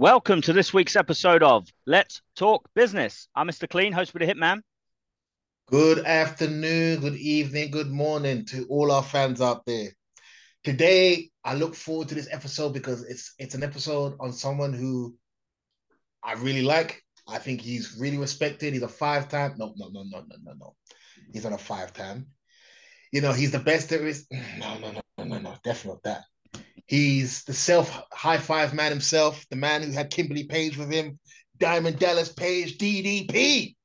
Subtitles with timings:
[0.00, 3.28] Welcome to this week's episode of Let's Talk Business.
[3.34, 3.68] I'm Mr.
[3.68, 4.62] Clean, host with the Hitman.
[5.66, 9.90] Good afternoon, good evening, good morning to all our fans out there.
[10.64, 15.16] Today, I look forward to this episode because it's it's an episode on someone who
[16.24, 17.04] I really like.
[17.28, 18.72] I think he's really respected.
[18.72, 19.56] He's a five-time.
[19.58, 20.76] No, no, no, no, no, no, no.
[21.30, 22.28] He's not a five-time.
[23.12, 24.26] You know, he's the best there is.
[24.58, 25.54] No, no, no, no, no, no.
[25.62, 26.22] Definitely not that.
[26.90, 31.20] He's the self high five man himself, the man who had Kimberly Page with him,
[31.56, 33.76] Diamond Dallas Page, DDP,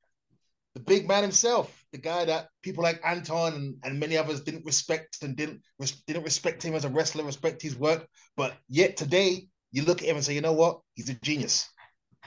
[0.73, 4.65] the big man himself, the guy that people like Anton and, and many others didn't
[4.65, 5.61] respect and didn't
[6.07, 8.07] didn't respect him as a wrestler, respect his work.
[8.35, 10.79] But yet today, you look at him and say, you know what?
[10.95, 11.69] He's a genius.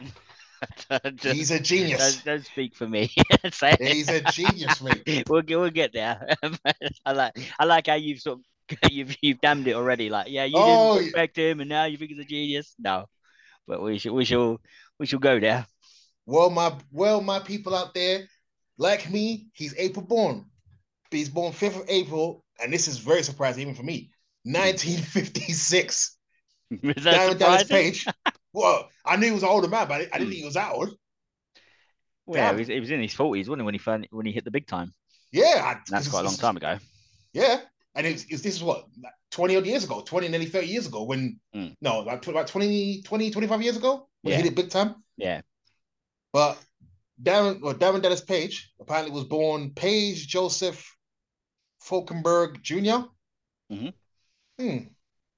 [1.16, 2.22] Just, he's a genius.
[2.22, 3.10] Don't, don't speak for me.
[3.80, 5.24] he's a genius, mate.
[5.28, 6.36] We'll get we'll get there.
[7.04, 8.44] I like I like how you've sort of
[8.90, 10.10] you've you've damned it already.
[10.10, 12.74] Like, yeah, you oh, didn't respect him, and now you think he's a genius.
[12.78, 13.06] No,
[13.66, 14.60] but we shall we shall
[14.98, 15.66] we shall go there.
[16.26, 18.28] Well, my well, my people out there,
[18.76, 20.46] like me, he's April born.
[21.10, 24.10] He's born 5th of April, and this is very surprising even for me.
[24.44, 24.52] Hmm.
[24.52, 26.16] 1956.
[26.82, 28.06] Is that Dallas Page.
[28.52, 30.24] well, I knew he was an older man, but I didn't hmm.
[30.24, 30.94] think he was that old.
[32.26, 34.26] Well, yeah, he was, he was, in his 40s, wasn't he, when he found, when
[34.26, 34.92] he hit the big time?
[35.32, 35.62] Yeah.
[35.64, 36.76] I, that's quite a long time ago.
[37.32, 37.60] Yeah
[37.98, 38.86] and it's, it's this is what
[39.32, 41.74] 20 odd years ago 20 nearly 30 years ago when mm.
[41.82, 44.36] no like about 20 20 25 years ago when yeah.
[44.38, 45.40] he hit it big time yeah
[46.32, 46.56] but
[47.22, 50.96] darren or darren dallas page apparently was born page joseph
[51.82, 53.08] falkinburg jr
[53.70, 53.88] mm-hmm.
[54.58, 54.78] hmm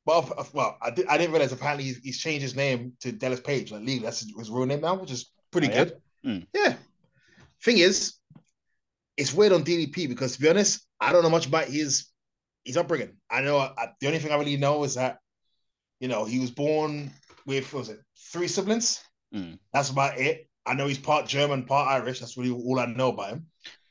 [0.06, 3.39] well, well, I, did, I didn't realize apparently he's, he's, changed his name to Dallas
[3.39, 3.98] Page, like legally.
[3.98, 6.00] That's his, his real name now, which is pretty oh, good.
[6.22, 6.30] Yeah?
[6.30, 6.47] Mm.
[6.55, 6.74] yeah.
[7.62, 8.14] Thing is,
[9.17, 12.09] it's weird on DDP because to be honest, I don't know much about his
[12.64, 13.16] his upbringing.
[13.30, 15.18] I know I, the only thing I really know is that
[16.01, 17.11] you know he was born
[17.46, 18.01] with was it
[18.33, 19.02] three siblings.
[19.34, 19.58] Mm.
[19.73, 20.48] That's about it.
[20.67, 22.20] I know he's part German, part Irish.
[22.20, 23.46] That's really all I know about him.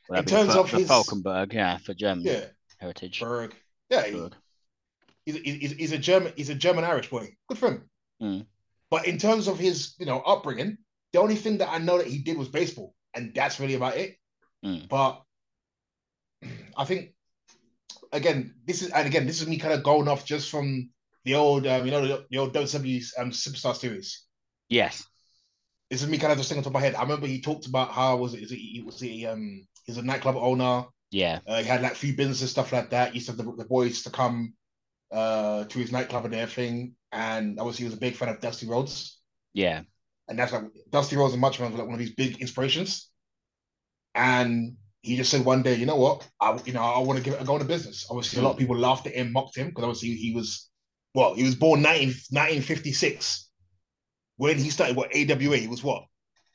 [0.08, 2.46] Well, in terms for, of his Falkinburg, yeah, for German yeah.
[2.78, 3.20] heritage.
[3.20, 3.56] Berg,
[3.90, 4.30] yeah, he,
[5.26, 6.34] he's, he's, he's, a German.
[6.36, 7.36] He's a German Irish boy.
[7.48, 7.90] Good for him.
[8.22, 8.46] Mm.
[8.90, 10.78] But in terms of his, you know, upbringing,
[11.14, 13.98] the only thing that I know that he did was baseball, and that's really about
[13.98, 14.18] it.
[14.66, 14.90] Mm.
[14.90, 15.22] But
[16.78, 17.14] I think
[18.12, 20.90] again, this is and again, this is me kind of going off just from
[21.26, 24.26] the old, um, you know, the, the old WWE um, Superstar series.
[24.70, 25.04] Yes.
[25.90, 26.96] This is me kind of just thinking top of my head.
[26.96, 28.44] I remember he talked about how was it?
[28.44, 30.86] Is it he was he um he's a nightclub owner.
[31.12, 31.40] Yeah.
[31.48, 33.14] Uh, he had like few businesses stuff like that.
[33.14, 34.54] He said the, the boys to come
[35.12, 38.68] uh to his nightclub and everything, and obviously he was a big fan of Dusty
[38.68, 39.20] Rhodes.
[39.54, 39.82] Yeah.
[40.28, 43.10] And that's like Dusty Rhodes and Macho Man was like one of these big inspirations.
[44.14, 47.24] And he just said one day, you know what, I you know I want to
[47.24, 48.06] give it a go into business.
[48.10, 50.70] Obviously, a lot of people laughed at him, mocked him because obviously he was
[51.14, 53.50] well, he was born 19, 1956.
[54.38, 56.04] When he started what AWA, he was what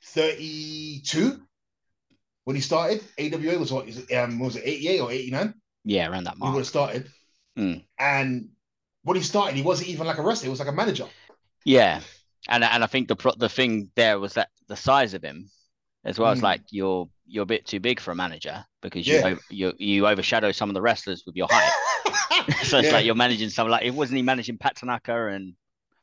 [0.04, 1.40] 32
[2.44, 3.02] when he started.
[3.18, 5.54] AWA was what is it, um was it 88 or 89?
[5.84, 6.50] Yeah, around that mark.
[6.50, 7.08] He would have started.
[7.58, 7.84] Mm.
[7.98, 8.48] And
[9.02, 11.06] when he started, he wasn't even like a wrestler, he was like a manager.
[11.64, 12.00] Yeah.
[12.48, 15.48] And and I think the the thing there was that the size of him
[16.04, 16.30] as well.
[16.30, 16.34] Mm.
[16.34, 19.34] It's like you're you're a bit too big for a manager because you yeah.
[19.50, 21.72] you you overshadow some of the wrestlers with your height.
[22.64, 22.92] so it's yeah.
[22.92, 25.54] like you're managing someone like it wasn't he managing Pat Tanaka and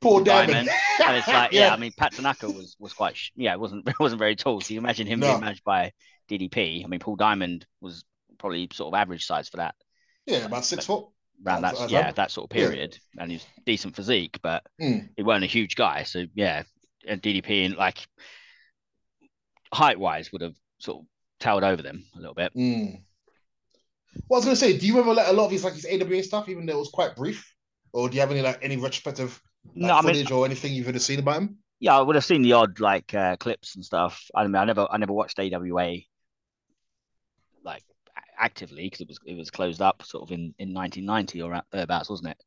[0.01, 0.69] Paul Diamond.
[1.05, 1.67] and it's like yeah.
[1.67, 1.73] yeah.
[1.73, 4.61] I mean Pat Tanaka was was quite yeah it wasn't it wasn't very tall.
[4.61, 5.27] So you imagine him no.
[5.27, 5.91] being managed by
[6.29, 6.83] DDP.
[6.83, 8.03] I mean Paul Diamond was
[8.37, 9.75] probably sort of average size for that.
[10.25, 11.05] Yeah, about six foot.
[11.43, 15.09] Around that, yeah, that sort of period, and he's decent physique, but mm.
[15.17, 16.03] he wasn't a huge guy.
[16.03, 16.61] So yeah,
[17.07, 18.05] and DDP and like
[19.73, 21.07] height wise would have sort of
[21.39, 22.53] towered over them a little bit.
[22.55, 23.01] Mm.
[24.27, 25.85] Well, I was gonna say, do you remember like, a lot of his like his
[25.85, 27.53] AWA stuff, even though it was quite brief,
[27.93, 29.41] or do you have any like any retrospective
[29.75, 31.57] like, no, footage I mean, or anything you've ever seen about him?
[31.79, 34.23] Yeah, I would have seen the odd like uh, clips and stuff.
[34.35, 35.97] I mean, I never, I never watched AWA
[37.63, 37.83] like
[38.37, 42.09] actively because it was it was closed up sort of in in 1990 or thereabouts,
[42.09, 42.43] wasn't it?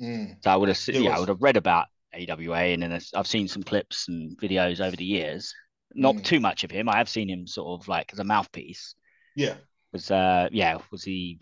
[0.00, 0.36] Mm.
[0.44, 1.16] So I would have, yeah.
[1.16, 4.96] I would have read about AWA, and then I've seen some clips and videos over
[4.96, 5.54] the years.
[5.94, 6.24] Not mm.
[6.24, 6.88] too much of him.
[6.88, 8.94] I have seen him sort of like as a mouthpiece.
[9.34, 9.54] Yeah.
[9.92, 11.38] Was uh yeah was he?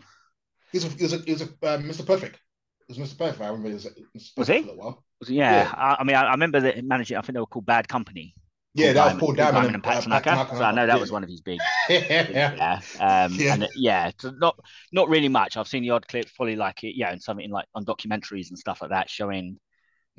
[0.71, 2.05] He was a, he was a, he was a uh, Mr.
[2.05, 2.39] Perfect.
[2.87, 3.17] It was Mr.
[3.17, 3.41] Perfect.
[3.41, 3.69] I remember.
[3.69, 4.37] Was, Mr.
[4.37, 4.63] was he?
[4.63, 5.03] For a while.
[5.19, 5.35] Was he?
[5.35, 5.63] Yeah.
[5.63, 5.73] yeah.
[5.75, 7.17] I, I, mean, I, I remember that managing.
[7.17, 8.35] I think they were called Bad Company.
[8.75, 10.31] Yeah, that was Paul Diamond, Diamond and, Pat Tanaka.
[10.31, 10.99] Uh, so I know that yeah.
[10.99, 11.59] was one of his big.
[11.89, 12.81] yeah.
[12.99, 13.25] yeah.
[13.25, 13.53] Um, yeah.
[13.53, 14.59] And yeah, so not
[14.91, 15.55] not really much.
[15.55, 18.59] I've seen the odd clips, probably like it, yeah, and something like on documentaries and
[18.59, 19.57] stuff like that, showing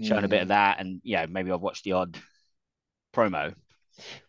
[0.02, 0.25] showing mm.
[0.25, 0.50] a bit of mm.
[0.50, 2.17] that, and yeah, maybe I've watched the odd
[3.14, 3.55] promo.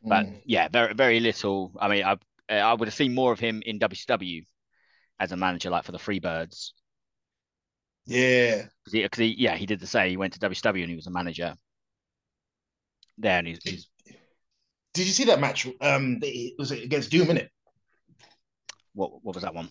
[0.04, 0.42] But mm.
[0.46, 1.72] yeah, very very little.
[1.80, 2.18] I mean, I
[2.50, 4.46] I would have seen more of him in WCW
[5.20, 6.72] as a manager, like for the Freebirds.
[8.06, 10.10] Yeah, because he, he, yeah, he did the same.
[10.10, 11.56] He went to WCW and he was a manager.
[13.18, 13.90] there, and he's, he's.
[14.94, 15.68] Did you see that match?
[15.82, 17.50] Um, it was against Doom, innit?
[18.94, 19.70] What what was that one?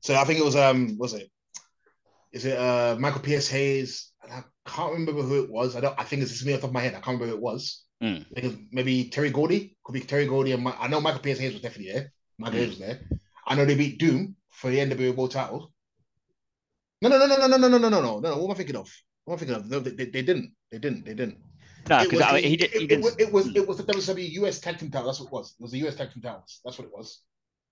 [0.00, 1.30] So I think it was um, was it?
[2.32, 3.48] Is it uh Michael P.S.
[3.48, 4.12] Hayes?
[4.22, 5.74] I can't remember who it was.
[5.74, 5.98] I don't.
[5.98, 6.94] I think it's just me off the top of my head.
[6.94, 7.85] I can't remember who it was.
[8.02, 8.26] Mm.
[8.34, 9.76] Think maybe Terry Gordy.
[9.84, 11.38] Could be Terry Gordy and my, I know Michael P.S.
[11.38, 12.12] Hayes was definitely there.
[12.38, 12.62] Michael mm.
[12.62, 13.00] Hayes was there.
[13.46, 15.72] I know they beat Doom for the NWA World Title.
[17.02, 18.36] No, no, no, no, no, no, no, no, no, no, no, no.
[18.38, 18.90] What am I thinking of?
[19.24, 19.70] What am I thinking of?
[19.70, 20.52] No, they, they, they didn't.
[20.70, 21.04] They didn't.
[21.04, 21.38] They didn't.
[21.88, 23.06] No, because I mean, he, did, he it, didn't.
[23.06, 25.06] It, it, was it was the WWE US Tag Team Title.
[25.06, 25.54] That's what it was.
[25.58, 26.60] It was the US Tag Team Titles.
[26.64, 27.20] That's what it was.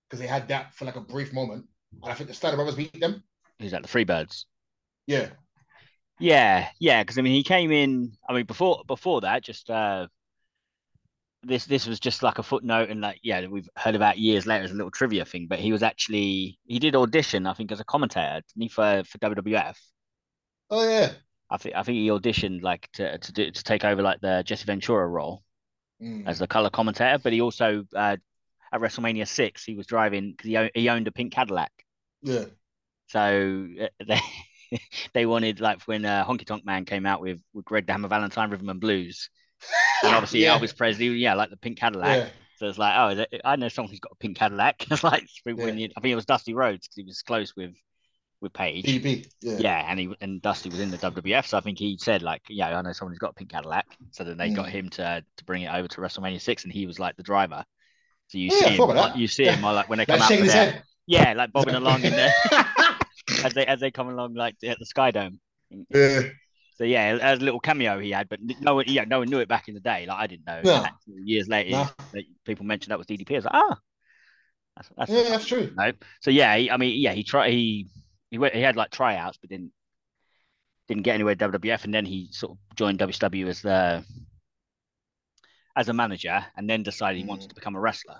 [0.09, 1.65] Because they had that for like a brief moment,
[2.01, 3.23] and I think the Steiner Brothers beat them.
[3.59, 3.81] Who's that?
[3.81, 4.45] The Freebirds.
[5.07, 5.29] Yeah.
[6.19, 7.03] Yeah, yeah.
[7.03, 8.13] Because I mean, he came in.
[8.27, 10.07] I mean, before before that, just uh
[11.43, 14.63] this this was just like a footnote, and like yeah, we've heard about years later
[14.63, 15.47] as a little trivia thing.
[15.47, 19.77] But he was actually he did audition, I think, as a commentator for for WWF.
[20.69, 21.11] Oh yeah.
[21.49, 24.43] I think I think he auditioned like to to do, to take over like the
[24.45, 25.43] Jesse Ventura role
[26.01, 26.23] mm.
[26.25, 28.17] as the color commentator, but he also uh,
[28.71, 31.71] at WrestleMania six he was driving because he, he owned a pink Cadillac.
[32.21, 32.45] Yeah.
[33.07, 34.19] So uh, they
[35.13, 38.07] they wanted like when uh, Honky Tonk Man came out with with Greg the Hammer
[38.07, 39.29] Valentine Rhythm and Blues,
[40.03, 40.57] and obviously yeah.
[40.57, 42.17] Elvis Presley, yeah, like the pink Cadillac.
[42.17, 42.29] Yeah.
[42.57, 44.85] So it's like, oh, it, I know someone who's got a pink Cadillac.
[44.91, 47.75] it's like when you, I think it was Dusty Rhodes because he was close with
[48.41, 48.85] with Page.
[48.85, 49.57] DB, yeah.
[49.57, 52.41] yeah, and he and Dusty was in the WWF, so I think he said like,
[52.49, 53.85] yeah, I know someone who's got a pink Cadillac.
[54.11, 54.55] So then they mm.
[54.55, 57.23] got him to to bring it over to WrestleMania six, and he was like the
[57.23, 57.63] driver.
[58.27, 60.83] So you yeah, see him, like, you see him like when they come out there,
[61.05, 62.33] yeah, like bobbing along in there
[63.43, 65.39] as they as they come along like at the Sky Dome.
[65.89, 66.21] Yeah.
[66.77, 69.39] So yeah, as a little cameo he had, but no one, yeah, no one knew
[69.39, 70.05] it back in the day.
[70.05, 70.61] Like I didn't know.
[70.63, 70.85] No.
[71.07, 72.21] Years later, no.
[72.45, 73.31] people mentioned that was DDP.
[73.31, 73.79] I was like, ah,
[74.75, 75.71] that's, that's yeah, that's true.
[75.77, 77.51] No, so yeah, he, I mean, yeah, he tried.
[77.51, 77.87] He
[78.29, 79.71] he went, he had like tryouts, but didn't
[80.89, 84.03] didn't get anywhere WWF, and then he sort of joined WCW as the
[85.77, 87.29] as a manager, and then decided he mm.
[87.29, 88.19] wanted to become a wrestler.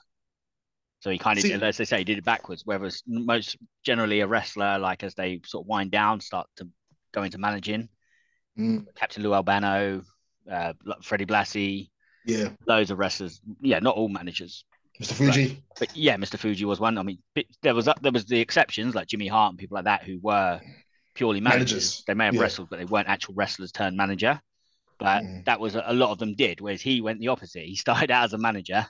[1.06, 2.64] So he kind of, See, as they say, he did it backwards.
[2.66, 6.68] Whereas most generally a wrestler, like as they sort of wind down, start to
[7.14, 7.90] go into managing.
[8.58, 8.88] Mm.
[8.96, 10.02] Captain Lou Albano,
[10.52, 10.74] uh,
[11.04, 11.92] Freddie Blassie,
[12.26, 13.40] yeah, loads of wrestlers.
[13.62, 14.66] Yeah, not all managers.
[15.00, 15.14] Mr.
[15.14, 15.64] Fuji.
[15.78, 16.40] But, but, yeah, Mr.
[16.40, 16.98] Fuji was one.
[16.98, 17.20] I mean,
[17.62, 20.60] there was there was the exceptions like Jimmy Hart and people like that who were
[21.14, 21.72] purely managers.
[21.72, 22.04] managers.
[22.08, 22.42] They may have yeah.
[22.42, 24.42] wrestled, but they weren't actual wrestlers turned manager.
[24.98, 25.46] But mm.
[25.46, 26.62] that was a lot of them did.
[26.62, 27.66] Whereas he went the opposite.
[27.66, 28.88] He started out as a manager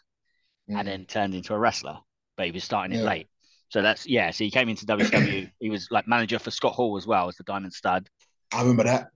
[0.69, 0.77] mm.
[0.77, 1.97] and then turned into a wrestler,
[2.37, 3.03] but he was starting yeah.
[3.03, 3.27] it late.
[3.69, 4.31] So that's yeah.
[4.31, 5.51] So he came into WCW.
[5.59, 8.09] he was like manager for Scott Hall as well as the Diamond Stud.
[8.53, 9.07] I remember that.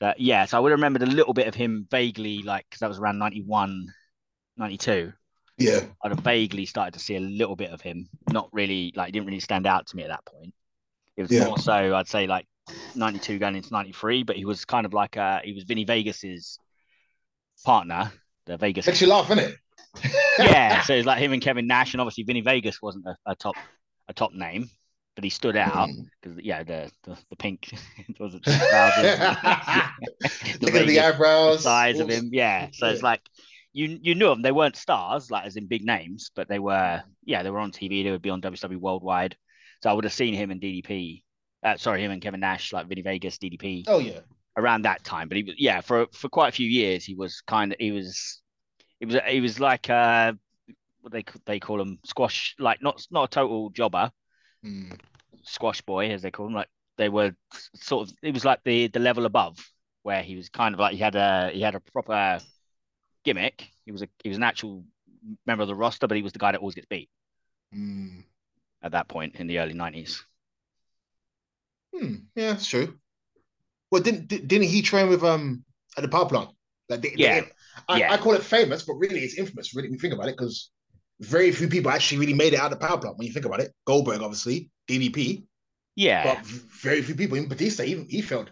[0.00, 2.80] But yeah, so I would have remembered a little bit of him vaguely, like because
[2.80, 3.86] that was around 91,
[4.56, 5.12] 92.
[5.58, 5.80] Yeah.
[6.02, 8.08] I'd have vaguely started to see a little bit of him.
[8.30, 10.54] Not really, like, he didn't really stand out to me at that point.
[11.16, 11.44] It was yeah.
[11.44, 12.46] more so, I'd say, like
[12.94, 16.58] 92 going into 93, but he was kind of like, uh, he was Vinny Vegas's
[17.64, 18.12] partner,
[18.46, 18.86] the Vegas.
[18.86, 19.56] Makes you laugh, isn't it?
[20.38, 20.82] Yeah.
[20.82, 23.54] So it's like him and Kevin Nash, and obviously Vinny Vegas wasn't a, a top
[24.08, 24.68] a top name,
[25.14, 25.88] but he stood out
[26.20, 26.40] because mm.
[26.42, 27.72] yeah, the, the the pink
[28.18, 28.44] was it
[30.60, 32.68] the the eyebrows, the size of him, yeah.
[32.72, 32.92] So yeah.
[32.92, 33.20] it's like
[33.72, 34.42] you you knew them.
[34.42, 37.72] They weren't stars, like as in big names, but they were yeah, they were on
[37.72, 38.04] TV.
[38.04, 39.36] They would be on WWE Worldwide.
[39.82, 41.22] So I would have seen him and DDP.
[41.62, 43.84] Uh, sorry, him and Kevin Nash, like Vinny Vegas, DDP.
[43.86, 44.20] Oh yeah,
[44.56, 45.28] around that time.
[45.28, 47.04] But he was yeah for for quite a few years.
[47.04, 48.41] He was kind of he was
[49.02, 50.32] he was he was like uh
[51.00, 54.12] what they they call him squash like not not a total jobber,
[54.64, 54.96] mm.
[55.42, 56.54] squash boy as they call him.
[56.54, 56.68] Like
[56.98, 57.34] they were
[57.74, 59.58] sort of it was like the the level above
[60.04, 62.38] where he was kind of like he had a he had a proper
[63.24, 63.72] gimmick.
[63.84, 64.84] He was a he was an actual
[65.46, 67.10] member of the roster, but he was the guy that always gets beat.
[67.74, 68.22] Mm.
[68.84, 70.24] At that point in the early nineties.
[71.92, 72.14] Hmm.
[72.36, 72.98] Yeah, that's true.
[73.90, 75.64] Well, didn't didn't he train with um
[75.96, 76.50] at the power plant?
[76.88, 77.40] Like, they, yeah.
[77.40, 77.46] They,
[77.88, 78.12] I, yeah.
[78.12, 79.74] I call it famous, but really it's infamous.
[79.74, 80.70] Really, when you think about it, because
[81.20, 83.18] very few people actually really made it out of the power plant.
[83.18, 85.44] When you think about it, Goldberg, obviously, DDP.
[85.94, 86.34] Yeah.
[86.34, 88.50] But very few people, even Batista, even he failed.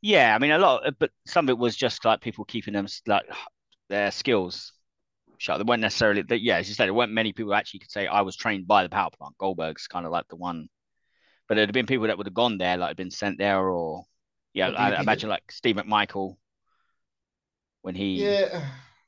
[0.00, 2.88] Yeah, I mean a lot, but some of it was just like people keeping them
[3.06, 3.22] like
[3.88, 4.72] their skills
[5.38, 5.58] shut.
[5.58, 6.40] They weren't necessarily that.
[6.40, 8.82] Yeah, as you said, there weren't many people actually could say I was trained by
[8.82, 9.38] the power plant.
[9.38, 10.68] Goldberg's kind of like the one,
[11.46, 14.02] but there'd have been people that would have gone there, like been sent there, or
[14.54, 16.36] yeah, I, I imagine like Steve McMichael
[17.82, 18.64] when he yeah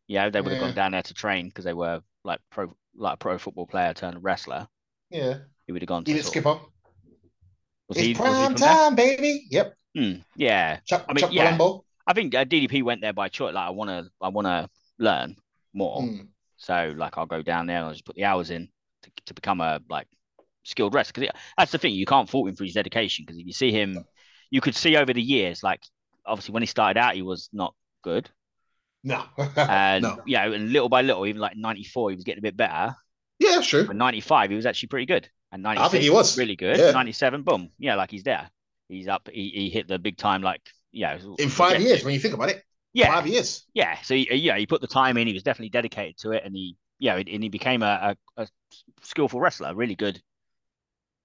[0.06, 0.66] yeah they would have yeah.
[0.66, 3.92] gone down there to train because they were like pro like a pro football player
[3.94, 4.68] turned wrestler.
[5.10, 6.58] Yeah, he would have gone to Even Skipper.
[7.88, 9.46] Was it's he, prime was he time, baby.
[9.50, 9.74] Yep.
[9.96, 10.78] Hmm, yeah.
[10.86, 11.56] Chuck, I mean, Chuck yeah.
[11.56, 11.82] Palumbo.
[12.06, 13.54] I think uh, DDP went there by choice.
[13.54, 15.36] Like, I want to, I want to learn
[15.72, 16.02] more.
[16.02, 16.28] Mm.
[16.56, 18.68] So, like, I'll go down there and I'll just put the hours in
[19.02, 20.08] to, to become a like
[20.64, 21.20] skilled wrestler.
[21.20, 23.24] Because that's the thing, you can't fault him for his dedication.
[23.24, 24.04] Because if you see him,
[24.50, 25.82] you could see over the years, like,
[26.26, 28.30] obviously when he started out, he was not good.
[29.04, 29.22] No.
[29.56, 30.22] and no.
[30.24, 32.96] you know, and little by little, even like 94, he was getting a bit better.
[33.38, 33.86] Yeah, true.
[33.86, 35.28] But 95, he was actually pretty good.
[35.52, 36.78] And 96, I think he was really good.
[36.78, 36.90] Yeah.
[36.92, 37.70] 97, boom.
[37.78, 38.50] Yeah, like he's there.
[38.88, 39.28] He's up.
[39.32, 41.18] He, he hit the big time, like, yeah.
[41.38, 42.62] in five years when you think about it.
[42.92, 43.08] Yeah.
[43.08, 43.64] Five years.
[43.74, 44.00] Yeah.
[44.02, 45.26] So, he, yeah, he put the time in.
[45.26, 46.42] He was definitely dedicated to it.
[46.44, 48.48] And he, yeah, and he became a, a, a
[49.02, 50.20] skillful wrestler, really good,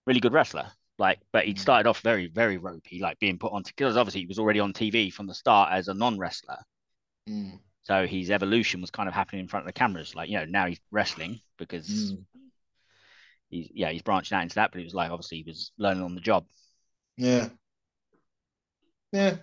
[0.05, 0.71] really good wrestler.
[0.97, 1.59] Like, but he Mm.
[1.59, 4.73] started off very, very ropey, like being put on because obviously he was already on
[4.73, 6.57] TV from the start as a non-wrestler.
[7.29, 7.59] Mm.
[7.83, 10.15] So his evolution was kind of happening in front of the cameras.
[10.15, 12.25] Like, you know, now he's wrestling because Mm.
[13.49, 16.03] he's yeah, he's branching out into that, but it was like obviously he was learning
[16.03, 16.45] on the job.
[17.17, 17.49] Yeah.
[19.11, 19.37] Yeah.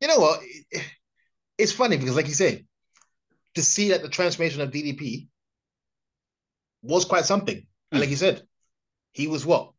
[0.00, 0.40] You know what?
[1.58, 2.64] It's funny because, like you say,
[3.54, 5.28] to see that the transformation of DDP
[6.82, 7.66] was quite something.
[7.90, 8.42] And like you said,
[9.12, 9.72] he was what?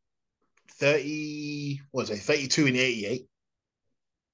[0.79, 3.25] 30, what was it, 32 in 88.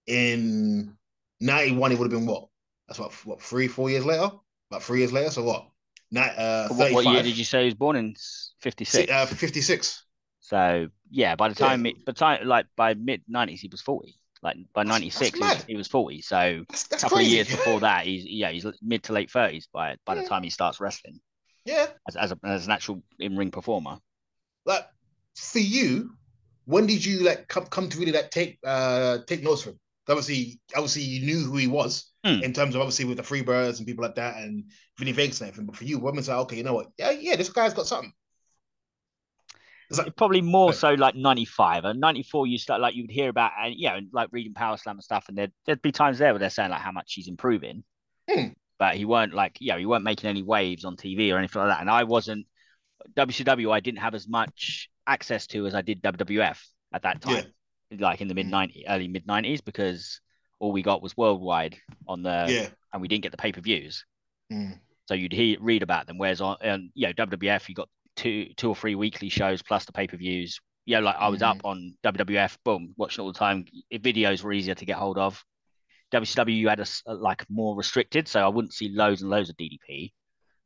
[0.08, 0.98] In
[1.40, 2.48] 91, he would have been what?
[2.88, 4.30] That's what, what, three, four years later?
[4.72, 5.32] About three years later.
[5.32, 5.68] So what?
[6.12, 8.16] Ni- uh, What, what year did you say he was born in?
[8.62, 9.12] Fifty six.
[9.12, 10.04] Uh, 56.
[10.40, 11.68] so yeah, by the Yeah.
[11.68, 14.16] time by the time like by mid nineties he was forty.
[14.42, 16.22] Like by ninety six he, was- he was forty.
[16.22, 17.40] So a That's, couple crazy.
[17.40, 20.44] of years before that, he's yeah he's mid to late thirties by by the time
[20.44, 21.20] he starts wrestling
[21.66, 21.88] yeah.
[22.08, 23.98] as as, a, as an actual in ring performer.
[24.66, 24.86] like
[25.36, 26.12] for you,
[26.66, 29.80] when did you like come come to really like take uh take notes him?
[30.08, 32.44] Obviously, obviously you knew who he was Hmm.
[32.44, 34.64] in terms of obviously with the Freebirds and people like that and
[34.98, 35.68] Vinny Vegas and everything.
[35.68, 36.88] But for you, was like, okay, you know what?
[36.98, 38.12] Yeah, yeah, this guy's got something.
[39.90, 43.30] It's like, Probably more so like 95 and 94 you start like you would hear
[43.30, 46.18] about and yeah and like reading power slam and stuff and there'd, there'd be times
[46.18, 47.84] there where they're saying like how much he's improving
[48.28, 48.48] Hmm.
[48.80, 51.70] but he weren't like yeah he weren't making any waves on tv or anything like
[51.70, 52.48] that and i wasn't
[53.16, 56.58] wcw i didn't have as much access to as i did wwf
[56.92, 57.46] at that time
[58.00, 60.20] like in the mid 90s early mid 90s because
[60.60, 62.68] all we got was worldwide on the yeah.
[62.94, 64.06] and we didn't get the pay-per-views
[64.52, 64.78] Mm.
[65.08, 66.18] so you'd hear read about them.
[66.20, 69.86] Whereas on, um, you know, WWF, you got two, two or three weekly shows plus
[69.86, 70.60] the pay per views.
[70.86, 71.50] Yeah, like I was Mhm.
[71.50, 73.66] up on WWF, boom, watching all the time.
[73.92, 75.44] Videos were easier to get hold of.
[76.12, 79.50] WCW, you had a, a, like more restricted, so I wouldn't see loads and loads
[79.50, 80.14] of DDP,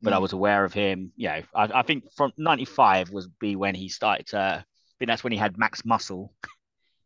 [0.02, 0.22] but I Mm.
[0.22, 1.12] was aware of him.
[1.16, 4.38] You know, I, I think from '95 was be when he started to.
[4.38, 4.64] I
[4.98, 6.34] think that's when he had Max Muscle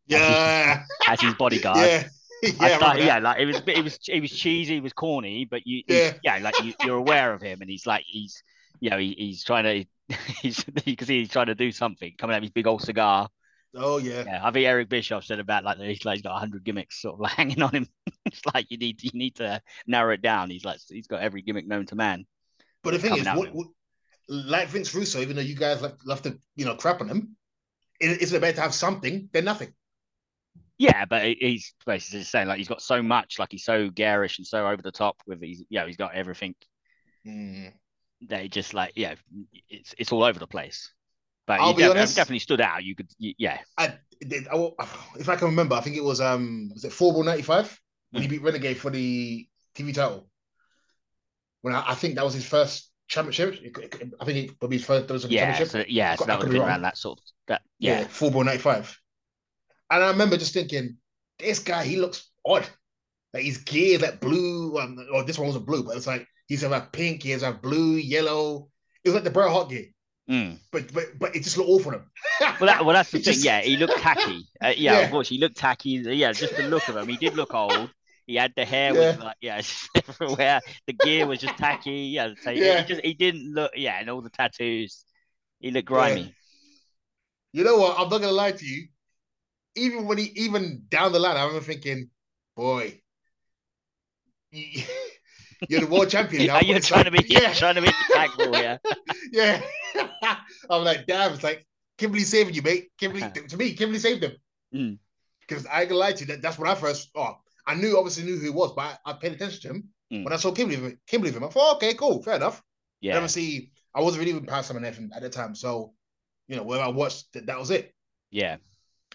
[0.07, 0.83] Yeah.
[1.07, 1.77] as his bodyguard.
[1.77, 2.09] yeah.
[2.59, 2.77] Yeah.
[2.77, 5.83] Started, yeah, like it was, it was, it was cheesy, it was corny, but you,
[5.87, 6.13] Yeah.
[6.23, 8.43] yeah, like you, you're aware of him, and he's like, he's,
[8.79, 12.13] you know, he, he's trying to, he's, you can see he's trying to do something,
[12.17, 13.29] coming out with his big old cigar.
[13.77, 14.23] Oh yeah.
[14.25, 17.15] Yeah, I think Eric Bischoff said about like he's like he's got hundred gimmicks sort
[17.15, 17.87] of like, hanging on him.
[18.25, 20.49] it's like you need, you need to narrow it down.
[20.49, 22.25] He's like, he's got every gimmick known to man.
[22.83, 23.67] But the thing is, what, what,
[24.29, 27.35] like Vince Russo, even though you guys love, love to, you know, crap on him,
[27.99, 29.73] it, it's better to have something than nothing.
[30.77, 34.45] Yeah, but he's basically saying like he's got so much, like he's so garish and
[34.47, 36.55] so over the top with his, yeah, he's got everything
[37.25, 37.73] Mm.
[38.29, 39.15] that he just like, yeah,
[39.69, 40.93] it's it's all over the place.
[41.47, 42.15] But I'll he be def- honest.
[42.15, 42.83] definitely stood out.
[42.83, 44.69] You could, yeah, I, did- I,
[45.19, 47.79] if I can remember, I think it was um, was it Fall Brawl ninety five
[48.11, 50.27] when he beat Renegade for the TV title.
[51.61, 53.55] When I, I think that was his first championship.
[54.19, 55.67] I think it probably his first WWE yeah, championship.
[55.67, 56.15] so, yeah.
[56.15, 56.69] So that would have be been wrong.
[56.69, 57.61] around that sort of that.
[57.79, 58.99] yeah, Yeah, Fall Brawl 95.
[59.89, 60.97] And I remember just thinking,
[61.39, 62.65] this guy, he looks odd.
[63.33, 66.61] Like his gear, that blue, um, or this one wasn't blue, but it's like he's
[66.61, 68.69] have pink, he has a blue, yellow.
[69.03, 69.87] It was like the Bret Hart gear,
[70.29, 70.57] Mm.
[70.71, 72.11] but but but it just looked awful on him.
[72.59, 73.33] Well, that, well, that's the thing.
[73.33, 74.47] just- Yeah, he looked tacky.
[74.63, 74.99] Uh, yeah, Yeah.
[75.01, 75.89] unfortunately, he looked tacky.
[75.89, 77.07] Yeah, just the look of him.
[77.09, 77.89] He did look old.
[78.25, 78.99] He had the hair Yeah.
[79.11, 79.61] was like yeah,
[79.95, 80.61] everywhere.
[80.87, 81.91] The gear was just tacky.
[82.15, 82.81] Yeah, so Yeah.
[82.81, 83.71] he just he didn't look.
[83.75, 85.03] Yeah, and all the tattoos.
[85.59, 86.33] He looked grimy.
[87.53, 87.95] You know what?
[87.99, 88.87] I'm not gonna lie to you.
[89.75, 92.09] Even when he, even down the line, I remember thinking,
[92.55, 93.01] boy,
[94.51, 94.83] you-
[95.69, 96.55] you're the world champion now.
[96.55, 98.79] Are you it's trying to be yeah, trying to be tactful here?
[99.31, 99.61] yeah.
[100.69, 101.65] I'm like, damn, it's like
[101.97, 102.89] Kimberly saving you, mate.
[102.99, 104.33] Kimberly to me, Kimberly saved him.
[104.73, 104.97] Mm.
[105.47, 107.35] Because I ain't gonna lie to you, that, that's when I first oh,
[107.67, 109.89] I knew obviously knew who he was, but I, I paid attention to him.
[110.11, 110.23] Mm.
[110.23, 112.57] When I saw Kimberly Kimberly him, I thought, okay, cool, fair enough.
[112.57, 112.63] And
[113.01, 115.55] Yeah, obviously I wasn't really Power Summon FM at the time.
[115.55, 115.93] So,
[116.47, 117.93] you know, when I watched that, that was it.
[118.31, 118.57] yeah,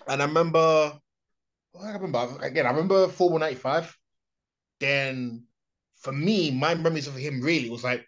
[0.09, 0.99] And I remember
[1.81, 3.97] I remember again, I remember 495.
[4.81, 5.45] Then
[5.97, 8.07] for me, my memories of him really was like,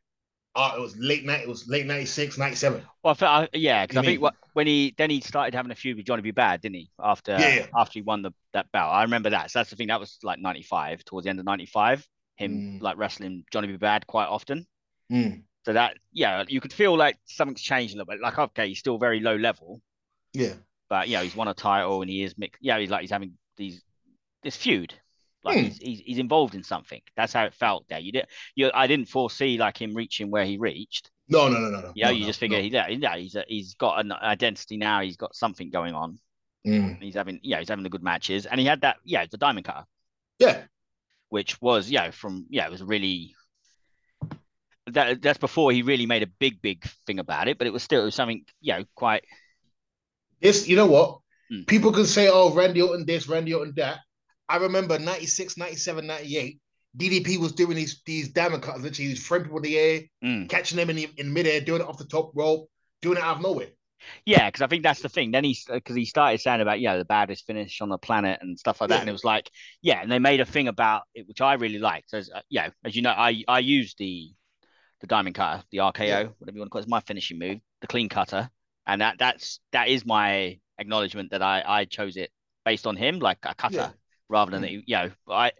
[0.54, 2.82] oh, it was late night, it was late 96, 97.
[3.02, 5.74] Well, I yeah, because I think mean- what, when he then he started having a
[5.74, 6.30] feud with Johnny B.
[6.30, 6.90] Bad, didn't he?
[7.00, 7.66] After Yeah, yeah.
[7.76, 9.50] after he won the that belt, I remember that.
[9.50, 9.88] So that's the thing.
[9.88, 12.06] That was like '95, towards the end of '95.
[12.36, 12.82] Him Mm.
[12.82, 13.76] like wrestling Johnny B.
[13.76, 14.66] Bad quite often.
[15.10, 18.20] Mm, So that yeah, you could feel like something's changed a little bit.
[18.20, 19.80] Like okay, he's still very low level,
[20.32, 20.54] yeah.
[20.92, 22.62] But yeah, he's won a title and he is mixed.
[22.62, 23.82] Yeah, he's like he's having these
[24.42, 24.92] this feud.
[25.42, 25.64] Like hmm.
[25.64, 27.00] he's, he's, he's involved in something.
[27.16, 27.98] That's how it felt there.
[27.98, 31.10] You did you I didn't foresee like him reaching where he reached.
[31.30, 31.92] No, no, no, no, no.
[31.94, 32.64] Yeah, no, you no, just figure no.
[32.64, 35.00] he, yeah, yeah, he's a, he's got an identity now.
[35.00, 36.18] He's got something going on.
[36.66, 37.00] Mm.
[37.00, 39.64] He's having yeah, he's having the good matches, and he had that yeah, the diamond
[39.64, 39.86] cutter.
[40.38, 40.60] Yeah,
[41.30, 43.34] which was yeah from yeah, it was really
[44.88, 47.82] that that's before he really made a big big thing about it, but it was
[47.82, 49.24] still it was something you know quite.
[50.42, 51.18] This you know what
[51.52, 51.66] mm.
[51.66, 53.98] people can say oh Randy Orton this Randy Orton that.
[54.48, 56.60] I remember 96, 97, 98.
[56.98, 58.82] DDP was doing these these diamond cutters.
[58.82, 60.48] Literally, he was throwing people in the air, mm.
[60.48, 62.68] catching them in the, in midair, doing it off the top rope,
[63.00, 63.68] doing it out of nowhere.
[64.26, 65.30] Yeah, because I think that's the thing.
[65.30, 68.40] Then he because he started saying about you know the baddest finish on the planet
[68.42, 69.00] and stuff like that, yeah.
[69.00, 71.78] and it was like yeah, and they made a thing about it, which I really
[71.78, 72.12] liked.
[72.12, 74.30] As uh, yeah, as you know, I I use the
[75.00, 76.26] the diamond cutter, the RKO, yeah.
[76.38, 78.50] whatever you want to call it, it's my finishing move, the clean cutter,
[78.86, 82.30] and that that's that is my acknowledgement that I I chose it
[82.64, 83.90] based on him, like a cutter, yeah.
[84.28, 84.82] rather than mm.
[84.86, 85.52] you know I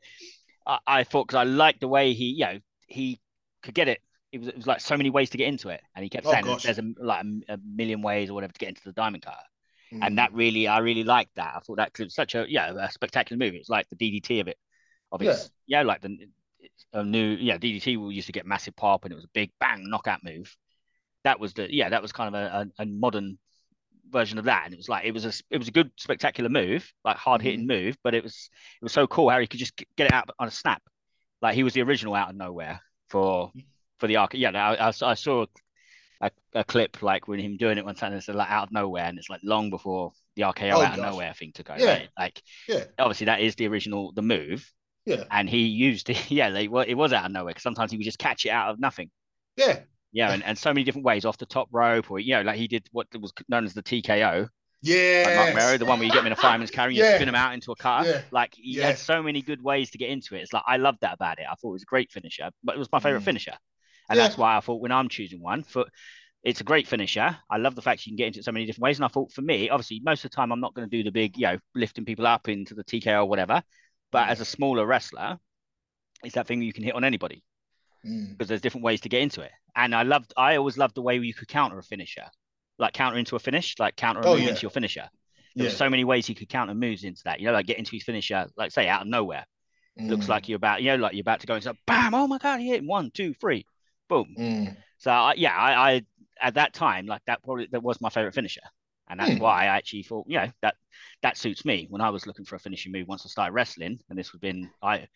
[0.66, 3.20] I, I thought because I liked the way he you know he
[3.62, 4.00] could get it
[4.32, 6.26] it was, it was like so many ways to get into it, and he kept
[6.26, 8.92] oh, saying there's a like a, a, million ways or whatever to get into the
[8.92, 9.38] diamond car,
[9.92, 9.98] mm.
[10.02, 11.54] and that really I really liked that.
[11.56, 13.58] I thought that was such a yeah a spectacular movie.
[13.58, 14.56] It's like the DDT of it,
[15.12, 16.16] of its yeah, yeah like the
[16.94, 19.50] a new yeah DDT we used to get massive pop and it was a big
[19.60, 20.56] bang knockout move.
[21.24, 23.38] That was the yeah that was kind of a, a, a modern
[24.10, 26.50] version of that, and it was like it was a it was a good spectacular
[26.50, 27.68] move, like hard hitting mm.
[27.68, 28.50] move, but it was
[28.80, 30.82] it was so cool how he could just get it out on a snap,
[31.40, 33.52] like he was the original out of nowhere for
[33.98, 34.34] for the arc.
[34.34, 35.46] Yeah, I, I, I saw
[36.20, 38.12] a, a, clip like with him doing it one time.
[38.12, 40.98] It's like out of nowhere, and it's like long before the RKO oh, out gosh.
[40.98, 41.74] of nowhere thing to go.
[41.76, 41.92] Yeah.
[41.92, 42.08] Right?
[42.18, 42.84] Like, yeah.
[42.98, 44.70] Obviously, that is the original the move.
[45.04, 45.24] Yeah.
[45.30, 46.18] And he used it.
[46.30, 48.50] Yeah, like, well, it was out of nowhere because sometimes he would just catch it
[48.50, 49.10] out of nothing.
[49.56, 49.80] Yeah.
[50.12, 52.56] Yeah, and, and so many different ways off the top rope, or you know, like
[52.56, 54.48] he did what was known as the TKO.
[54.82, 57.14] Yeah, like the one where you get him in a fireman's carry and you yeah.
[57.14, 58.04] spin him out into a car.
[58.04, 58.22] Yeah.
[58.32, 58.88] Like he yeah.
[58.88, 60.40] had so many good ways to get into it.
[60.40, 61.46] It's like I loved that about it.
[61.48, 63.26] I thought it was a great finisher, but it was my favorite mm.
[63.26, 63.54] finisher.
[64.10, 64.24] And yeah.
[64.24, 65.86] that's why I thought when I'm choosing one for
[66.42, 67.36] it's a great finisher.
[67.48, 68.98] I love the fact you can get into it so many different ways.
[68.98, 71.04] And I thought for me, obviously, most of the time I'm not going to do
[71.04, 73.62] the big, you know, lifting people up into the TKO or whatever.
[74.10, 74.30] But mm.
[74.30, 75.38] as a smaller wrestler,
[76.24, 77.44] it's that thing you can hit on anybody
[78.06, 78.30] mm.
[78.30, 79.52] because there's different ways to get into it.
[79.74, 82.26] And I loved, I always loved the way you could counter a finisher,
[82.78, 84.50] like counter into a finish, like counter a oh, move yeah.
[84.50, 85.08] into your finisher.
[85.54, 85.72] There yeah.
[85.72, 87.40] so many ways he could counter moves into that.
[87.40, 89.44] You know, like get into his finisher, like say out of nowhere.
[90.00, 90.08] Mm.
[90.08, 92.14] Looks like you're about, you know, like you're about to go and into bam.
[92.14, 93.66] Oh my god, he hit one, two, three
[94.08, 94.34] boom.
[94.38, 94.76] Mm.
[94.98, 96.02] So I, yeah, I, I,
[96.40, 98.62] at that time like that probably that was my favorite finisher,
[99.08, 99.40] and that's mm.
[99.40, 100.76] why I actually thought you know that
[101.22, 103.98] that suits me when I was looking for a finishing move once I started wrestling,
[104.08, 105.06] and this would have been I.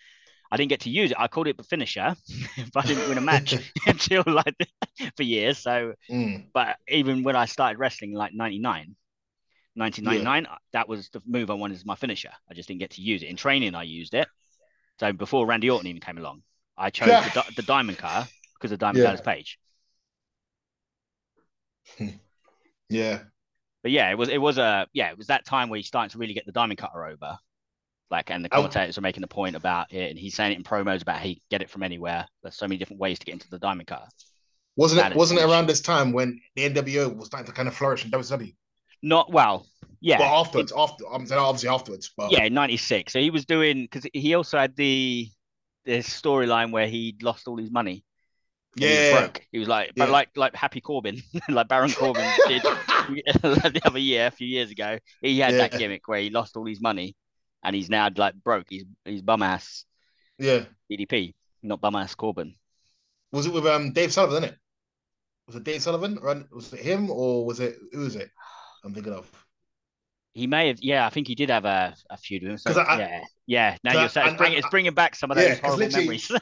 [0.51, 1.17] I didn't get to use it.
[1.19, 2.15] I called it the finisher,
[2.73, 3.55] but I didn't win a match
[3.87, 4.55] until like
[5.17, 5.59] for years.
[5.59, 6.47] So, mm.
[6.53, 8.95] but even when I started wrestling like 99,
[9.75, 10.57] 1999, yeah.
[10.73, 12.33] that was the move I wanted as my finisher.
[12.51, 13.27] I just didn't get to use it.
[13.27, 14.29] In training, I used it.
[15.01, 16.43] So before Randy Orton even came along,
[16.77, 17.29] I chose yeah.
[17.31, 19.05] the, the, diamond car because of Diamond yeah.
[19.05, 19.59] Dallas Page.
[22.89, 23.21] yeah.
[23.83, 26.11] But yeah, it was it was a yeah, it was that time where he's starting
[26.11, 27.39] to really get the diamond cutter over.
[28.11, 29.01] Like and the commentators oh.
[29.01, 31.63] are making the point about it and he's saying it in promos about he get
[31.63, 32.27] it from anywhere.
[32.43, 34.07] There's so many different ways to get into the diamond cutter.
[34.77, 37.75] Wasn't it wasn't it around this time when the NWO was starting to kind of
[37.75, 38.55] flourish in WWE?
[39.03, 39.67] Not well,
[40.01, 40.21] yeah.
[40.21, 43.13] Well, afterwards, it, after I'm saying obviously afterwards, but yeah, '96.
[43.13, 45.29] So he was doing because he also had the
[45.85, 48.05] this storyline where he lost all his money
[48.77, 49.47] yeah, he was broke.
[49.53, 50.05] He was like, yeah.
[50.05, 52.63] but like like Happy Corbin, like Baron Corbin did
[53.43, 54.99] the other year, a few years ago.
[55.23, 55.59] He had yeah.
[55.59, 57.17] that gimmick where he lost all his money,
[57.67, 58.67] and he's now like broke.
[58.71, 59.85] He's he's bum ass.
[60.39, 60.65] Yeah.
[60.91, 62.55] DDP, not bum ass Corbin.
[63.33, 64.45] Was it with um Dave Sullivan?
[64.45, 64.59] Isn't it?
[65.49, 66.19] Was it Dave Sullivan?
[66.23, 68.31] Or Was it him or was it who was it?
[68.85, 69.29] I'm thinking of.
[70.33, 71.07] He may have, yeah.
[71.07, 72.59] I think he did have a, a feud with him.
[72.59, 73.77] So, I, yeah, yeah.
[73.83, 76.31] Now you're saying it's, bring, it's bringing back some of those yeah, horrible memories.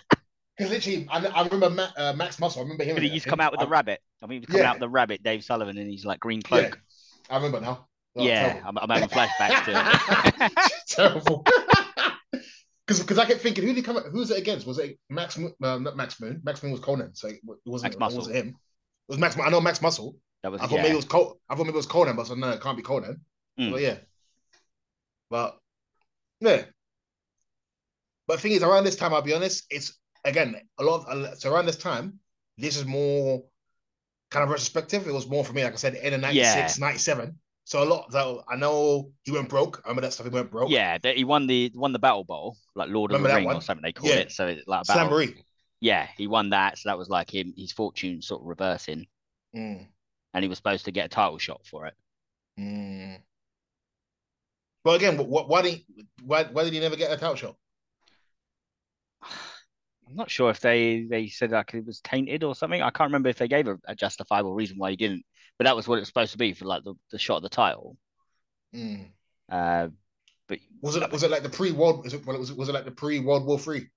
[0.57, 2.61] Because literally, I, I remember Ma, uh, Max Muscle.
[2.61, 2.95] I remember him.
[2.95, 4.01] But he used to come out with the rabbit.
[4.23, 4.69] I mean, he come yeah.
[4.69, 6.79] out with the rabbit, Dave Sullivan, and he's like green cloak.
[7.29, 7.35] Yeah.
[7.35, 7.89] I remember now.
[8.17, 10.53] Yeah, I'm, I'm, having flashbacks to it.
[10.89, 11.45] terrible.
[12.87, 13.97] Because because I kept thinking, who did he come?
[13.97, 14.67] Who was it against?
[14.67, 15.39] Was it Max?
[15.39, 16.43] Uh, not Max Moon.
[16.45, 17.95] Max Moon was Konnan, so it wasn't.
[17.95, 18.17] Max Muscle.
[18.17, 18.49] It wasn't him.
[18.49, 18.55] It
[19.09, 19.39] was Max.
[19.39, 20.17] I know Max Muscle.
[20.43, 20.61] That was.
[20.61, 20.83] I thought yeah.
[20.83, 22.61] maybe it was Col- I thought maybe it was Konnan, but I said no, it
[22.61, 23.21] can't be Konnan.
[23.59, 23.73] Mm.
[23.73, 23.97] But yeah.
[25.31, 25.59] But
[26.41, 26.65] yeah.
[28.27, 31.39] But the thing is, around this time, I'll be honest, it's again, a lot of,
[31.39, 32.19] so around this time,
[32.59, 33.45] this is more
[34.31, 35.07] kind of retrospective.
[35.07, 36.87] It was more for me, like I said, in the 96, yeah.
[36.87, 37.39] 97.
[37.65, 38.13] So a lot.
[38.13, 39.81] So I know he went broke.
[39.85, 40.27] I remember that stuff.
[40.27, 40.71] He went broke.
[40.71, 43.83] Yeah, he won the won the Battle Bowl, like Lord of the Ring or something
[43.83, 44.17] they call yeah.
[44.17, 44.33] it.
[44.33, 45.27] So it's like battle.
[45.81, 46.79] Yeah, he won that.
[46.79, 49.07] So that was like him, his fortune sort of reversing.
[49.55, 49.87] Mm.
[50.33, 51.95] And he was supposed to get a title shot for it.
[52.59, 53.19] Mm.
[54.85, 55.87] Well, again, what, why did he,
[56.23, 57.57] why, why did he never get a title shot?
[59.23, 62.83] I'm not sure if they they said like it was tainted or something.
[62.83, 65.25] I can't remember if they gave a, a justifiable reason why he didn't,
[65.59, 67.43] but that was what it was supposed to be for like the, the shot of
[67.43, 67.97] the title.
[68.75, 69.07] Mm.
[69.51, 69.89] Uh,
[70.49, 72.05] but Was it was it like the pre world?
[72.05, 73.89] Was it was it was it like the pre World War Three?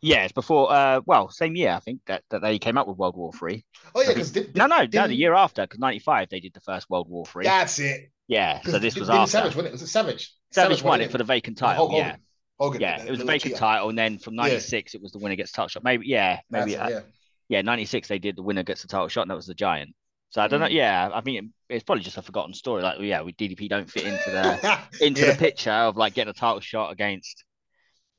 [0.00, 0.72] yeah, it's before.
[0.72, 3.64] Uh, well, same year I think that, that they came up with World War Three.
[3.94, 6.88] Oh yeah, because No, no, no, the year after because '95 they did the first
[6.90, 7.44] World War Three.
[7.44, 8.10] That's it.
[8.28, 9.30] Yeah, so this was after.
[9.30, 9.72] Savage, wasn't it?
[9.72, 10.34] Was it Savage?
[10.50, 11.88] Savage won it for the vacant title.
[11.88, 12.06] Hogan.
[12.06, 12.16] Yeah,
[12.58, 15.12] Hogan, yeah, the it was a little vacant title, and then from '96 it was
[15.12, 15.84] the winner gets title shot.
[15.84, 17.00] Maybe, yeah, maybe, it, uh, yeah.
[17.48, 19.94] yeah, '96 they did the winner gets the title shot, and that was the Giant.
[20.32, 20.66] So I don't know.
[20.66, 20.72] Mm.
[20.72, 22.82] Yeah, I mean, it's probably just a forgotten story.
[22.82, 25.32] Like, yeah, we DDP don't fit into the into Yeah.
[25.32, 27.44] the picture of like getting a title shot against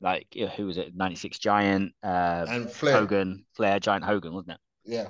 [0.00, 0.94] like who was it?
[0.94, 2.94] '96 Giant, uh, and Flair.
[2.98, 4.60] Hogan, Flair, Giant Hogan, wasn't it?
[4.84, 5.08] Yeah.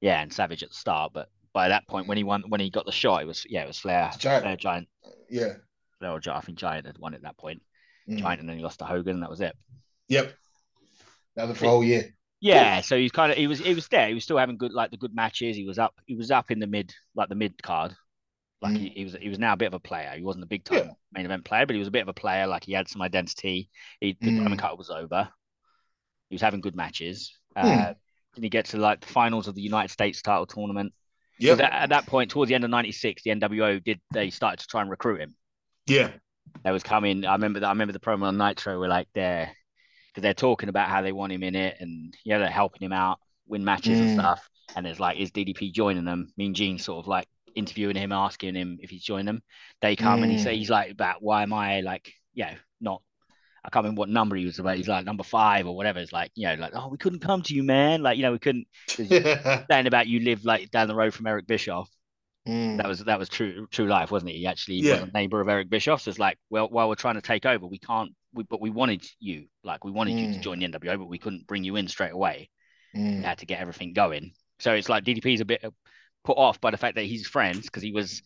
[0.00, 2.70] Yeah, and Savage at the start, but by that point when he won, when he
[2.70, 4.42] got the shot, it was yeah, it was Flair, Giant.
[4.42, 4.88] Flair, Giant,
[5.28, 5.52] Yeah.
[5.98, 6.42] Flair or Giant.
[6.42, 7.62] I think Giant had won at that point.
[8.08, 8.18] Mm.
[8.18, 9.54] Giant, and then he lost to Hogan, and that was it.
[10.08, 10.32] Yep.
[11.36, 12.14] That was for a whole year.
[12.44, 14.06] Yeah, so he's kind of he was he was there.
[14.08, 15.56] He was still having good like the good matches.
[15.56, 17.94] He was up he was up in the mid like the mid card.
[18.60, 18.92] Like he, Mm.
[18.92, 20.12] he was he was now a bit of a player.
[20.14, 20.90] He wasn't a big time Yeah.
[21.12, 22.46] main event player, but he was a bit of a player.
[22.46, 23.70] Like he had some identity.
[24.00, 24.38] He the Mm.
[24.42, 25.28] diamond cut was over.
[26.28, 27.32] He was having good matches.
[27.56, 27.66] Hmm.
[27.66, 27.92] Uh,
[28.34, 30.92] then he gets to like the finals of the United States title tournament.
[31.38, 34.60] Because At, at that point, towards the end of '96, the NWO did they started
[34.60, 35.34] to try and recruit him.
[35.86, 36.10] Yeah.
[36.62, 37.24] They was coming.
[37.24, 37.66] I remember that.
[37.68, 39.50] I remember the promo on Nitro We're like they're
[40.14, 42.92] because they're talking about how they want him in it and yeah, they're helping him
[42.92, 44.12] out, win matches and Mm.
[44.12, 44.48] stuff.
[44.76, 46.32] And it's like, is DDP joining them?
[46.36, 49.42] Mean Gene sort of like interviewing him, asking him if he's joining them.
[49.80, 50.40] They come and he Mm.
[50.42, 53.02] say he's like, "But why am I like, you know, not?"
[53.64, 54.76] I can't remember what number he was about.
[54.76, 55.98] He's like number five or whatever.
[55.98, 58.02] It's like, you know, like, oh, we couldn't come to you, man.
[58.02, 58.66] Like, you know, we couldn't.
[59.70, 61.88] Saying about you live like down the road from Eric Bischoff.
[62.46, 62.76] Mm.
[62.76, 64.36] That was that was true true life, wasn't it?
[64.36, 65.00] He actually Yeah.
[65.00, 66.02] was a neighbor of Eric Bischoff.
[66.02, 68.14] So it's like, well, while we're trying to take over, we can't.
[68.34, 70.42] We, but we wanted you, like we wanted you to Mm.
[70.42, 72.50] join the NWO, but we couldn't bring you in straight away.
[72.94, 73.24] We Mm.
[73.24, 74.32] had to get everything going.
[74.60, 75.70] So it's like DDP's a bit uh,
[76.24, 78.22] put off by the fact that he's friends because he was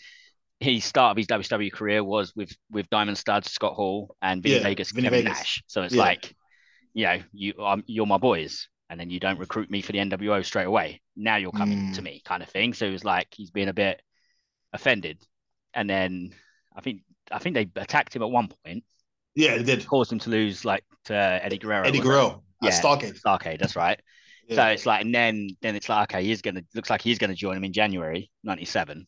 [0.60, 4.56] his start of his WWE career was with with Diamond Studs, Scott Hall, and Vinny
[4.56, 5.38] Yeah, Vegas, Vinny Kevin Vegas.
[5.38, 5.62] Nash.
[5.66, 6.02] So it's Yeah.
[6.02, 6.34] like,
[6.94, 9.98] you know, you um, you're my boys, and then you don't recruit me for the
[10.00, 11.00] NWO straight away.
[11.16, 11.94] Now you're coming Mm.
[11.94, 12.74] to me, kind of thing.
[12.74, 14.02] So it was like he's being a bit
[14.72, 15.22] offended,
[15.74, 16.34] and then
[16.74, 18.84] I think I think they attacked him at one point,
[19.38, 19.86] Yeah, it did.
[19.86, 21.86] caused him to lose like to Eddie Guerrero.
[21.86, 22.00] Eddie?
[22.00, 22.70] Guerrero Yeah.
[22.70, 23.20] Starcade.
[23.20, 24.00] Starcade, that's right.
[24.50, 27.34] So it's like, and then then it's like, okay, he's gonna looks like he's gonna
[27.34, 29.06] join him in January '97.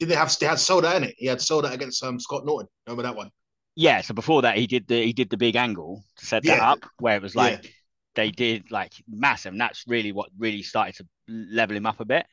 [0.00, 1.14] Did they have they had Soda in it?
[1.18, 2.68] He had Souled Out against um, Scott Norton.
[2.86, 3.30] Remember that one?
[3.76, 4.00] Yeah.
[4.00, 6.70] So before that, he did the he did the big angle to set that Yeah.
[6.72, 7.42] up, where it was Yeah.
[7.42, 7.74] like
[8.14, 12.04] they did like massive, and that's really what really started to level him up a
[12.04, 12.26] bit.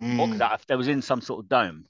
[0.00, 0.38] Or Mm.
[0.38, 1.84] that- there was in some sort of dome.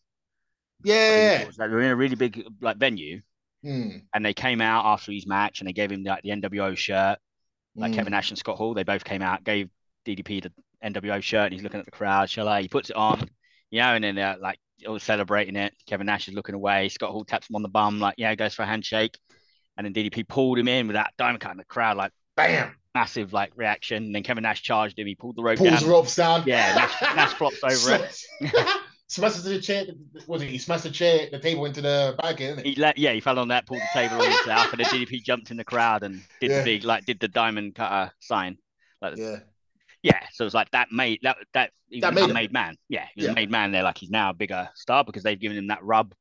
[0.84, 1.48] Yeah.
[1.56, 3.22] They were in a really big like venue,
[3.64, 4.02] Mm.
[4.14, 7.18] and they came out after his match, and they gave him like the NWO shirt,
[7.76, 7.94] like Mm.
[7.94, 8.74] Kevin Nash and Scott Hall.
[8.74, 9.68] They both came out, gave
[10.06, 10.52] DDP the
[10.84, 12.28] NWO shirt, and he's looking at the crowd.
[12.28, 12.60] Shall I?
[12.62, 13.28] He puts it on,
[13.70, 15.72] you know, and then they're like all celebrating it.
[15.86, 16.88] Kevin Nash is looking away.
[16.90, 19.18] Scott Hall taps him on the bum, like, yeah, goes for a handshake.
[19.78, 22.74] And then DDP pulled him in with that diamond cut in the crowd, like Bam.
[22.94, 24.04] massive like reaction.
[24.04, 25.06] And then Kevin Nash charged him.
[25.06, 25.82] He pulled the rope Pulls down.
[25.82, 26.42] the ropes down.
[26.46, 28.54] Yeah, Nash, Nash flops over it.
[29.06, 29.84] Smashes the chair.
[30.26, 30.48] Was it?
[30.48, 32.66] He smashed the chair, the table into the it?
[32.66, 35.22] He let, yeah, he fell on that, pulled the table on himself, and the DDP
[35.22, 36.58] jumped in the crowd and did Yeah.
[36.58, 38.58] the big like did the diamond cutter sign.
[39.02, 39.40] Like, Yeah.
[40.02, 42.76] Yeah, so it's like that made that that he That made made man.
[42.88, 43.32] Yeah, he was Yeah.
[43.32, 43.82] a made man there.
[43.82, 46.14] Like he's now a bigger star because they've given him that rub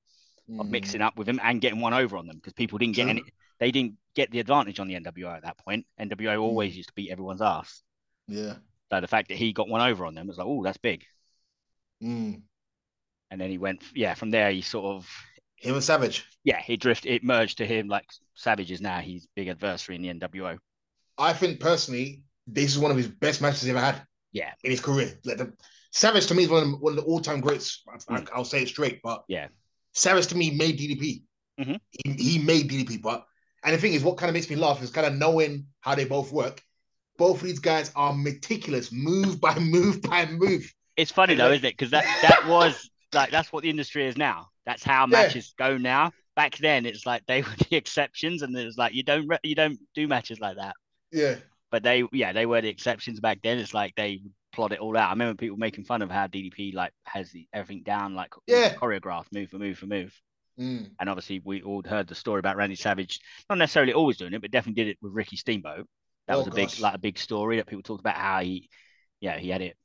[0.60, 0.70] of Mm.
[0.70, 3.12] mixing up with him and getting one over on them because people didn't get True.
[3.12, 3.24] any.
[3.60, 5.86] They didn't get the advantage on the NWO at that point.
[5.98, 6.42] NWO Mm.
[6.42, 7.82] always used to beat everyone's ass.
[8.28, 8.56] Yeah.
[8.92, 11.06] So the fact that he got one over on them was like, oh, that's big.
[12.02, 12.42] Mm.
[13.34, 15.10] And then he went, yeah, from there he sort of,
[15.56, 16.24] Him and Savage.
[16.44, 17.12] yeah, he drifted.
[17.12, 20.60] It merged to him like Savage is now his big adversary in the NWO.
[21.18, 24.04] I think personally, this is one of his best matches he's ever had.
[24.34, 24.52] Yeah.
[24.64, 25.18] In his career.
[25.26, 25.52] Like the,
[25.90, 27.82] Savage to me is one of, the- one of the all-time greats.
[27.92, 28.38] I, Mm.
[28.38, 29.48] will say it straight, but Yeah.
[29.94, 31.24] Savage to me made DDP.
[31.60, 31.80] Mhm.
[32.06, 33.26] He, he made DDP, but
[33.64, 35.96] and the thing is, what kind of makes me laugh is kind of knowing how
[35.96, 36.62] they both work.
[37.18, 40.72] Both of these guys are meticulous, move by move by move.
[40.98, 41.76] It's funny though, isn't it?
[41.76, 44.50] Because that that was like that's what the industry is now.
[44.66, 45.34] That's how Yeah.
[45.34, 46.12] matches go now.
[46.36, 49.40] Back then, it's like they were the exceptions, and it was like you don't re-
[49.44, 50.76] you don't do matches like that.
[51.12, 51.36] Yeah,
[51.72, 53.58] But they, yeah, they were the exceptions back then.
[53.60, 54.22] It's like they
[54.54, 55.10] plot it all out.
[55.10, 58.78] I remember people making fun of how DDP like has the, everything down, like Yeah.
[58.78, 60.14] choreographed, move for move for move.
[60.58, 60.96] Mm.
[61.00, 64.42] And obviously, we all heard the story about Randy Savage, not necessarily always doing it,
[64.42, 65.88] but definitely did it with Ricky Steamboat.
[66.28, 68.70] That Oh, was a big, like a big story that people talked about how he,
[69.20, 69.78] yeah, he had it.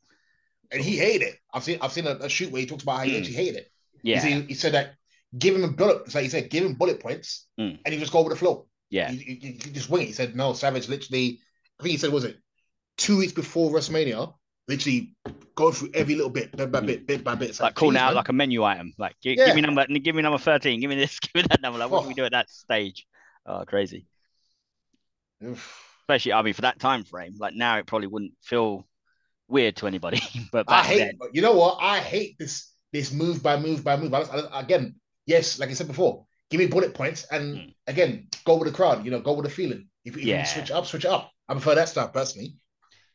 [0.70, 1.34] And he hated it.
[1.52, 3.18] I've seen I've seen a, a shoot where he talks about how he Mm.
[3.18, 3.72] actually hated it.
[4.02, 4.94] Yeah, He, said, he said that
[5.36, 6.02] give him a bullet.
[6.06, 7.78] It's like he said, give him bullet points, Mm.
[7.84, 8.66] and he just go with the flow.
[8.90, 10.06] yeah, You, you, you just wing it.
[10.06, 11.40] He said, no, Savage literally
[11.78, 12.38] I think he said, was it
[12.96, 14.34] two weeks before WrestleMania?
[14.66, 15.14] Literally
[15.54, 17.50] going through every little bit, bit by bit, bit by bit.
[17.50, 18.16] It's like, calling out man.
[18.16, 18.92] like a menu item.
[18.98, 19.46] Like, give, yeah.
[19.46, 20.80] give, me number, give me number thirteen.
[20.80, 21.18] Give me this.
[21.20, 21.78] Give me that number.
[21.78, 22.02] Like, what oh.
[22.02, 23.06] do we do at that stage?
[23.46, 24.04] Oh, crazy.
[25.42, 25.84] Oof.
[26.02, 27.36] Especially, I mean, for that time frame.
[27.38, 28.86] Like now, it probably wouldn't feel
[29.48, 30.20] weird to anybody.
[30.52, 30.98] but I hate.
[30.98, 31.18] Then...
[31.32, 31.78] You know what?
[31.80, 34.14] I hate this this move by move by move.
[34.14, 37.74] I, I, again, yes, like I said before, give me bullet points, and mm.
[37.86, 39.04] again, go with the crowd.
[39.04, 39.88] You know, go with the feeling.
[40.04, 40.40] If, if yeah.
[40.40, 41.30] you switch up, switch up.
[41.48, 42.56] I prefer that stuff personally.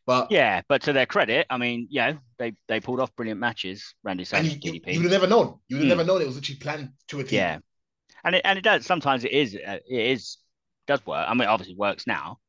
[0.05, 3.95] But yeah, but to their credit, I mean, yeah, they they pulled off brilliant matches.
[4.03, 4.93] Randy Savage, you, DDP.
[4.93, 5.59] You would have never known.
[5.69, 5.97] You would have mm.
[5.97, 7.37] never known it was actually planned to a team.
[7.37, 7.59] Yeah,
[8.23, 8.85] and it and it does.
[8.85, 9.55] Sometimes it is.
[9.55, 10.37] Uh, it is
[10.87, 11.25] does work.
[11.27, 12.39] I mean, obviously, works now.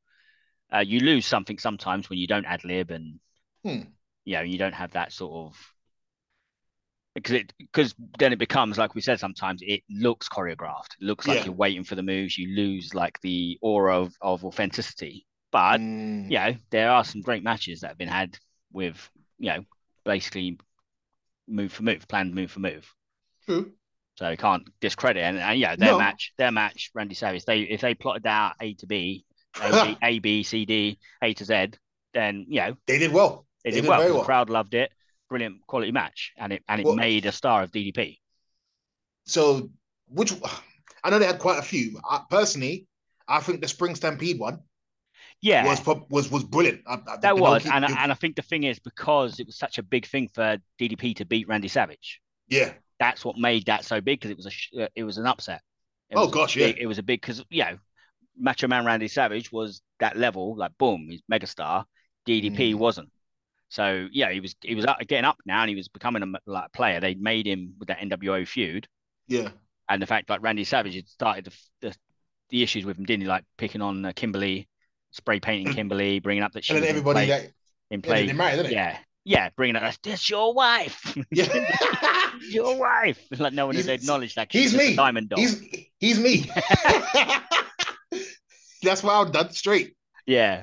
[0.74, 3.20] Uh, you lose something sometimes when you don't ad lib and
[3.64, 3.80] hmm.
[4.24, 5.74] you know you don't have that sort of
[7.14, 11.26] because it because then it becomes like we said sometimes it looks choreographed it looks
[11.26, 11.44] like yeah.
[11.46, 16.24] you're waiting for the moves you lose like the aura of, of authenticity but mm.
[16.24, 18.36] you know there are some great matches that have been had
[18.72, 19.64] with you know
[20.04, 20.58] basically
[21.46, 22.92] move for move planned move for move
[23.46, 23.72] True.
[24.16, 25.98] so you can't discredit and, and yeah their no.
[25.98, 29.24] match their match Randy Savage they if they plotted out A to B
[29.60, 31.72] A, B, A B C D A to Z
[32.12, 34.18] then you know they did well they, did, did, well, well.
[34.18, 34.92] the crowd loved it
[35.28, 38.18] brilliant quality match, and it and it well, made a star of DDP.
[39.26, 39.70] So,
[40.08, 40.32] which
[41.02, 41.98] I know they had quite a few.
[42.08, 42.86] I, personally,
[43.26, 44.60] I think the Spring Stampede one,
[45.40, 46.82] yeah, was was was brilliant.
[46.86, 49.78] I, I, that was, and and I think the thing is because it was such
[49.78, 52.20] a big thing for DDP to beat Randy Savage.
[52.48, 55.62] Yeah, that's what made that so big because it was a it was an upset.
[56.10, 57.78] It oh gosh, big, yeah, it was a big because you know,
[58.38, 61.84] Macho Man Randy Savage was that level, like boom, he's megastar.
[62.26, 62.76] DDP mm.
[62.76, 63.10] wasn't.
[63.74, 66.72] So yeah, he was he was getting up now, and he was becoming a like
[66.72, 67.00] player.
[67.00, 68.86] They made him with that NWO feud.
[69.26, 69.48] Yeah.
[69.88, 71.96] And the fact like Randy Savage had started the the,
[72.50, 73.26] the issues with him, didn't he?
[73.26, 74.68] Like picking on uh, Kimberly,
[75.10, 77.50] spray painting Kimberly, bringing up that she and then everybody that
[77.90, 78.26] in play.
[78.26, 81.18] Yeah, married, yeah, yeah, bringing up that's your wife.
[81.32, 81.48] Yeah.
[82.48, 83.26] your wife.
[83.36, 84.52] Like no one he's, has acknowledged that.
[84.52, 84.94] He's me.
[84.94, 85.40] Diamond dog.
[85.40, 85.60] He's
[85.98, 86.48] he's me.
[88.84, 89.96] that's why I'm done straight.
[90.26, 90.62] Yeah.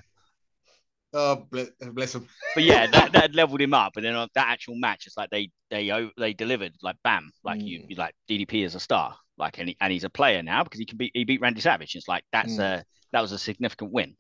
[1.14, 2.28] Oh, bless, bless him.
[2.56, 3.98] but yeah, that, that leveled him up.
[3.98, 7.60] And then on that actual match, it's like they they they delivered like bam, like
[7.60, 7.68] mm.
[7.68, 10.64] you, you like DDP as a star, like and, he, and he's a player now
[10.64, 11.96] because he can beat he beat Randy Savage.
[11.96, 12.60] It's like that's mm.
[12.60, 14.16] a that was a significant win.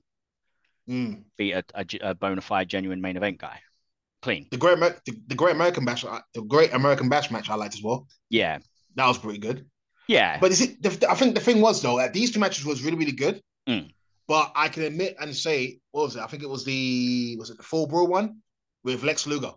[0.90, 1.24] Mm.
[1.38, 3.60] Beat a, a, a bona fide, genuine main event guy,
[4.22, 4.48] clean.
[4.52, 7.84] The great the, the Great American Bash, the Great American Bash match I liked as
[7.84, 8.08] well.
[8.30, 8.60] Yeah,
[8.96, 9.66] that was pretty good.
[10.10, 10.82] Yeah, but is it?
[10.84, 13.42] The, I think the thing was though that these two matches was really really good.
[13.70, 13.92] Mm.
[14.32, 16.22] But I can admit and say, what was it?
[16.22, 18.38] I think it was the was it the Fall Brawl one
[18.82, 19.52] with Lex Luger.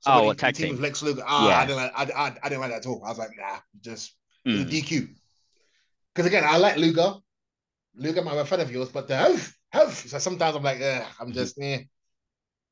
[0.00, 1.22] Somebody, oh, tag team with Lex Luger.
[1.26, 1.58] Ah, yeah.
[1.58, 1.92] I didn't like.
[1.96, 3.02] I, I, I, didn't like that at all.
[3.02, 4.14] I was like, nah, just
[4.46, 4.68] mm.
[4.70, 5.08] DQ.
[6.14, 7.14] Because again, I like Luger.
[7.94, 10.10] Luger might be a fan of yours, but the health, health.
[10.10, 10.82] So sometimes I'm like,
[11.18, 11.80] I'm just, mm-hmm.
[11.80, 11.84] eh.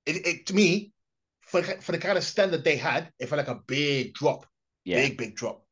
[0.05, 0.93] It, it to me,
[1.41, 4.45] for for the kind of standard they had, it felt like a big drop,
[4.85, 4.97] yeah.
[4.97, 5.65] big big drop,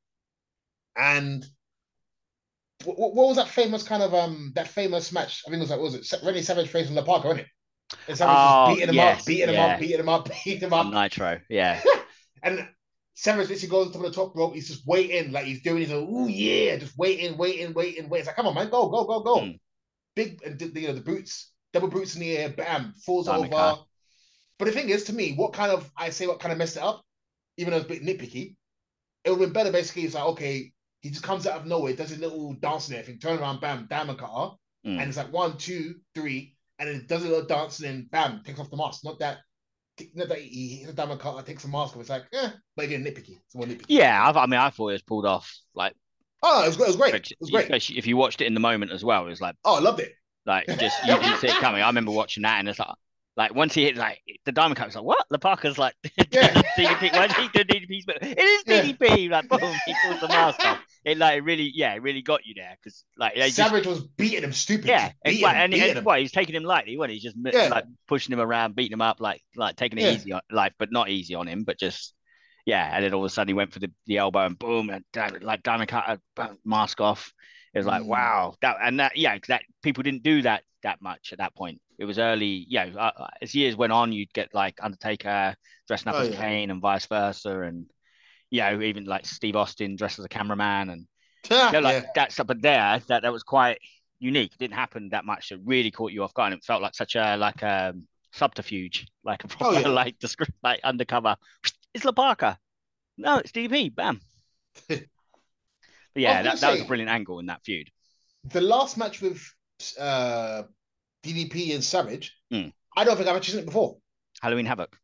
[0.97, 1.45] and
[2.85, 5.43] what, what, was that famous kind of um that famous match?
[5.47, 7.53] I think it was like what was it Randy Savage facing La Parka, wasn't it?
[8.09, 9.67] And Savage oh, beating him yes, up, beating yeah.
[9.67, 10.93] him up, beating him up, beating him up.
[10.93, 11.81] Nitro, yeah.
[12.43, 12.69] and
[13.15, 14.55] Savage literally goes to the top rope.
[14.55, 18.21] He's just waiting, like he's doing his oh yeah, just waiting, waiting, waiting, waiting.
[18.21, 19.37] It's like, come on, man, go, go, go, go.
[19.39, 19.59] Mm.
[20.15, 23.55] Big, and the, you know the boots, double boots in the air, bam, falls Diamond
[23.55, 23.55] over.
[23.55, 23.85] Car.
[24.59, 26.77] But the thing is, to me, what kind of I say what kind of messed
[26.77, 27.03] it up,
[27.57, 28.55] even though it's a bit nitpicky,
[29.25, 29.73] it would have been better.
[29.73, 30.73] Basically, it's like okay,
[31.07, 33.87] he just comes out of nowhere, does a little dance and everything, turn around, bam,
[33.89, 34.99] diamond cutter, mm.
[34.99, 38.43] and it's like one, two, three, and then does a little dance and then bam,
[38.45, 39.05] takes off the mask.
[39.05, 39.39] Not that,
[40.15, 42.01] not that he hits a diamond cutter, takes the mask off.
[42.01, 43.39] It's like, eh, but again, nitpicky.
[43.45, 43.85] It's more nitpicky.
[43.87, 45.95] Yeah, I, I mean, I thought it was pulled off like.
[46.43, 47.15] Oh, it was, it was great.
[47.15, 47.65] It was great.
[47.67, 49.55] Especially if you watched it in the moment as well, it was like.
[49.65, 50.13] Oh, I loved it.
[50.45, 51.83] Like just you didn't see it coming.
[51.83, 52.95] I remember watching that, and it's like
[53.37, 55.27] like once he hit like the diamond cut, was like what?
[55.29, 55.95] The Parker's like
[56.31, 56.49] yeah.
[56.77, 57.13] DDP.
[57.13, 58.03] Why did he do DDP?
[58.23, 59.29] It is DDP.
[59.29, 59.37] Yeah.
[59.37, 60.79] Like boom, he pulls the mask off.
[61.07, 64.43] It like really, yeah, it really got you there because like Savage just, was beating
[64.43, 64.87] him stupid.
[64.87, 66.97] Yeah, beating like, him, and, and, well, he's taking him lightly.
[66.97, 67.69] When he's just yeah.
[67.69, 70.11] like pushing him around, beating him up, like like taking it yeah.
[70.11, 72.13] easy, on, like but not easy on him, but just
[72.65, 72.91] yeah.
[72.93, 75.05] And then all of a sudden he went for the, the elbow and boom, and
[75.43, 76.19] like diamond cut
[76.65, 77.33] mask off.
[77.73, 78.07] It was like mm.
[78.07, 81.81] wow, that and that yeah, that people didn't do that that much at that point.
[82.01, 82.89] It was early, yeah.
[82.97, 85.55] Uh, uh, as years went on, you'd get like Undertaker
[85.87, 86.41] dressing up oh, as yeah.
[86.41, 87.87] Kane and vice versa, and
[88.51, 91.07] you know even like Steve Austin dressed as a cameraman, and
[91.51, 92.11] you know, like yeah.
[92.15, 92.47] that stuff.
[92.47, 93.79] But there, that that was quite
[94.19, 94.53] unique.
[94.53, 95.53] It didn't happen that much.
[95.53, 96.53] It really caught you off guard.
[96.53, 97.95] And it felt like such a like a
[98.33, 99.89] subterfuge, like a proper oh, yeah.
[99.89, 101.37] like the script, like undercover.
[101.95, 102.59] It's La Parka.
[103.17, 103.95] No, it's DP.
[103.95, 104.21] Bam.
[104.89, 105.01] but
[106.15, 107.89] yeah, that, that was a brilliant angle in that feud.
[108.45, 109.43] The last match with
[109.99, 110.65] uh
[111.23, 112.37] DDP and Savage.
[112.53, 112.71] Mm.
[112.95, 113.97] I don't think I've actually seen it before.
[114.43, 114.99] Halloween Havoc.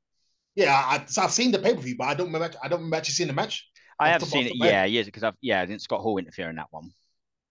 [0.54, 2.56] Yeah, I, so I've seen the pay per view, but I don't remember.
[2.62, 3.66] I don't remember actually seeing the match.
[3.98, 4.52] I have seen it.
[4.56, 6.90] Yeah, years because I've yeah, didn't Scott Hall interfere in that one.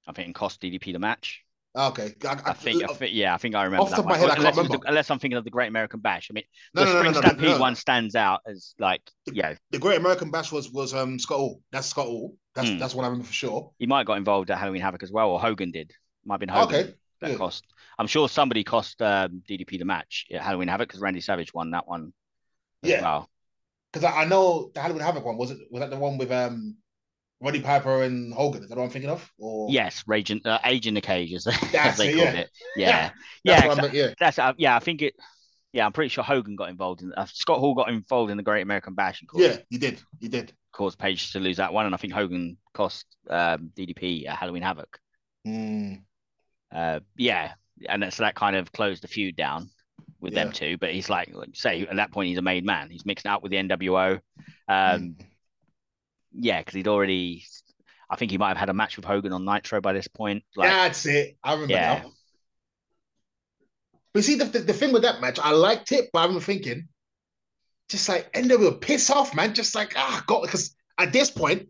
[0.08, 1.44] I think it cost DDP the match.
[1.74, 3.84] Okay, I, I, I think, I think, yeah, I think I remember.
[3.84, 4.78] Off the top of my head, I can't remember.
[4.78, 6.28] The, unless I'm thinking of the Great American Bash.
[6.30, 9.36] I mean, no, the no, Spring no, no, Stampede one stands out as like, the,
[9.36, 9.56] yeah.
[9.72, 11.62] The Great American Bash was was um Scott Hall.
[11.72, 12.36] That's Scott Hall.
[12.56, 12.80] That's mm.
[12.80, 13.72] that's what I remember for sure.
[13.80, 15.94] He might have got involved at Halloween Havoc as well, or Hogan did.
[16.26, 16.76] Might have been Hogan.
[16.76, 16.94] Okay.
[17.22, 17.38] That yeah.
[17.38, 17.66] cost.
[17.98, 21.72] I'm sure somebody cost um, DDP the match at Halloween Havoc because Randy Savage won
[21.72, 22.12] that one.
[22.82, 23.02] Yeah.
[23.02, 23.30] Well.
[23.91, 26.32] Because I, I know the Halloween Havoc one was it was that the one with
[26.32, 26.78] um
[27.41, 28.63] Roddy Piper and Hogan.
[28.63, 29.30] Is that what I'm thinking of?
[29.39, 32.39] Or yes, Raging, uh, Age in the Cage, as, as they it, called yeah.
[32.39, 32.50] it.
[32.76, 33.10] Yeah,
[33.44, 34.13] yeah, that's, yeah.
[34.20, 34.76] That's uh, yeah.
[34.76, 35.15] I think it.
[35.74, 37.13] Yeah, I'm pretty sure Hogan got involved in.
[37.13, 39.22] Uh, Scott Hall got involved in the Great American Bash.
[39.22, 40.00] And caused, yeah, he did.
[40.20, 40.54] He did.
[40.74, 44.63] Caused Page to lose that one, and I think Hogan cost um, DDP a Halloween
[44.63, 45.00] Havoc.
[45.48, 46.04] Mm.
[46.74, 47.54] Uh, yeah,
[47.88, 49.70] and so that kind of closed the feud down
[50.22, 50.46] with yeah.
[50.46, 50.78] them two.
[50.78, 52.90] But he's like, like, say, at that point, he's a made man.
[52.90, 54.22] He's mixing up with the NWO.
[54.68, 55.16] Um, mm.
[56.34, 57.44] Yeah, because he'd already
[58.12, 60.44] I think he might have had a match with Hogan on Nitro by this point.
[60.58, 61.38] Like, That's it.
[61.42, 62.02] I remember yeah.
[62.04, 62.12] now.
[64.14, 66.90] But see, the, the, the, thing with that match, I liked it, but I'm thinking,
[67.88, 69.54] just like NWO, piss off, man.
[69.54, 71.70] Just like, ah, God, because at this point,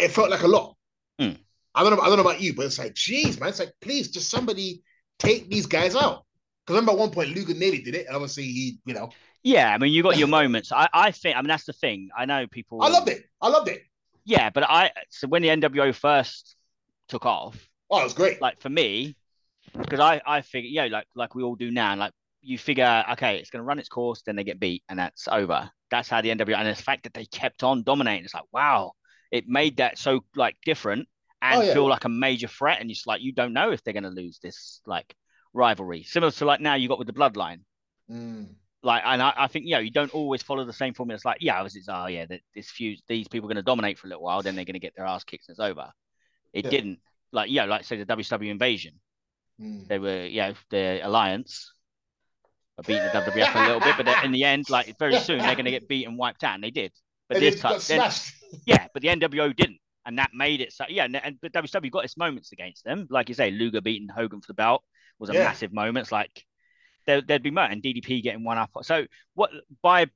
[0.00, 0.76] it felt like a lot.
[1.20, 1.38] Mm.
[1.76, 2.02] I don't know.
[2.02, 3.50] I don't know about you, but it's like, geez, man.
[3.50, 4.82] It's like, please, just somebody
[5.20, 6.24] take these guys out.
[6.68, 9.08] Because remember, at one point, Luger nearly did it, and obviously he, you know.
[9.42, 10.70] Yeah, I mean, you got your moments.
[10.70, 11.34] I, I think.
[11.34, 12.10] I mean, that's the thing.
[12.14, 12.82] I know people.
[12.82, 13.24] I loved it.
[13.40, 13.84] I loved it.
[14.26, 16.56] Yeah, but I so when the NWO first
[17.08, 17.56] took off,
[17.90, 18.42] oh, it was great.
[18.42, 19.16] Like for me,
[19.78, 23.38] because I I figure yeah, like like we all do now, like you figure okay,
[23.38, 25.70] it's going to run its course, then they get beat, and that's over.
[25.90, 28.92] That's how the NWO and the fact that they kept on dominating, it's like wow,
[29.32, 31.08] it made that so like different
[31.40, 31.72] and oh, yeah.
[31.72, 34.10] feel like a major threat, and it's like you don't know if they're going to
[34.10, 35.14] lose this like
[35.52, 37.60] rivalry, similar to like now you got with the Bloodline.
[38.10, 38.48] Mm
[38.82, 41.16] like, and I, I, think you know you don't always follow the same formula.
[41.16, 43.98] It's like, yeah, it's, oh yeah, that this few these people are going to dominate
[43.98, 45.90] for a little while, then they're going to get their ass kicked and it's over.
[46.52, 46.70] It yeah.
[46.70, 46.98] didn't.
[47.30, 48.94] Like, yeah, like say the WCW invasion,
[49.60, 49.86] mm.
[49.86, 51.72] they were, yeah, the alliance
[52.86, 55.66] beat the WWF a little bit, but in the end, like very soon they're going
[55.66, 56.92] to get beat and wiped out, and they did.
[57.28, 58.10] But and this time, then,
[58.66, 60.84] yeah, but the NWO didn't, and that made it so.
[60.88, 64.08] Yeah, and, and but WCW got its moments against them, like you say, Luger beating
[64.08, 64.84] Hogan for the belt
[65.18, 65.44] was a yeah.
[65.44, 66.04] massive moment.
[66.04, 66.44] It's like
[67.06, 68.70] there, would be more and DDP getting one up.
[68.82, 69.50] So what
[69.82, 70.06] by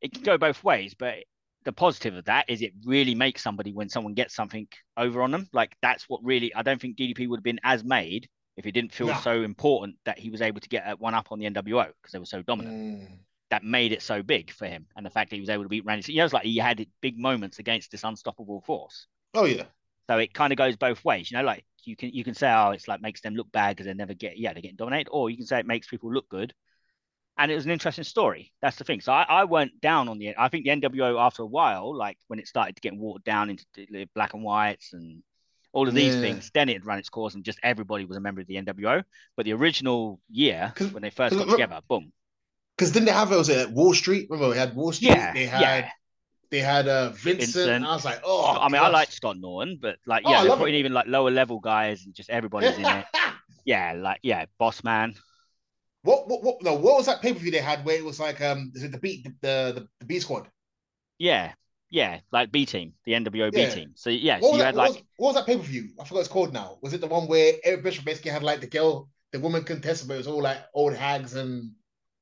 [0.00, 1.16] it can go both ways, but
[1.64, 5.30] the positive of that is it really makes somebody when someone gets something over on
[5.30, 5.48] them.
[5.52, 8.72] Like that's what really I don't think DDP would have been as made if it
[8.72, 9.18] didn't feel no.
[9.20, 12.18] so important that he was able to get one up on the NWO because they
[12.18, 13.02] were so dominant.
[13.02, 13.18] Mm.
[13.50, 15.68] That made it so big for him, and the fact that he was able to
[15.68, 16.10] beat Randy.
[16.10, 19.06] You know, it's like he had big moments against this unstoppable force.
[19.34, 19.64] Oh yeah.
[20.08, 21.30] So it kind of goes both ways.
[21.30, 23.70] You know, like you can you can say, oh, it's like makes them look bad
[23.70, 26.12] because they never get yeah they're getting dominated, or you can say it makes people
[26.12, 26.54] look good.
[27.38, 28.52] And it was an interesting story.
[28.60, 29.00] That's the thing.
[29.00, 30.34] So I, I went down on the.
[30.36, 33.48] I think the NWO after a while, like when it started to get watered down
[33.48, 33.64] into
[34.14, 35.22] black and whites and
[35.72, 36.20] all of these yeah.
[36.20, 38.56] things, then it had run its course and just everybody was a member of the
[38.56, 39.02] NWO.
[39.36, 42.12] But the original year when they first got together, boom.
[42.76, 44.26] Because then they have it was at Wall Street.
[44.28, 45.08] Remember, they had Wall Street.
[45.08, 45.90] Yeah, they had yeah.
[46.52, 47.54] They had uh, Vincent.
[47.54, 47.86] Vincent.
[47.86, 48.58] I was like, oh.
[48.60, 48.82] I mean, gosh.
[48.82, 50.78] I like Scott Norton, but like, yeah, oh, they're putting it.
[50.80, 53.06] even like lower level guys and just everybody's in it.
[53.64, 55.14] Yeah, like yeah, Boss Man.
[56.02, 56.62] What what what?
[56.64, 58.82] No, what was that pay per view they had where it was like um is
[58.82, 60.48] it the beat the the, the B squad?
[61.16, 61.52] Yeah,
[61.88, 63.92] yeah, like B team, the NWO B team.
[63.94, 65.62] So yeah, what so you that, had what like was, what was that pay per
[65.62, 65.90] view?
[66.00, 66.78] I forgot it's called now.
[66.82, 70.08] Was it the one where Eric Bischoff basically had like the girl, the woman contestant,
[70.08, 71.70] but it was all like old hags and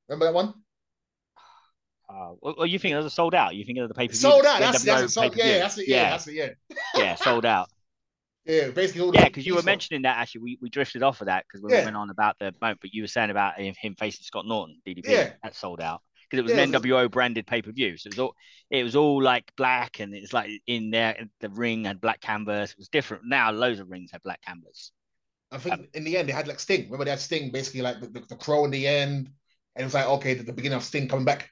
[0.08, 0.52] remember that one?
[2.10, 3.54] Uh, well, you think it was sold out?
[3.54, 4.58] You think of the paper sold out?
[4.58, 5.36] That's, that's sold.
[5.36, 5.88] Yeah, yeah, that's it.
[5.88, 6.34] Yeah, yeah, that's it.
[6.34, 6.76] Yeah.
[6.96, 7.68] yeah, sold out.
[8.46, 9.10] Yeah, basically.
[9.14, 11.72] yeah, because you were mentioning that actually, we, we drifted off of that because we
[11.72, 11.84] yeah.
[11.84, 15.08] went on about the moment, but you were saying about him facing Scott Norton, DDP.
[15.08, 17.96] Yeah, that sold out because it was yeah, an NWO branded pay per view.
[17.98, 18.34] So it was all
[18.70, 22.72] it was all like black, and it's like in there the ring had black canvas.
[22.72, 23.24] It was different.
[23.26, 24.90] Now loads of rings have black canvas.
[25.52, 26.84] I think um, in the end they had like Sting.
[26.84, 29.30] Remember they had Sting basically like the, the, the crow in the end,
[29.76, 31.50] and it was like okay, the, the beginning of Sting coming back.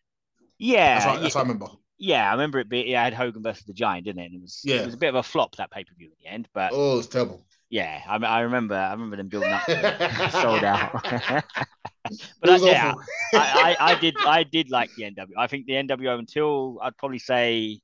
[0.59, 1.41] Yeah, that's what, that's yeah.
[1.41, 1.67] I remember.
[1.99, 2.69] Yeah, I remember it.
[2.69, 4.27] Being, yeah, I had Hogan versus the Giant, didn't it?
[4.27, 4.77] And it was yeah.
[4.77, 6.49] it was a bit of a flop that pay per view in the end.
[6.53, 7.45] But oh, it's terrible.
[7.71, 8.75] Yeah, I, I remember.
[8.75, 9.63] I remember them building up.
[10.33, 10.93] sold out.
[11.03, 12.95] but I, yeah,
[13.35, 14.17] I, I, I, did.
[14.25, 15.31] I did like the NW.
[15.37, 17.81] I think the NWO until I'd probably say.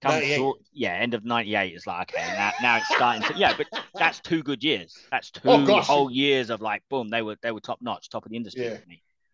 [0.00, 3.54] Come short, yeah, end of '98 is like okay, now, now it's starting to yeah,
[3.58, 4.96] but that's two good years.
[5.10, 8.08] That's oh, two oh, whole years of like boom, they were they were top notch,
[8.08, 8.76] top of the industry yeah.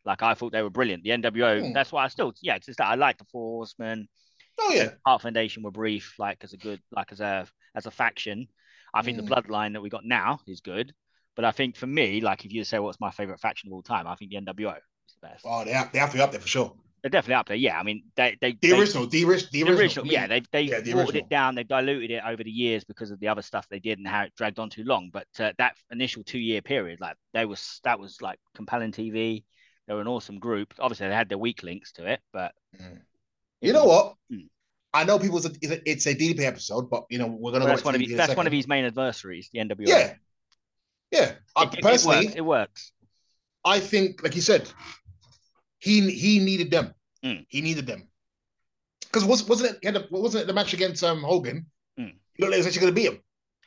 [0.04, 1.02] Like I thought they were brilliant.
[1.02, 1.62] The NWO.
[1.62, 1.74] Mm.
[1.74, 2.56] That's why I still yeah.
[2.56, 4.08] It's just that I like the Four Horsemen.
[4.60, 4.90] Oh yeah.
[5.06, 8.48] Heart Foundation were brief, like as a good, like as a as a faction.
[8.92, 9.26] I think mm.
[9.26, 9.50] the hmm.
[9.50, 10.94] bloodline that we got now is good,
[11.34, 13.82] But I think for me, like if you say what's my favorite faction of all
[13.82, 15.44] time, I think the NWO is the best.
[15.44, 16.76] Oh, they have, they have to be up there for sure.
[17.02, 17.56] They're definitely up there.
[17.56, 20.50] Yeah, I mean they they the they, original, the, original, the original, original, yeah, they've
[20.50, 23.28] they Yeah, the watered it down, they've diluted it over the years because of the
[23.28, 25.10] other stuff they did and how it dragged on too long.
[25.12, 29.44] But uh, that initial two year period, like they was that was like compelling TV.
[29.86, 30.74] They were an awesome group.
[30.78, 33.00] Obviously, they had their weak links to it, but Mm.
[33.60, 34.14] You know what?
[34.32, 34.48] Mm.
[34.92, 35.38] I know people.
[35.38, 37.64] It's a, it's a DDP episode, but you know we're gonna.
[37.64, 39.86] Well, watch that's one of his, that's one of his main adversaries, the NWA.
[39.86, 40.14] Yeah,
[41.10, 41.32] yeah.
[41.56, 42.36] I, It, it- it personally, works.
[42.36, 42.92] It works.
[43.64, 44.70] I think, like you said,
[45.78, 46.94] he he needed them.
[47.24, 47.46] Mm.
[47.48, 48.08] He needed them
[49.00, 49.78] because was wasn't it?
[49.80, 51.66] He had a, wasn't it the match against um Hogan?
[51.98, 52.12] Mm.
[52.34, 53.20] He looked like he was actually going to beat him.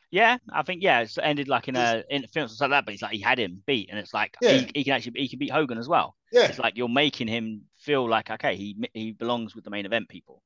[0.10, 3.04] Yeah, I think yeah, it's ended like in a in films like that, but it's
[3.04, 4.52] like he had him beat, and it's like Yeah.
[4.54, 6.16] he, he can actually he can beat Hogan as well.
[6.32, 6.46] Yeah.
[6.46, 10.08] It's like you're making him feel like okay, he he belongs with the main event
[10.08, 10.42] people.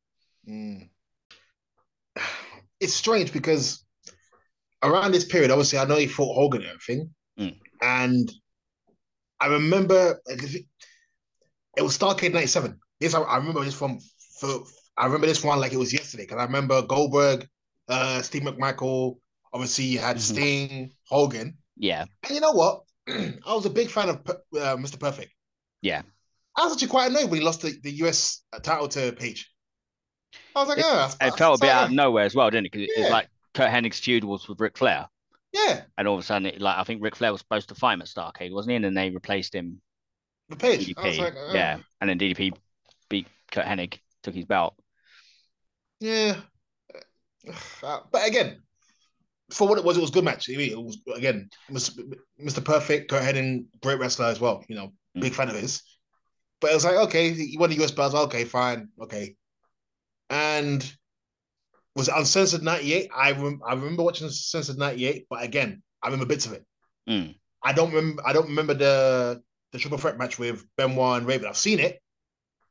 [0.50, 0.90] Mm.
[2.80, 3.86] It's strange because
[4.82, 7.56] around this period, obviously, I know he fought Hogan and everything, Mm.
[7.82, 8.32] and
[9.40, 10.66] I remember it,
[11.78, 12.80] it was Starcade '97.
[13.00, 14.00] This I, I remember this from.
[14.40, 14.64] For,
[14.98, 17.48] I remember this one like it was yesterday because I remember Goldberg,
[17.88, 19.18] uh, Steve McMichael.
[19.54, 20.22] Obviously, you had Mhm.
[20.22, 22.84] Sting, Hogan, Yeah, and you know what?
[23.08, 25.00] I was a big fan of uh, Mr.
[25.00, 25.34] Perfect.
[25.82, 26.04] Yeah.
[26.58, 29.50] I was actually quite annoyed when he lost the, the US title to Page.
[30.56, 32.50] I was like, It- oh, that's, it felt a bit out of nowhere as well,
[32.50, 32.72] didn't it?
[32.72, 33.04] Because Yeah.
[33.04, 35.08] it's like Curt Hennig's feud was with Ric Flair,
[35.54, 37.76] Yeah, and all of a sudden, it, like I think Ric Flair was supposed to
[37.76, 38.76] fight him at Starcade, wasn't he?
[38.78, 39.82] And then they replaced him
[40.50, 40.94] the Page.
[40.96, 41.54] Was like, oh.
[41.54, 42.54] Yeah, and then DDP
[43.10, 44.76] beat Curt Hennig, took his belt.
[46.00, 46.36] Yeah.
[47.82, 48.62] Uh, but again,
[49.52, 50.50] for what it was, it was a good match.
[50.50, 52.64] It was again, Mr.
[52.64, 54.64] Perfect, Curt Hennig, great wrestler as well.
[54.68, 55.82] You know, big fan of his.
[56.60, 58.16] But it was like, okay, he won the US belts.
[58.16, 59.36] Okay, fine, okay.
[60.30, 60.82] And
[61.96, 63.10] was it Uncensored '98?
[63.16, 66.66] I rem- I remember watching Uncensored '98, but again, I remember bits of it.
[67.10, 67.36] Mm.
[67.64, 68.24] I don't remember.
[68.26, 69.42] I don't remember the
[69.72, 71.48] the triple threat match with Benoit and Raven.
[71.48, 72.02] I've seen it,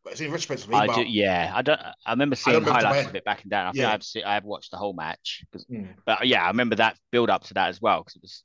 [0.07, 0.75] it's in retrospect.
[0.75, 1.53] I do, yeah.
[1.55, 1.81] I don't.
[2.07, 3.67] I remember seeing remember highlights of it back in down.
[3.67, 3.93] I think Yeah.
[3.93, 5.45] I've seen, I've watched the whole match.
[5.71, 5.95] Mm.
[6.05, 8.45] but yeah, I remember that build up to that as well because it was,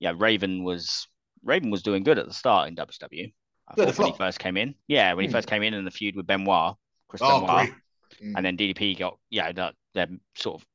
[0.00, 1.06] yeah, Raven was
[1.44, 3.32] Raven was doing good at the start in WCW.
[3.68, 4.74] I Yeah, when he first came in.
[4.86, 5.32] Yeah, when he Hmm.
[5.32, 6.74] first came in in the feud with Benoit,
[7.08, 8.22] Chris Oh, Benoit, great.
[8.22, 8.32] Mm.
[8.36, 10.66] and then DDP got yeah, that, they're sort of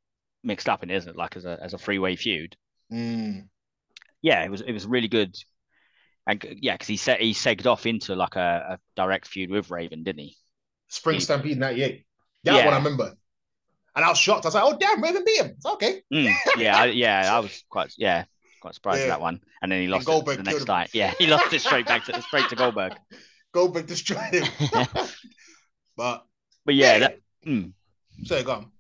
[0.44, 1.16] mixed up in, it, isn't it?
[1.18, 2.56] Like as a as a three way feud.
[2.92, 3.48] Mm.
[4.22, 5.36] Yeah, it was it was really good.
[6.26, 9.70] And yeah, because he said he segged off into like a, a direct feud with
[9.72, 10.38] Raven, didn't he?
[10.88, 11.22] Spring Mm.
[11.22, 12.06] Stampede '98.
[12.46, 12.66] That Yeah.
[12.66, 13.16] one I remember.
[13.96, 14.46] And I was shocked.
[14.46, 16.02] I was like, "Oh damn, Raven beat him." It's okay.
[16.12, 18.26] Mm, yeah, I, yeah, I was quite yeah
[18.62, 19.06] quite surprised Yeah.
[19.06, 19.42] at that one.
[19.62, 20.88] And then he lost Goldberg the next time.
[20.94, 22.94] Yeah, he lost it straight back to straight to Goldberg.
[23.54, 24.48] Goldberg destroyed him.
[25.98, 26.26] but
[26.66, 27.00] But yeah, Yeah.
[27.00, 27.74] that, mm.
[28.24, 28.72] so go on.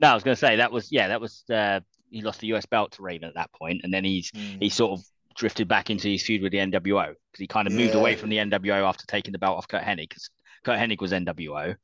[0.00, 1.80] no, I was gonna say that was yeah that was uh,
[2.10, 4.30] he lost the US belt to Raven at that point, and then he's
[4.60, 5.04] he sort of
[5.34, 8.28] drifted back into his feud with the NWO because he kind of moved away from
[8.30, 10.30] the NWO after taking the belt off Curt Hennig because
[10.64, 11.76] Curt Hennig was NWO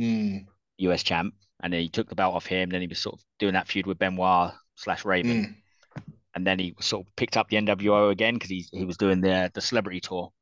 [0.00, 0.46] Mm.
[0.78, 2.70] US champ, and then he took the belt off him.
[2.70, 5.56] Then he was sort of doing that feud with Benoit slash Raven,
[5.96, 6.04] Mm.
[6.36, 9.20] and then he sort of picked up the NWO again because he he was doing
[9.20, 10.32] the the celebrity tour,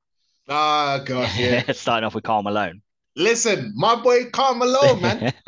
[0.48, 1.62] Ah, gosh, yeah.
[1.72, 2.82] starting off with Karl Malone.
[3.16, 5.32] Listen, my boy Karl Malone, man.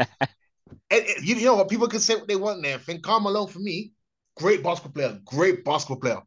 [0.91, 1.69] And- and you know what?
[1.69, 2.79] People can say what they want there.
[2.79, 3.93] Think Karl Malone for me,
[4.37, 6.23] great basketball player, great basketball player.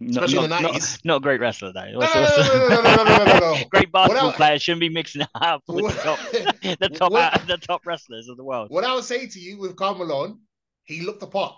[0.00, 1.04] Not, Especially in the 90s.
[1.04, 1.80] not a great wrestler though.
[1.90, 3.56] No, no, no, no, no, no, no, no, no.
[3.70, 6.18] Great basketball I- players shouldn't be mixing it up with the top,
[6.80, 8.70] the top, What- the top wrestlers of the world.
[8.70, 10.38] What I would say to you with Karl Malone,
[10.84, 11.54] he looked apart.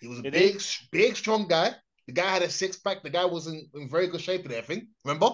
[0.00, 0.62] He was a Did big,
[0.92, 1.70] big, strong guy.
[2.06, 3.02] The guy had a six pack.
[3.02, 4.88] The guy was in, in very good shape and everything.
[5.04, 5.26] Remember?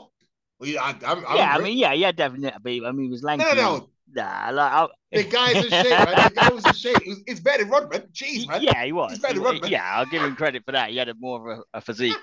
[0.59, 2.82] Well, yeah, I, I, I yeah, I mean, yeah, yeah, definitely.
[2.84, 3.44] I mean, he was lanky.
[3.44, 3.88] no, no, no.
[4.14, 6.07] Nah, like, I, The guy's in shape, man.
[6.28, 6.96] The guy was in shape.
[6.98, 8.02] It was, it's better than Rodman.
[8.12, 8.62] Jeez, man.
[8.62, 9.11] yeah, he was.
[9.12, 9.70] He's better than Rodman.
[9.70, 10.90] yeah, I'll give him credit for that.
[10.90, 12.14] He had a more of a, a physique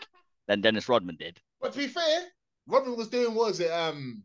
[0.48, 1.40] than Dennis Rodman did.
[1.62, 2.22] But to be fair,
[2.68, 3.72] Rodman was doing was it?
[3.72, 4.24] Um,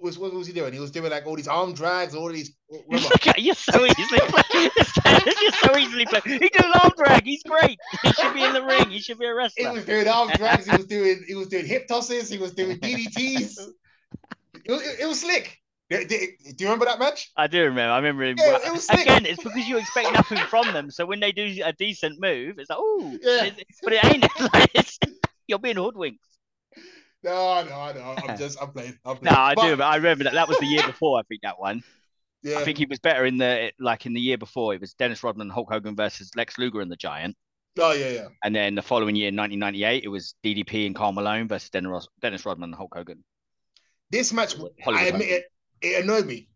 [0.00, 0.72] was what was he doing?
[0.72, 2.52] He was doing like all these arm drags, all these.
[3.36, 4.70] You're so easily played.
[5.42, 6.22] you're so easily played.
[6.24, 7.24] He did an arm drag.
[7.24, 7.78] He's great.
[8.02, 8.88] He should be in the ring.
[8.90, 9.68] He should be a wrestler.
[9.70, 10.66] He was doing arm drags.
[10.66, 12.30] He was doing he was doing hip tosses.
[12.30, 13.58] He was doing DDTs.
[14.64, 15.58] It was, it, it was slick.
[15.90, 17.30] Do, do- do you remember that match?
[17.36, 17.92] I do remember.
[17.92, 18.36] I remember him.
[18.38, 19.00] Yeah, it was sick.
[19.00, 20.90] again, it's because you expect nothing from them.
[20.90, 23.50] So when they do a decent move, it's like, oh, Yeah.
[23.82, 24.22] but it ain't.
[24.54, 24.98] Like, it's,
[25.52, 26.24] you're being hoodwinked.
[27.22, 28.14] No, no, no.
[28.16, 28.98] I'm just I'm playing.
[29.04, 29.36] I'm No, playing.
[29.36, 29.76] I But, do.
[29.76, 30.32] But I remember that.
[30.32, 31.18] That was the year before.
[31.20, 31.82] I think that one.
[32.42, 32.58] Yeah.
[32.58, 34.74] I think he was better in the like in the year before.
[34.74, 37.36] It was Dennis Rodman, and Hulk Hogan versus Lex Luger and the Giant.
[37.78, 38.28] oh yeah, yeah.
[38.42, 42.44] And then the following year, 1998, it was DDP and Karl Malone versus Dennis, Dennis
[42.44, 43.22] Rodman and Hulk Hogan.
[44.10, 45.44] This match, Hollywood I admit it,
[45.80, 46.48] it annoyed me.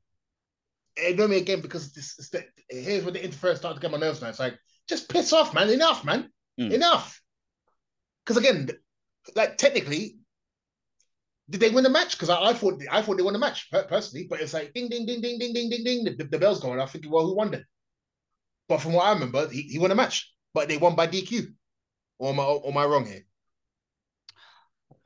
[0.97, 3.99] It annoyed me again because this, this, here's when the interference started to get my
[3.99, 4.29] nerves now.
[4.29, 5.71] It's like, just piss off, man.
[5.71, 6.31] Enough, man.
[6.61, 6.73] Mm.
[6.73, 7.21] Enough.
[8.25, 8.69] because again,
[9.35, 10.19] like technically,
[11.49, 12.13] did they win the match?
[12.13, 14.89] Because I, I, thought I thought they won the match personally, but it's like ding
[14.89, 16.05] ding ding ding ding ding ding ding.
[16.05, 16.81] The, the bell's going.
[16.81, 17.65] I think well, who won it?
[18.69, 21.47] But from what I remember, he, he won a match, but they won by DQ.
[22.19, 23.23] Or am I, or am I wrong here?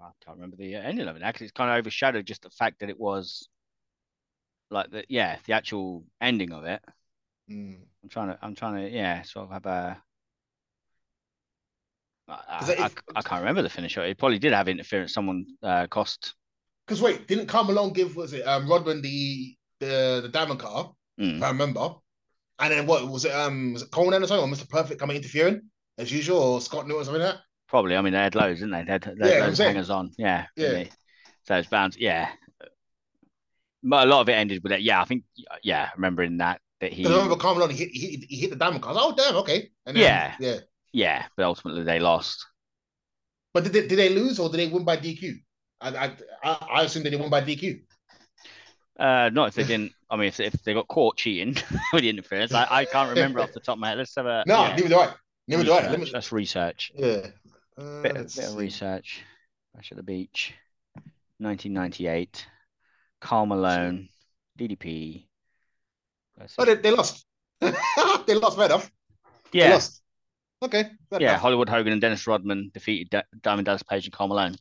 [0.01, 2.81] I can't remember the ending of it because it's kind of overshadowed just the fact
[2.81, 3.49] that it was
[4.71, 6.81] like the yeah the actual ending of it.
[7.51, 7.81] Mm.
[8.03, 10.03] I'm trying to I'm trying to yeah sort of have a.
[12.31, 14.05] I, I, I, can't remember the finisher.
[14.05, 15.13] It probably did have interference.
[15.13, 16.35] Someone uh, cost.
[16.87, 20.93] Because wait, didn't Karl Malone give was it um, Rodman the the the diamond car?
[21.21, 21.43] Mm.
[21.43, 21.95] I remember.
[22.59, 23.33] And then what was it?
[23.33, 24.69] Um, was it Konnan or something, or Mr.
[24.69, 25.63] Perfect coming interfering
[25.99, 27.43] as usual, or Scott Norton or something like that?
[27.69, 27.97] Probably.
[27.97, 28.85] I mean, they had loads, didn't they?
[28.85, 30.13] They had, they had yeah, loads hangers on.
[30.19, 30.47] Yeah.
[30.57, 30.85] Yeah.
[31.45, 31.97] So it's bound.
[31.97, 32.29] Yeah.
[33.83, 34.83] But a lot of it ended with it.
[34.83, 35.25] Yeah, I think.
[35.63, 37.07] Yeah, remembering that that he.
[37.07, 38.97] I remember Karl Malone, he hit, he hit, he hit the diamond cars.
[39.01, 39.37] Oh damn!
[39.37, 39.71] Okay.
[39.87, 40.35] Then, yeah.
[40.39, 40.59] Yeah.
[40.93, 42.47] Yeah, but ultimately they lost.
[43.53, 45.35] But did they, did they lose or did they win by DQ?
[45.81, 46.13] I
[46.43, 47.81] I I assume they won by DQ.
[48.99, 49.93] Uh, not if they didn't.
[50.11, 51.57] I mean, if, if they got caught cheating
[51.93, 53.99] with the interference, I, I can't remember off the top of my head.
[53.99, 54.63] Let's have a no.
[54.63, 54.77] Yeah.
[54.77, 55.15] Neither do I.
[55.49, 55.89] Neither research.
[55.89, 55.97] do I.
[55.97, 56.11] Me...
[56.13, 56.93] Let's research.
[56.95, 57.27] Yeah.
[57.79, 59.23] Uh, bit, bit of research.
[59.75, 60.55] Bash at the Beach,
[61.39, 62.47] 1998.
[63.21, 64.09] Karl Malone,
[64.59, 65.27] DDP.
[66.59, 67.27] Oh, they, they lost.
[67.61, 68.91] they lost right off.
[69.53, 69.75] Yeah.
[69.75, 70.00] Lost.
[70.63, 70.91] Okay.
[71.13, 71.41] Yeah, enough.
[71.41, 74.57] Hollywood Hogan and Dennis Rodman defeated D- Diamond Dallas Page and Karl Malone.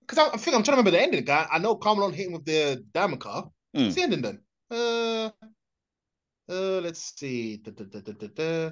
[0.00, 1.24] Because I, I, think I'm trying to remember the ending.
[1.24, 3.50] Guy, I know Karl Malone hit him with the diamond car.
[3.76, 3.84] Mm.
[3.84, 4.40] What's the ending then?
[4.70, 5.30] Uh,
[6.48, 7.56] uh, let's see.
[7.56, 8.70] Da, da, da,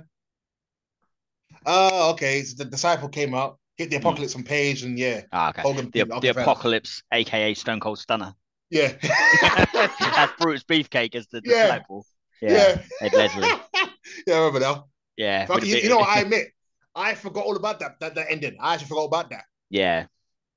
[1.66, 2.42] Oh, okay.
[2.42, 4.06] So the disciple came out, hit the hmm.
[4.06, 4.38] apocalypse mm.
[4.38, 5.22] on Page, and yeah.
[5.32, 5.62] Ah, okay.
[5.62, 8.34] Hogan the, the apocalypse, aka Stone Cold Stunner.
[8.70, 8.92] Yeah.
[9.42, 11.62] That's Brutus Beefcake as the yeah.
[11.62, 12.06] disciple.
[12.40, 12.50] Yeah.
[12.52, 12.82] yeah.
[13.00, 13.48] Ed Leslie.
[14.26, 14.86] yeah, I remember now.
[15.16, 15.46] Yeah.
[15.62, 16.48] You, you, know what I admit?
[16.94, 18.56] I forgot all about that, that that ending.
[18.60, 19.44] I actually forgot about that.
[19.70, 20.06] Yeah.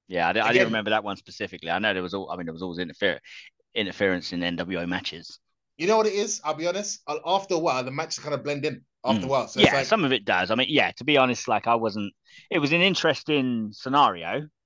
[0.07, 1.69] Yeah, I, Again, I didn't remember that one specifically.
[1.69, 2.29] I know there was all.
[2.31, 3.19] I mean, there was always interfer-
[3.75, 5.39] interference in NWO matches.
[5.77, 6.41] You know what it is?
[6.43, 7.01] I'll be honest.
[7.25, 8.83] After a while, the matches kind of blend in.
[9.05, 9.25] After mm.
[9.25, 9.85] a while, so yeah, like...
[9.85, 10.49] some of it does.
[10.49, 10.91] I mean, yeah.
[10.91, 12.13] To be honest, like I wasn't.
[12.49, 14.47] It was an interesting scenario.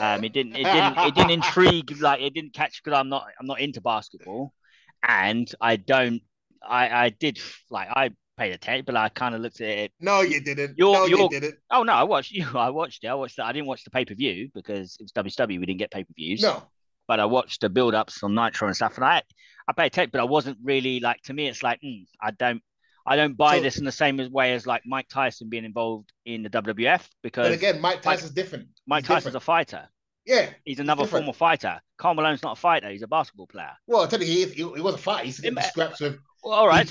[0.00, 0.56] Um, it didn't.
[0.56, 0.98] It didn't.
[0.98, 2.00] It didn't intrigue.
[2.00, 3.26] Like it didn't catch because I'm not.
[3.38, 4.52] I'm not into basketball,
[5.00, 6.22] and I don't.
[6.60, 7.38] I I did
[7.70, 8.10] like I
[8.40, 9.92] paid attention, but I kind of looked at it.
[10.00, 10.78] No, you didn't.
[10.78, 11.56] No, you didn't.
[11.70, 12.46] Oh no, I watched you.
[12.54, 13.08] I watched it.
[13.08, 13.36] I watched.
[13.36, 15.60] The, I didn't watch the pay per view because it was WWE.
[15.60, 16.42] We didn't get pay per views.
[16.42, 16.62] No.
[17.06, 19.22] But I watched the build ups on Nitro and stuff, and I
[19.68, 21.20] I paid attention, but I wasn't really like.
[21.24, 22.62] To me, it's like mm, I don't.
[23.06, 26.12] I don't buy so, this in the same way as like Mike Tyson being involved
[26.24, 27.48] in the WWF because.
[27.48, 28.68] But again, Mike Tyson's Mike, different.
[28.86, 29.36] Mike Tyson's different.
[29.36, 29.88] a fighter.
[30.26, 31.80] Yeah, he's another former fighter.
[31.96, 33.72] Karl Malone's not a fighter; he's a basketball player.
[33.86, 35.24] Well, I tell you, he, he, he was a fighter.
[35.24, 36.18] He's in scraps with.
[36.44, 36.88] Well, all right.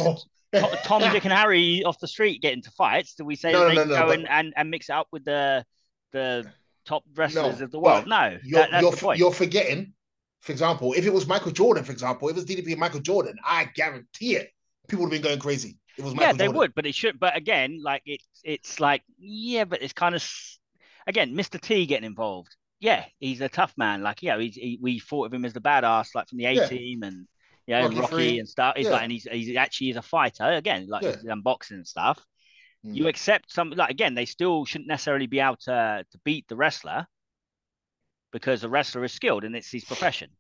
[0.84, 3.76] Tom, Dick, and Harry off the street get into fights, do we say no, they
[3.76, 5.66] no, no, go and, and, and mix it up with the
[6.12, 6.52] the
[6.86, 8.08] top wrestlers of the world?
[8.08, 9.94] No, you're, that, you're, you're, forgetting.
[10.42, 13.02] For example, if it was Michael Jordan, for example, if it was DDP and Michael
[13.02, 14.50] Jordan, I guarantee it,
[14.88, 15.78] people would have been going crazy.
[15.98, 16.58] It was Michael yeah, they Jordan.
[16.58, 17.20] would, but it should.
[17.20, 20.28] But again, like it's it's like yeah, but it's kind of
[21.06, 21.60] again, Mr.
[21.60, 22.56] T getting involved.
[22.80, 24.02] Yeah, he's a tough man.
[24.02, 26.54] Like yeah, he's, he, we thought of him as the badass, like from the A
[26.54, 26.68] yeah.
[26.68, 27.28] team and
[27.70, 28.74] yeah, Rocky, Rocky and stuff.
[28.76, 28.94] He's yeah.
[28.94, 31.36] like, and he's, he's actually is a fighter again, like yeah.
[31.44, 32.20] boxing and stuff.
[32.84, 32.96] Mm.
[32.96, 36.56] You accept some like again, they still shouldn't necessarily be able to to beat the
[36.56, 37.06] wrestler
[38.32, 40.32] because the wrestler is skilled and it's his profession.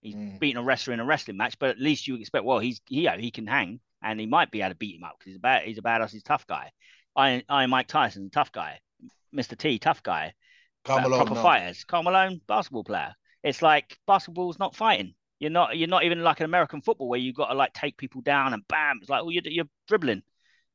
[0.00, 0.38] He's mm.
[0.38, 3.00] beating a wrestler in a wrestling match, but at least you expect, well, he's he,
[3.00, 5.30] you know, he can hang and he might be able to beat him up because
[5.30, 6.70] he's a bad he's a badass, he's a tough guy.
[7.16, 8.78] I I Mike Tyson, tough guy.
[9.34, 9.58] Mr.
[9.58, 10.34] T, tough guy.
[10.84, 11.42] Carmelo, proper no.
[11.42, 11.82] fighters.
[11.82, 13.12] Karl Malone, basketball player.
[13.42, 15.14] It's like basketball's not fighting.
[15.40, 17.96] You're not you're not even like an American football where you've got to like take
[17.96, 18.98] people down and bam.
[19.00, 20.22] It's like oh you're, you're dribbling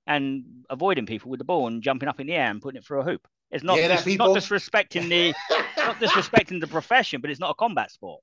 [0.07, 2.85] and avoiding people with the ball and jumping up in the air and putting it
[2.85, 3.27] through a hoop.
[3.51, 5.33] It's not yeah, dis- not disrespecting the
[5.77, 8.21] not disrespecting the profession, but it's not a combat sport.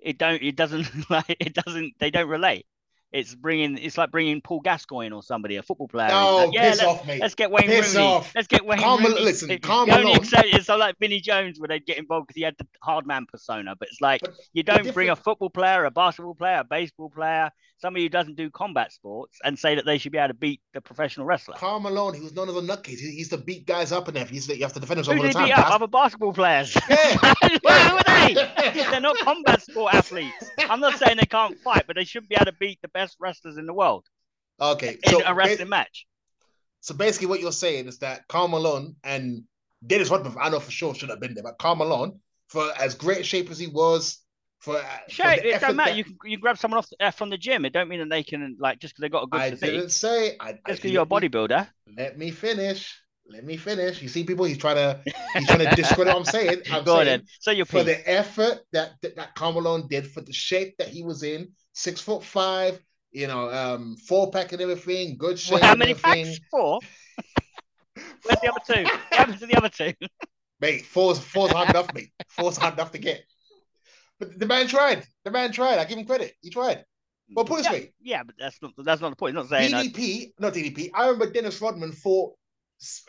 [0.00, 2.66] It don't it doesn't like it doesn't they don't relate.
[3.12, 3.76] It's bringing.
[3.78, 6.08] It's like bringing Paul Gascoigne or somebody, a football player.
[6.08, 7.20] No, like, yeah, piss let's, off, mate.
[7.20, 8.06] Let's get Wayne piss Rooney.
[8.06, 8.32] Off.
[8.36, 9.20] Let's get Wayne calm, Rooney.
[9.20, 12.42] Listen, it, calm only it's so like Vinnie Jones where they'd get involved because he
[12.42, 13.74] had the hard man persona.
[13.74, 17.10] But it's like but you don't bring a football player, a basketball player, a baseball
[17.10, 17.50] player,
[17.80, 20.60] somebody who doesn't do combat sports, and say that they should be able to beat
[20.74, 21.54] the professional wrestler.
[21.56, 22.98] Karl Malone, he was known as a nutcase.
[22.98, 24.34] He used to beat guys up and everything.
[24.34, 25.46] He's that you have to defend himself who all the time.
[25.46, 25.70] Beat up?
[25.70, 26.76] Other basketball players.
[26.88, 27.16] Yeah.
[27.62, 28.34] Where were they?
[28.90, 30.50] They're not combat sport athletes.
[30.58, 33.16] I'm not saying they can't fight, but they should be able to beat the best
[33.20, 34.06] wrestlers in the world.
[34.60, 36.06] Okay, in so a wrestling ba- match.
[36.80, 39.44] So basically, what you're saying is that Karl Malone and
[39.86, 42.94] Dennis Rodman, I know for sure should have been there, but Karl Malone, for as
[42.94, 44.18] great shape as he was,
[44.60, 45.90] for, uh, shape, it don't matter.
[45.90, 45.96] That...
[45.96, 47.64] You can you grab someone off the, uh, from the gym.
[47.64, 49.40] It don't mean that they can like just because they got a good.
[49.40, 49.70] I physique.
[49.70, 50.36] didn't say.
[50.38, 51.66] I, just because you're a bodybuilder.
[51.96, 53.00] let me finish.
[53.26, 54.02] let me finish.
[54.02, 55.00] You see, people, he's trying to
[55.34, 56.62] he's trying to discredit what I'm saying.
[56.70, 57.22] I'm Go saying then.
[57.40, 60.88] So you're for the effort that that, that Karl Malone did, for the shape that
[60.88, 62.78] he was in, six foot five,
[63.12, 65.54] you know, um, four pack and everything, good shape.
[65.54, 66.26] Well, how many everything.
[66.26, 66.40] packs?
[66.50, 66.80] Four.
[68.24, 68.82] Where's the other two?
[68.84, 69.92] What happened to the other two?
[70.60, 72.10] Mate, four's four's hard enough, mate.
[72.28, 73.24] Four's hard enough to get.
[74.20, 75.04] But the man tried.
[75.24, 75.78] The man tried.
[75.78, 76.34] I give him credit.
[76.42, 76.84] He tried.
[77.34, 77.92] Well, put it this yeah, way.
[78.02, 79.36] yeah, but that's not that's not the point.
[79.36, 79.92] He's not saying.
[79.92, 80.90] DDP, not DDP.
[80.94, 82.34] I remember Dennis Rodman fought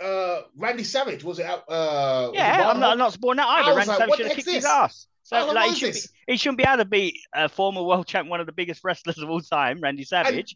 [0.01, 1.23] uh, Randy Savage.
[1.23, 1.45] Was it?
[1.45, 3.75] Uh, was it Yeah, Wild I'm not, I'm not supporting that either.
[3.75, 5.07] Randy like, Savage should have kicked his ass.
[5.23, 8.27] So like, he should be, he shouldn't be able to beat a former world champ,
[8.27, 10.55] one of the biggest wrestlers of all time, Randy Savage.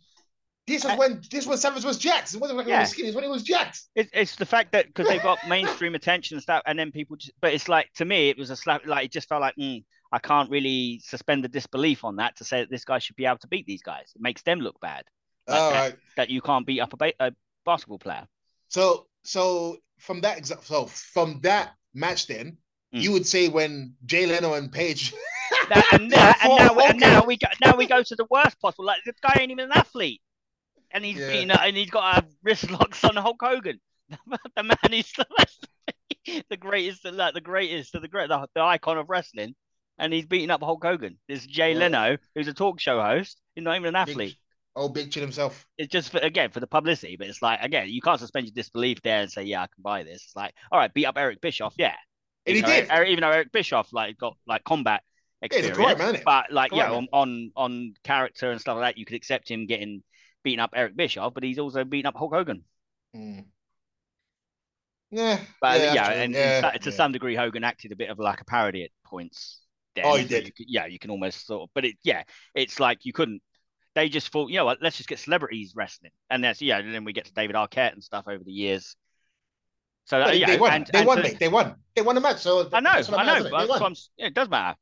[0.67, 2.33] This was when this was Savage was jacked.
[2.33, 2.81] It wasn't like Yeah.
[2.81, 3.09] was skinny.
[3.09, 3.81] It's when he was jacked.
[3.93, 7.15] It, it's the fact that because they got mainstream attention and stuff, and then people
[7.17, 7.33] just.
[7.39, 8.85] But it's like to me, it was a slap.
[8.85, 12.43] Like it just felt like mm, I can't really suspend the disbelief on that to
[12.43, 14.11] say that this guy should be able to beat these guys.
[14.15, 15.03] It makes them look bad
[15.47, 15.79] Like All that.
[15.79, 15.95] right.
[16.17, 17.31] that you can't beat up a, ba- a
[17.65, 18.27] basketball player.
[18.69, 22.57] So so from that exa- so from that match, then
[22.93, 23.01] Mm.
[23.01, 25.13] you would say when Jay Leno and Page.
[25.69, 28.59] That, and, that, and, now, and now we go now we go to the worst
[28.61, 28.85] possible.
[28.85, 30.21] Like the guy ain't even an athlete,
[30.91, 31.31] and he's Yeah.
[31.31, 33.79] beating and he's got a wrist locks on Hulk Hogan.
[34.55, 35.25] the man is the,
[36.49, 39.55] the greatest, like the greatest, the great, the, the icon of wrestling,
[39.97, 41.17] and he's beating up Hulk Hogan.
[41.27, 44.33] This Jay Well- Leno, who's a talk show host, he's not even an athlete.
[44.33, 44.37] Big,
[44.75, 45.65] oh, Big Chin himself.
[45.77, 48.53] It's just for, again for the publicity, but it's like again you can't suspend your
[48.53, 50.23] disbelief there and say yeah I can buy this.
[50.25, 51.95] It's like all right, beat up Eric Bischoff, yeah.
[52.45, 52.87] And he did.
[52.91, 55.01] Eric- even though Eric Bischoff like got like combat
[55.41, 58.99] Yeah, experience, correct man, but like yeah, on, on on character and stuff like that,
[58.99, 60.03] you could accept him getting
[60.43, 62.63] beaten up Eric Bischoff, but he's also beaten up Hulk Hogan.
[63.15, 63.45] Mm.
[65.11, 65.39] Yeah.
[65.61, 66.15] But yeah, true.
[66.15, 66.95] and, Yeah, and to yeah.
[66.95, 69.61] some degree, Hogan acted a bit of like a parody at points.
[69.95, 70.45] Then, Oh, he did.
[70.47, 72.23] you could- yeah, you can almost sort of, but it yeah,
[72.53, 73.41] it's like you couldn't.
[73.95, 76.93] They just thought, you know what, let's just get celebrities wrestling, and that's yeah, and
[76.93, 78.95] then we get to David Arquette and stuff over the years.
[80.05, 80.71] So yeah, they won.
[80.71, 81.39] and, they and won, mate.
[81.39, 81.75] They won.
[81.95, 82.39] They won the match.
[82.41, 83.01] So I know, I know.
[83.01, 83.11] innit?
[83.11, 83.67] But They that's won.
[83.67, 84.77] what I'm s- yeah, it does matter.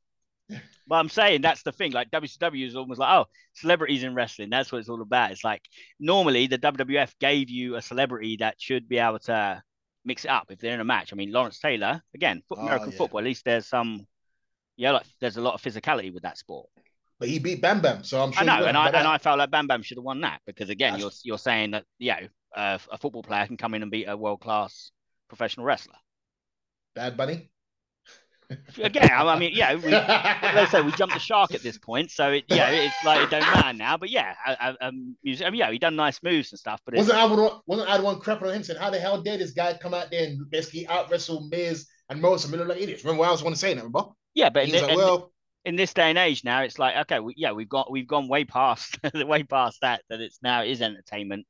[0.86, 1.92] But I'm saying that's the thing.
[1.92, 4.50] Like WCW is almost like, oh, celebrities in wrestling.
[4.50, 5.30] That's what it's all about.
[5.30, 5.62] It's like
[5.98, 9.62] normally the WWF gave you a celebrity that should be able to
[10.04, 11.10] mix it up if they're in a match.
[11.14, 12.98] I mean, Lawrence Taylor, again, foot, Oh, American yeah.
[12.98, 13.20] football.
[13.20, 14.06] At least there's some,
[14.76, 16.68] yeah, like there's a lot of physicality with that sport.
[17.20, 18.02] But he beat Bam Bam.
[18.04, 20.04] So I'm sure I know, and I and I felt like Bam Bam should have
[20.04, 22.20] won that because again, That's- you're you're saying that yeah,
[22.56, 24.90] uh, a football player can come in and beat a world class
[25.28, 25.94] professional wrestler.
[26.94, 27.50] Bad Bunny.
[28.78, 32.30] Again, I mean, yeah, we, let's say we jumped the shark at this point, so
[32.30, 33.96] it, yeah, it's like it don't matter now.
[33.96, 36.94] But yeah, I, I, um, I mean, yeah, he done nice moves and stuff, but
[36.94, 39.40] Wasn't I one- wasn't I the one crapping on him saying how the hell did
[39.40, 43.02] this guy come out there and basically out wrestle Miz and Morrison Miller like idiots?
[43.02, 44.10] Remember what I was want to say that, remember?
[44.34, 45.32] Yeah, but in, was like, in- well,
[45.64, 48.28] in this day and age now, it's like okay, we, yeah, we've got we've gone
[48.28, 51.46] way past the way past that that it's now is entertainment.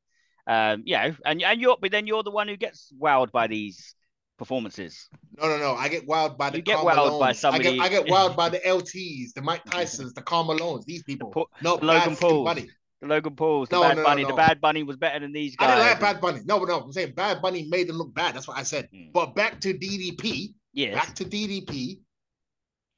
[0.46, 3.94] Um, yeah, and and you're but then you're the one who gets wowed by these
[4.38, 5.08] performances.
[5.38, 5.74] no, no, no.
[5.74, 7.30] I get wild by the You get Karl wowed by Malones.
[7.30, 10.84] I somebody- get, I get wild by the LTs, the Mike Tysons, the Karl Malones,
[10.84, 11.30] these people.
[11.30, 12.56] Po- the Logan Bad fucking Pauls.
[13.00, 14.32] The Logan Pauls, the No, Bad no, no, Bunny, the.
[14.34, 15.76] Bad Bunny was better than these I guys.
[15.76, 16.40] didn't like Bad Bunny.
[16.44, 18.34] No, no, I'm saying Bad Bunny made them look bad.
[18.34, 18.88] That's what I said.
[18.94, 19.12] Mm.
[19.12, 20.54] But back to DDP.
[20.72, 20.94] Yes.
[20.94, 22.00] Back to DDP.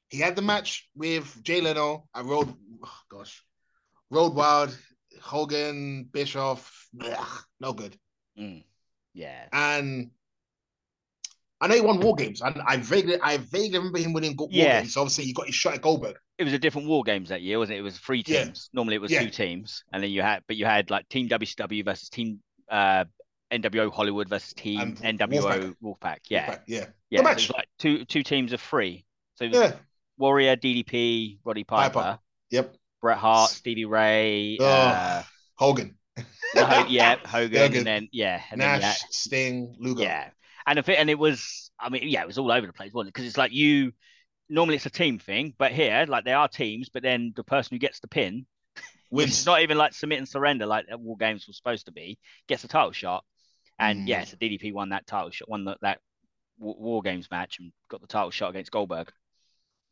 [0.09, 2.07] He had the match with Jay Leno.
[2.13, 2.53] I rode,
[2.83, 3.43] oh gosh,
[4.09, 4.77] Road Wild,
[5.21, 6.87] Hogan, Bischoff.
[6.95, 7.97] blech, no good.
[8.39, 8.63] Mm.
[9.13, 9.47] Yeah.
[9.51, 10.11] And
[11.59, 12.41] I know he won War Games.
[12.41, 14.79] I, I vaguely, I vaguely remember him winning War Yeah.
[14.81, 14.93] Games.
[14.93, 16.15] So obviously, he got his shot at Goldberg.
[16.37, 17.79] it was a different war games that year, wasn't it?
[17.79, 18.43] It was three Yeah.
[18.45, 18.69] teams.
[18.73, 19.23] Normally it was Yeah.
[19.23, 23.05] two teams, and then you had, but you had like Team WCW versus Team uh,
[23.51, 26.17] NWO Hollywood versus Team NWO Wolfpack.
[26.29, 27.19] Yeah, But yeah, yeah.
[27.19, 27.43] so match.
[27.45, 29.03] it was like two two teams of three.
[29.35, 29.75] So it was yeah,
[30.17, 32.19] Warrior, DDP, Roddy Piper, Piper.
[32.49, 32.75] yep.
[33.01, 34.57] Bret Hart, Stevie Ray.
[34.59, 35.23] Oh, Uh,
[35.55, 35.95] Hogan,
[36.55, 37.25] Ho- yeah, Hogan,
[37.59, 37.77] Hogan.
[37.77, 40.03] and then yeah, and Nash, you had, Sting, Luger.
[40.03, 40.29] Yeah,
[40.65, 42.93] and if it, and it was, I mean, yeah, it was all over the place,
[42.93, 43.13] wasn't it?
[43.13, 43.93] Because it's like you
[44.49, 47.75] normally it's a team thing, but here, like they are teams, but then the person
[47.75, 48.45] who gets the pin,
[49.09, 52.17] which is not even like submit and surrender like War Games was supposed to be,
[52.47, 53.23] gets a title shot,
[53.79, 54.07] and Mm.
[54.07, 55.99] yeah, so DDP won that title shot, won that that
[56.57, 59.11] War Games match, and got the title shot against Goldberg.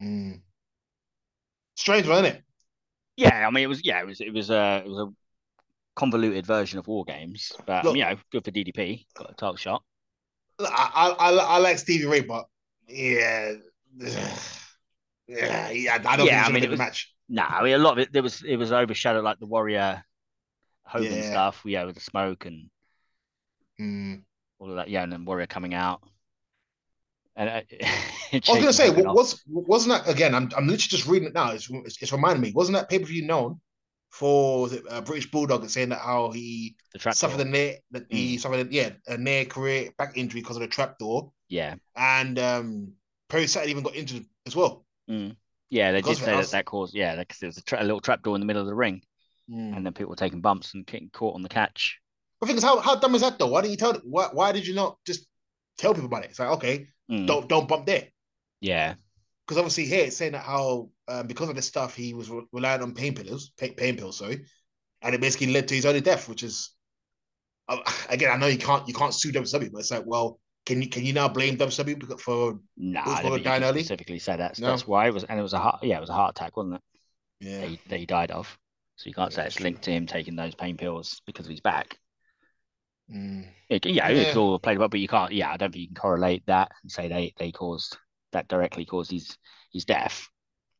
[0.02, 0.42] Mm.
[1.76, 2.44] Strange, wasn't it?
[3.18, 5.14] Yeah, I mean, it was yeah, it was it was a it was a
[5.96, 9.56] convoluted version of War Games, but Look- you know, good for DDP, got a title
[9.56, 9.84] shot.
[10.60, 10.66] I,
[11.20, 12.46] I, I, I like Stevie Ray, but
[12.88, 13.54] yeah,
[15.28, 17.14] yeah, yeah I don't Yeah, I think mean, it was match.
[17.28, 20.04] Nah, I mean, a lot of it there was it was overshadowed like the Warrior
[20.86, 21.22] Hogan Yeah.
[21.32, 22.70] stuff, yeah, with the smoke and
[23.80, 24.24] Mm.
[24.60, 24.90] all of that.
[24.90, 26.02] Yeah, and then Warrior coming out.
[27.36, 30.34] And uh, I was gonna say, was wasn't that again?
[30.34, 31.52] I'm I'm literally just reading it now.
[31.52, 32.52] It's it's, it's reminding me.
[32.54, 33.60] Wasn't that pay per view known
[34.10, 36.78] for it, uh, British Bulldog saying that how he
[37.12, 38.14] suffered a near that mm.
[38.14, 41.32] he suffered a, yeah a near career back injury because of the trapdoor.
[41.50, 42.94] Yeah, and um,
[43.28, 44.86] Perry Saturn even got injured as well.
[45.10, 45.36] Mm.
[45.70, 47.84] Yeah, they because did say that that caused yeah because there was a, tra- a
[47.84, 49.02] little trapdoor in the middle of the ring,
[49.52, 49.76] mm.
[49.76, 52.00] and then people were taking bumps and getting caught on the catch.
[52.40, 53.48] The thing is, how, how dumb is that though?
[53.48, 53.94] Why didn't you tell?
[54.06, 55.26] Why, why did you not just
[55.78, 56.30] tell people about it?
[56.30, 57.28] It's like okay, mm.
[57.28, 58.08] don't don't bump there.
[58.62, 58.96] Yeah,
[59.46, 62.46] because obviously here it's saying that how um, because of this stuff he was re-
[62.52, 64.46] relying on pain pills, pain, pain pills, sorry,
[65.02, 66.72] and it basically led to his early death, which is
[67.68, 67.78] uh,
[68.10, 70.90] again I know you can't you can't sue WWE, but it's like well can you
[70.90, 73.84] can you now blame WWE for no nah, dying early?
[73.84, 74.68] Specifically said that no.
[74.68, 76.58] that's why it was and it was a heart yeah it was a heart attack
[76.58, 76.82] wasn't it?
[77.42, 78.58] Yeah, that he, that he died of.
[78.96, 81.52] So you can't yeah, say it's linked to him taking those pain pills because of
[81.52, 82.00] his back.
[83.12, 83.48] Mm.
[83.70, 85.32] It, yeah, yeah, it's all played about, but you can't.
[85.32, 87.98] Yeah, I don't think you can correlate that and say they they caused
[88.32, 89.38] that directly caused his
[89.72, 90.28] his death.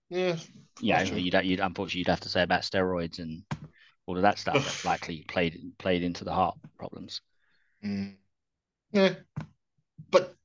[0.10, 0.38] Yeah,
[0.80, 1.04] yeah.
[1.04, 1.46] You don't.
[1.46, 3.44] You unfortunately you'd have to say about steroids and
[4.08, 7.22] all of that stuff that likely played played into the heart problems.
[7.84, 8.16] Mm.
[8.92, 9.14] Yeah,
[10.12, 10.36] but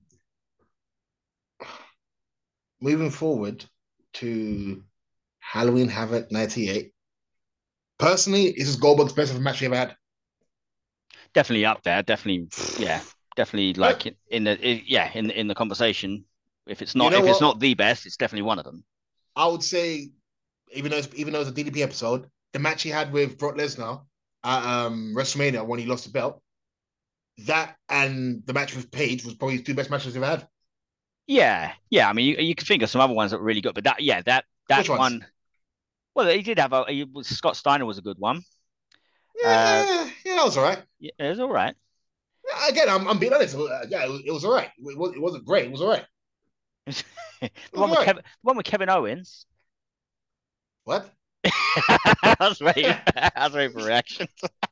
[2.80, 3.64] moving forward
[4.14, 4.82] to
[5.40, 6.92] Halloween Havoc '98.
[7.98, 9.96] Personally, this is Goldberg's best match he ever had.
[11.34, 12.02] Definitely up there.
[12.02, 13.00] Definitely, yeah.
[13.36, 16.24] Definitely like in the yeah in in the conversation
[16.66, 17.30] if it's not you know if what?
[17.30, 18.84] it's not the best, it's definitely one of them.
[19.36, 20.10] I would say,
[20.72, 23.56] even though it's, even though it's a DDP episode, the match he had with Brock
[23.56, 24.02] Lesnar
[24.44, 26.40] at um, WrestleMania when he lost the belt,
[27.46, 30.46] that and the match with Page was probably the two best matches they've had.
[31.26, 32.08] Yeah, yeah.
[32.08, 33.84] I mean, you, you can think of some other ones that were really good, but
[33.84, 35.26] that yeah, that that one.
[36.14, 36.84] Well, he did have a.
[36.88, 38.42] He, Scott Steiner was a good one.
[39.36, 40.82] Yeah, uh, yeah, that was all right.
[40.98, 41.74] Yeah, it was all right.
[42.68, 43.56] Again, I'm, I'm being honest.
[43.88, 44.70] Yeah, it was, it was all right.
[44.78, 45.66] It, was, it wasn't great.
[45.66, 46.04] It was all right.
[46.86, 49.46] the, one with Kevin, the one with Kevin Owens.
[50.84, 51.10] What?
[51.44, 52.86] I was waiting.
[53.16, 54.26] I was waiting for reaction.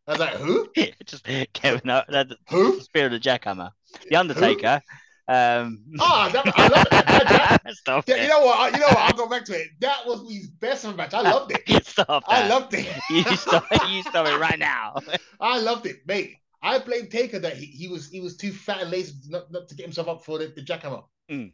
[0.06, 0.68] I was like, who?
[1.04, 2.34] Just Kevin Owens.
[2.50, 2.80] Who?
[2.80, 3.70] Spirit of the Jackhammer.
[4.09, 4.82] The Undertaker.
[4.84, 4.94] Who?
[5.28, 6.90] Um, oh, that, I love it.
[6.90, 8.72] That, that, yeah, you know what?
[8.72, 8.96] You know what?
[8.96, 9.68] I'll go back to it.
[9.80, 11.12] That was his best match.
[11.12, 11.86] I loved it.
[11.86, 12.24] Stop.
[12.26, 12.30] That.
[12.30, 12.86] I loved it.
[13.10, 13.66] you stop.
[13.90, 14.94] You stop it right now.
[15.38, 16.36] I loved it, mate.
[16.62, 19.68] I blame Taker that he, he was he was too fat and lazy not, not
[19.68, 21.04] to get himself up for the, the jackhammer.
[21.30, 21.52] Mm.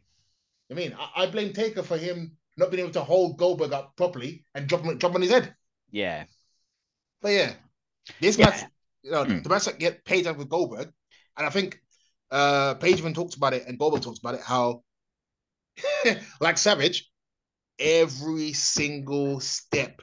[0.71, 3.95] I mean, I, I, blame Taker for him not being able to hold Goldberg up
[3.97, 5.53] properly and drop him, drop on his head.
[5.91, 6.23] Yeah.
[7.21, 7.53] But yeah,
[8.19, 8.45] this yeah.
[8.49, 8.63] match,
[9.03, 9.43] you know, mm.
[9.43, 10.91] the match that get paid out with Goldberg,
[11.37, 11.79] and I think
[12.35, 14.83] uh Page even talks about it and Goldberg talks about it, how
[16.41, 17.09] like Savage,
[17.79, 20.01] every single step.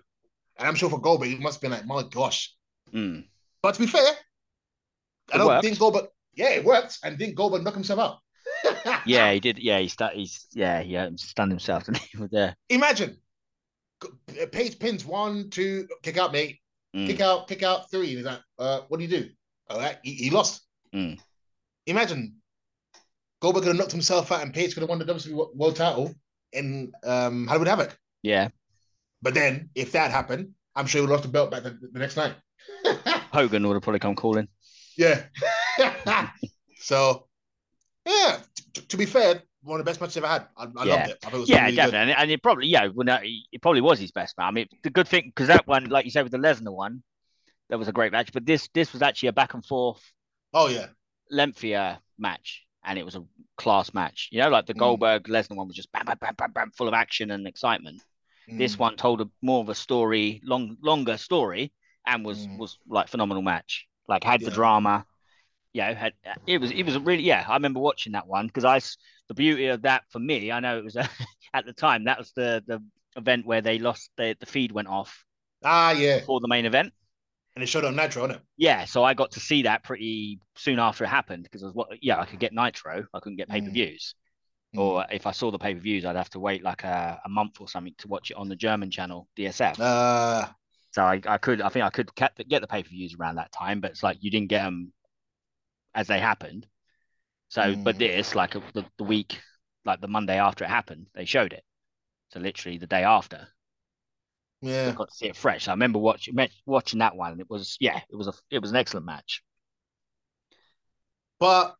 [0.58, 2.54] And I'm sure for Goldberg, it must have been like, my gosh.
[2.92, 3.24] Mm.
[3.62, 5.64] But to be fair, it I don't worked.
[5.64, 6.98] think Goldberg, yeah, it worked.
[7.04, 8.18] And didn't Goldberg knock himself out?
[9.06, 9.58] yeah, he did.
[9.58, 10.14] Yeah, he start.
[10.14, 12.56] He's yeah, he um, stunned himself with there.
[12.68, 13.16] Imagine,
[14.52, 16.58] Page pins one, two, kick out, mate.
[16.94, 17.06] Mm.
[17.06, 18.08] Kick out, kick out, three.
[18.08, 19.30] And he's like, uh, what do you do?
[19.70, 20.62] All right, he, he lost.
[20.94, 21.18] Mm.
[21.86, 22.36] Imagine,
[23.40, 26.14] Goldberg could have knocked himself out, and Page could have won the WWE World Title
[26.52, 27.98] in um, Halloween Havoc.
[28.22, 28.48] Yeah.
[29.20, 31.78] But then, if that happened, I'm sure he would have lost the belt back the,
[31.92, 32.34] the next night.
[33.32, 34.48] Hogan would have probably come calling.
[34.96, 35.24] Yeah.
[36.76, 37.26] so
[38.06, 38.38] yeah,
[38.74, 40.46] t- to be fair, one of the best matches I've ever had.
[40.56, 40.94] I, I yeah.
[40.94, 41.18] loved it.
[41.24, 42.20] I it yeah, really definitely, good.
[42.20, 44.48] and it probably yeah, well, no, it probably was his best match.
[44.48, 47.02] I mean, the good thing because that one, like you said with the Lesnar one,
[47.68, 48.32] that was a great match.
[48.32, 50.02] But this this was actually a back and forth.
[50.52, 50.86] Oh yeah,
[51.32, 53.24] lengthier match, and it was a
[53.56, 54.28] class match.
[54.30, 54.78] You know, like the mm.
[54.78, 58.02] Goldberg Lesnar one was just bam, bam, bam, bam, bam, full of action and excitement.
[58.48, 58.58] Mm.
[58.58, 61.72] This one told a more of a story, long, longer story,
[62.06, 62.58] and was mm.
[62.58, 63.86] was like phenomenal match.
[64.08, 64.48] Like had yeah.
[64.48, 65.06] the drama,
[65.72, 66.12] yeah, had,
[66.46, 67.44] it was it was really yeah.
[67.48, 68.80] I remember watching that one because I
[69.28, 71.08] the beauty of that for me, I know it was a,
[71.54, 72.82] at the time that was the the
[73.16, 75.24] event where they lost the the feed went off.
[75.64, 76.92] Ah, yeah, for the main event,
[77.54, 78.42] and it showed on Nitro, didn't it?
[78.56, 81.74] Yeah, so I got to see that pretty soon after it happened because I was
[81.74, 84.14] what yeah I could get Nitro, I couldn't get pay per views.
[84.74, 84.80] Mm.
[84.80, 87.28] Or if I saw the pay per views, I'd have to wait like a, a
[87.28, 89.78] month or something to watch it on the German channel DSF.
[89.78, 90.48] Uh,
[90.92, 93.16] so I, I could I think I could get the, get the pay per views
[93.18, 94.92] around that time, but it's like you didn't get them
[95.94, 96.66] as they happened.
[97.48, 97.84] So, mm.
[97.84, 99.38] but this, like the, the week,
[99.84, 101.64] like the Monday after it happened, they showed it.
[102.30, 103.46] So literally the day after.
[104.62, 105.66] Yeah, I got to see it fresh.
[105.66, 106.36] I remember watching
[106.66, 107.40] watching that one.
[107.40, 109.42] It was yeah, it was a it was an excellent match.
[111.40, 111.74] But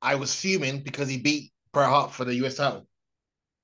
[0.00, 2.86] I was fuming because he beat Bret Hart for the US title.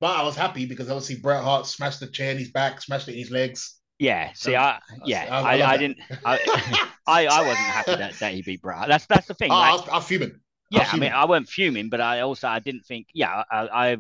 [0.01, 3.07] But I was happy because obviously Bret Hart smashed the chair in his back, smashed
[3.07, 3.79] it in his legs.
[4.01, 8.35] Yeah, see, I yeah, I, I, I didn't, I, I, I wasn't happy that, that
[8.35, 8.89] he beat Bret.
[8.89, 9.53] That's that's the thing.
[9.53, 10.41] Oh, like, I, was, I was fuming.
[10.71, 13.07] Yeah, I, I mean, I wasn't fuming, but I also I didn't think.
[13.15, 13.97] Yeah, I I,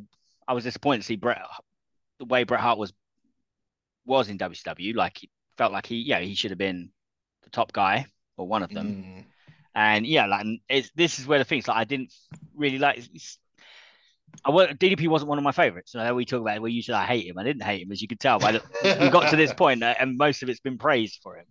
[0.48, 1.40] I was disappointed to see Bret
[2.18, 2.92] the way Bret Hart was
[4.04, 4.94] was in WCW.
[4.94, 6.90] Like he felt like he, yeah, he should have been
[7.42, 8.86] the top guy or one of them.
[8.86, 9.24] Mm.
[9.74, 12.12] And yeah, like it's this is where the things like I didn't
[12.54, 13.02] really like.
[14.44, 15.92] I DDP wasn't one of my favorites.
[15.92, 17.38] So we talk about it, well, you said I hate him.
[17.38, 18.38] I didn't hate him, as you could tell.
[18.38, 21.46] But we got to this uh, and most of it's been praised for him.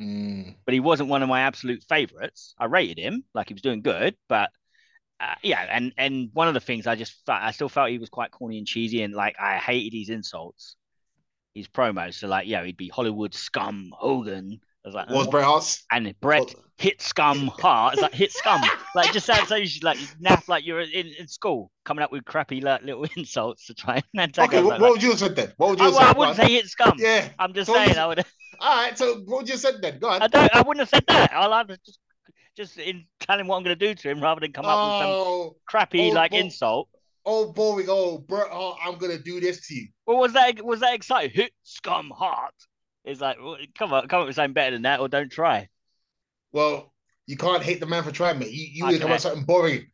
[0.00, 0.54] Mm.
[0.64, 2.54] But he wasn't one of my absolute favorites.
[2.58, 4.50] I rated him like he was doing good, but
[5.20, 7.98] uh, yeah, and and one of the things I just felt, I still felt he
[7.98, 10.76] was quite corny and cheesy, and like I hated his insults,
[11.54, 12.14] his promos.
[12.14, 14.60] So like, yeah, he'd be Hollywood scum Hogan.
[14.84, 15.30] I was like, was oh.
[15.30, 15.78] Bret Hart?
[15.92, 16.54] And Bret what?
[16.78, 17.94] hit scum Hart.
[17.94, 18.62] It's like hit scum.
[18.94, 22.10] like just sounds so you should like naff like you're in, in school coming up
[22.10, 25.18] with crappy like, little insults to try and Okay, what, like, what would you have
[25.18, 25.52] said then?
[25.58, 26.16] What would you have I, said?
[26.16, 26.94] I wouldn't say hit scum.
[26.98, 27.28] Yeah.
[27.38, 28.24] I'm just saying I would.
[28.60, 29.98] All right, so what would you have said then?
[29.98, 30.22] Go on.
[30.22, 30.54] I don't.
[30.54, 31.32] I wouldn't have said that.
[31.32, 31.98] I'll have just
[32.56, 34.84] just in telling what I'm going to do to him rather than come up oh,
[34.84, 36.88] with some oh, crappy oh, like insult.
[37.24, 37.86] Oh, boring.
[37.88, 39.88] Oh, Bret Hart, I'm going to do this to you.
[40.06, 41.30] Well, was that was that exciting?
[41.34, 42.54] Hit scum heart.
[43.04, 45.68] It's like, well, come on, come up with something better than that, or don't try.
[46.52, 46.92] Well,
[47.26, 48.50] you can't hate the man for trying, mate.
[48.50, 49.86] You, you would come up with something boring.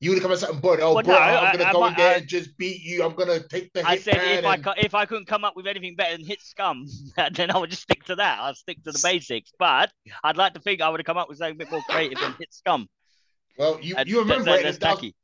[0.00, 0.82] You would have come up with something boring.
[0.82, 3.02] Oh, well, bro, no, I'm gonna I, go I, in there and just beat you.
[3.02, 3.80] I'm gonna take the.
[3.80, 3.88] Hit.
[3.88, 4.66] I said if and...
[4.66, 6.86] I if I couldn't come up with anything better than hit scum,
[7.32, 8.40] then I would just stick to that.
[8.40, 9.50] I'd stick to the basics.
[9.58, 9.90] But
[10.22, 12.20] I'd like to think I would have come up with something a bit more creative
[12.20, 12.88] than hit scum.
[13.58, 14.62] Well, you you remember that, it.
[14.64, 15.14] That's tacky.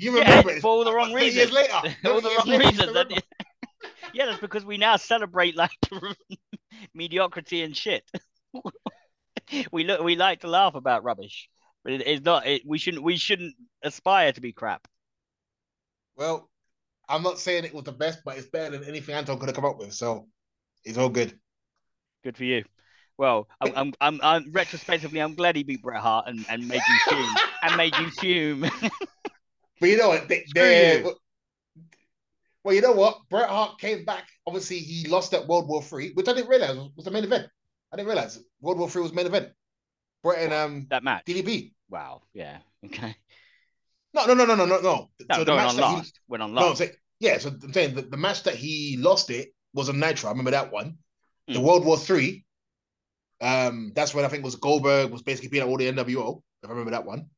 [0.00, 1.34] You remember yeah, it for all the wrong reasons.
[1.36, 3.22] Years later, for all the wrong reasons.
[4.14, 5.70] yeah, that's because we now celebrate like
[6.94, 8.02] mediocrity and shit.
[9.70, 11.50] we look, we like to laugh about rubbish,
[11.84, 12.46] but it, it's not.
[12.46, 13.02] It, we shouldn't.
[13.02, 14.88] We shouldn't aspire to be crap.
[16.16, 16.48] Well,
[17.06, 19.56] I'm not saying it was the best, but it's better than anything Anton could have
[19.56, 19.92] come up with.
[19.92, 20.28] So
[20.82, 21.38] it's all good.
[22.24, 22.64] Good for you.
[23.18, 26.80] Well, I'm, I'm, I'm, I'm retrospectively, I'm glad he beat Bret Hart and, and made
[26.88, 28.70] you fume and made you fume.
[29.80, 30.28] But you know what?
[30.28, 31.04] They, they,
[32.62, 33.18] well, you know what?
[33.30, 34.28] Bret Hart came back.
[34.46, 37.48] Obviously, he lost at World War Three, which I didn't realize was, the main event.
[37.92, 39.48] I didn't realize World War Three was main event.
[40.22, 41.24] Bret and um that match.
[41.24, 41.72] DDP.
[41.88, 42.22] Wow.
[42.34, 42.58] Yeah.
[42.84, 43.16] Okay.
[44.12, 45.08] No, no, no, no, no, no, no.
[45.28, 46.06] no so the match on that last.
[46.16, 46.62] He, went on last.
[46.62, 47.38] No, I'm saying, yeah.
[47.38, 50.28] So I'm saying the, the match that he lost it was on Nitro.
[50.28, 50.98] I remember that one.
[51.48, 51.54] Mm.
[51.54, 52.44] The World War Three.
[53.40, 56.42] Um, that's when I think was Goldberg was basically beating all the NWO.
[56.62, 57.30] If I remember that one.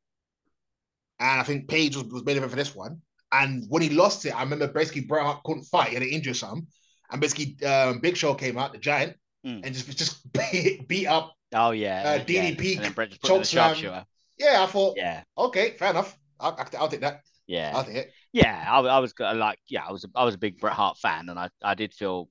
[1.23, 3.01] And I think Page was, was main event for this one.
[3.33, 6.11] And when he lost it, I remember basically Bret Hart couldn't fight, he had an
[6.11, 6.67] injury some.
[7.11, 9.17] And basically um, Big Show came out, the giant,
[9.47, 9.65] mm.
[9.65, 13.07] and just just beat, beat up Oh yeah, uh, DDP, yeah.
[13.23, 14.05] choke slam.
[14.39, 14.95] Yeah, I thought.
[14.97, 15.23] Yeah.
[15.37, 16.17] Okay, fair enough.
[16.41, 17.21] I'll, I'll take that.
[17.47, 18.13] Yeah, I'll take it.
[18.33, 21.29] Yeah, I, I was like, yeah, I was, I was a big Bret Hart fan,
[21.29, 22.31] and I, I did feel,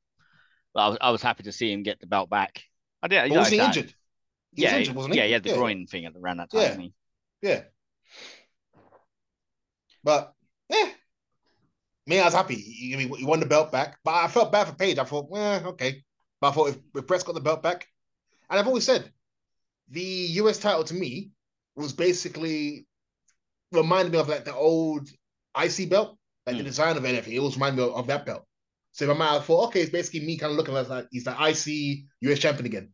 [0.76, 2.64] I was, I was happy to see him get the belt back.
[3.04, 3.30] I did.
[3.30, 3.94] But was he injured?
[4.56, 5.20] He yeah, was injured, wasn't he?
[5.20, 5.58] Yeah, he had the yeah.
[5.58, 6.82] groin thing at the around that time.
[7.42, 7.50] Yeah.
[7.50, 7.62] yeah.
[10.04, 10.34] But
[10.70, 10.90] yeah,
[12.08, 12.56] me, I was happy.
[12.56, 14.98] He, he, won the belt back, but I felt bad for Page.
[14.98, 16.04] I thought, well, okay.
[16.40, 17.88] But I thought if, if Bret's got the belt back,
[18.50, 19.12] and I've always said
[19.90, 21.32] the US title to me
[21.76, 22.88] was basically
[23.72, 25.08] reminded me of like the old
[25.62, 26.60] IC belt, like mm.
[26.60, 26.70] the hmm.
[26.70, 27.34] design of anything.
[27.34, 28.46] It was reminded me of, of, that belt.
[28.92, 31.24] So in my mind, I thought, okay, it's basically me kind of looking like he's
[31.24, 32.90] the IC US champion again.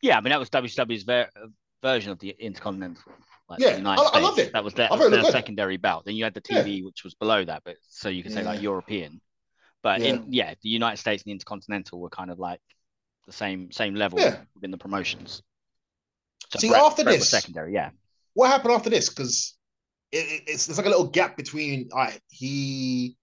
[0.00, 1.30] Yeah, I mean that was WWE's ver-
[1.82, 3.02] version of the Intercontinental.
[3.48, 4.52] Like yeah, I, I, loved it.
[4.52, 6.04] That was their, their secondary belt.
[6.04, 6.84] Then you had the TV, yeah.
[6.84, 8.50] which was below that, but so you can say yeah.
[8.50, 9.20] like European.
[9.82, 10.06] But yeah.
[10.08, 12.60] in yeah, the United States and the Intercontinental were kind of like
[13.26, 14.18] the same same level
[14.54, 15.42] within the promotions.
[16.50, 17.90] So See, Bret, after Bret this, secondary, yeah.
[18.34, 19.08] What happened after this?
[19.08, 19.56] Because
[20.12, 23.16] it, it's there's like a little gap between all right, he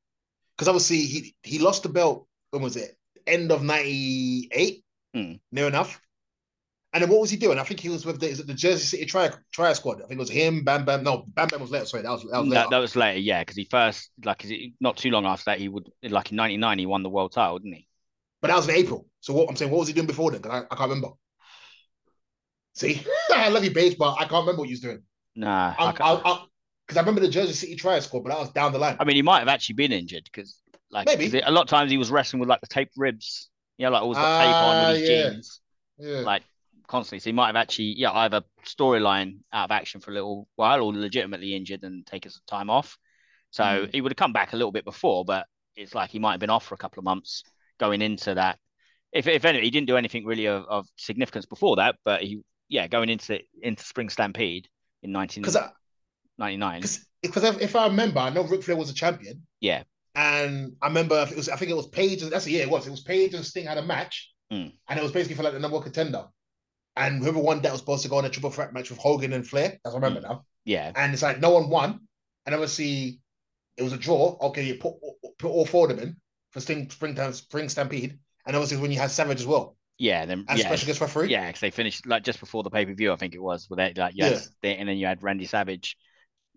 [0.55, 2.95] because obviously he he lost the belt when was it
[3.28, 4.84] end of '98,
[5.15, 5.39] mm.
[5.51, 5.99] near enough.
[6.95, 7.59] And then what was he doing?
[7.59, 9.97] I think he was with the, the Jersey City Tri Tri Squad.
[9.97, 11.03] I think it was him, Bam Bam.
[11.03, 11.85] No, Bam Bam was later.
[11.85, 12.61] Sorry, that was that was later.
[12.61, 14.47] That, that was later, yeah, because he first like
[14.79, 17.59] not too long after that he would like in '99 he won the world title,
[17.59, 17.87] didn't he?
[18.41, 19.07] But that was in April.
[19.19, 20.39] So what I'm saying, what was he doing before then?
[20.41, 21.09] Because I, I can't remember.
[22.75, 25.03] See, I love you, Bates, but I can't remember what he was doing.
[25.35, 26.45] Nah, because I, I,
[26.95, 28.95] I, remember the Jersey City Tri squad, but that was down the line.
[29.01, 31.91] I mean, he might have actually been injured because, like, maybe a lot of times
[31.91, 33.49] he was wrestling with like the taped ribs.
[33.77, 35.29] You know, like always got uh, tape on with his yeah.
[35.29, 35.61] jeans,
[35.97, 36.19] yeah.
[36.19, 36.43] like
[36.88, 37.19] constantly.
[37.19, 40.81] So he might have actually, yeah, either storyline out of action for a little while
[40.81, 42.97] or legitimately injured and taken some time off.
[43.51, 43.93] So mm.
[43.93, 46.39] he would have come back a little bit before, but it's like he might have
[46.39, 47.43] been off for a couple of months
[47.79, 48.59] going into that.
[49.11, 52.41] If if any, he didn't do anything really of, of significance before that, but he
[52.67, 54.67] yeah going into into Spring Stampede
[55.03, 56.81] in 1999.
[57.21, 59.45] Because if, if I remember, I know Ric Flair was a champion.
[59.61, 59.83] Yeah.
[60.15, 62.69] And I remember it was I think it was Page and that's the year it
[62.69, 62.88] was.
[62.88, 64.71] It was Page and Sting had a match, mm.
[64.88, 66.25] and it was basically for like the number one contender.
[66.97, 69.33] And whoever won that was supposed to go on a triple threat match with Hogan
[69.33, 69.79] and Flair.
[69.85, 70.23] As I remember mm.
[70.23, 70.45] now.
[70.63, 70.91] Yeah.
[70.95, 71.99] And it's like no one won.
[72.45, 73.19] And obviously
[73.77, 74.37] it was a draw.
[74.41, 74.95] Okay, you put
[75.37, 76.15] put all four of them in
[76.51, 79.75] for Sting Springtime Spring Stampede, and obviously when you had Savage as well.
[79.97, 81.29] Yeah, then and yeah, special guest referee.
[81.29, 83.69] yeah, because they finished like just before the pay per view, I think it was.
[83.69, 85.97] Where they like had, they- and then you had Randy Savage,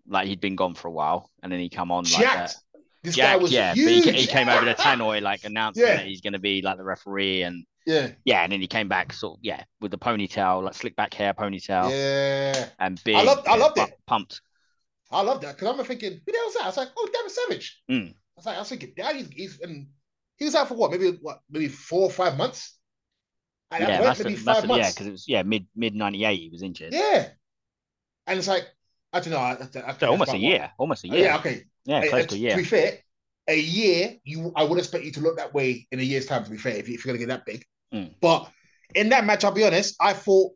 [0.07, 2.53] like he'd been gone for a while, and then he come on like Jacked.
[2.53, 2.55] that.
[3.03, 4.05] This guy Jack, was yeah, huge.
[4.05, 5.95] but he, he came over to Tannoy like announcing Yeah.
[5.97, 8.89] that he's going to be like the referee, and Yeah, yeah, and then he came
[8.89, 12.67] back sort of yeah with the ponytail, like slick back hair ponytail, yeah.
[12.79, 13.15] and big.
[13.15, 13.89] I loved- I loved it.
[14.05, 14.41] Pumped.
[15.11, 16.63] I love that because I'm thinking, who the hell's that?
[16.63, 17.81] I was like, oh, Devin Savage.
[17.89, 18.09] Mm.
[18.09, 19.87] I was like, I was thinking, Dad, he's, he's and
[20.37, 20.91] he was out for what?
[20.91, 21.39] Maybe what?
[21.49, 22.75] Maybe four or five months.
[23.71, 26.35] Yeah, point, maybe have, five must have, yeah, because it was yeah mid mid '98
[26.39, 26.93] he was injured.
[26.93, 27.27] Yeah.
[28.27, 28.67] And it's like,
[29.13, 29.37] I don't know.
[29.39, 31.27] I, I, I So almost a year, almost a what- year.
[31.27, 31.63] yeah, okay.
[31.85, 32.51] yeah, close to a year.
[32.51, 32.99] To be fair,
[33.47, 36.43] a year, you I would expect you to look that way in a year's time,
[36.43, 37.65] to be fair, if, you, if you're going to get that big.
[37.93, 38.13] Mm.
[38.21, 38.49] But
[38.95, 40.51] in that match, I'll be honest, I thought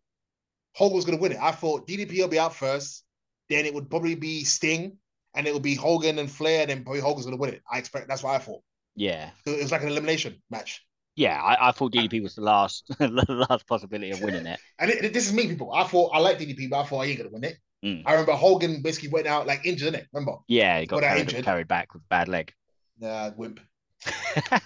[0.76, 1.40] Hogan was going to win it.
[1.42, 3.04] I thought DDP will be out first,
[3.50, 4.98] then it would probably be Sting,
[5.34, 7.62] and it would be Hogan and Flair, and then probably Hogan's going to win it.
[7.72, 8.62] I expect that's what I thought.
[8.96, 10.86] Yeah, So It was like an elimination match.
[11.16, 11.42] yeah.
[11.42, 14.60] I, I thought DDP was the last the last possibility of winning it.
[14.78, 15.74] And it, it- this is me, people.
[15.74, 17.58] I thought I like DDP, but I thought I ain't going to win it.
[17.84, 18.04] Mm.
[18.06, 20.06] I remember Hogan basically went out like injured, innit?
[20.14, 20.38] Remember?
[20.48, 21.44] Yeah, he got Got carried, injured.
[21.46, 22.54] carried back with bad leg.
[23.00, 23.60] Nah, wimp.
[24.06, 24.60] he, didn't-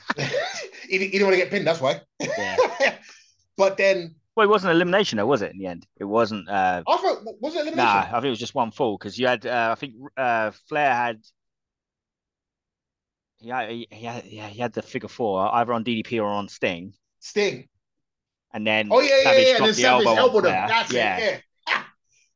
[0.89, 2.01] he didn't want to get pinned, that's why.
[2.20, 2.57] Yeah.
[3.57, 5.51] but then Well, it wasn't elimination, though, was it?
[5.51, 6.47] In the end, it wasn't.
[6.47, 7.78] Uh, I thought was it elimination?
[7.78, 9.45] nah, I think it was just one fall because you had.
[9.45, 11.20] Uh, I think uh, Flair had.
[13.39, 14.26] Yeah, he, he had.
[14.26, 17.68] Yeah, he had the figure four either on DDP or on Sting, Sting.
[18.53, 19.49] and then Oh yeah, yeah, Savage yeah.
[19.49, 20.51] And dropped then the Savage elbow elbowed him.
[20.68, 21.18] That's yeah.
[21.18, 21.22] it.
[21.24, 21.39] Yeah.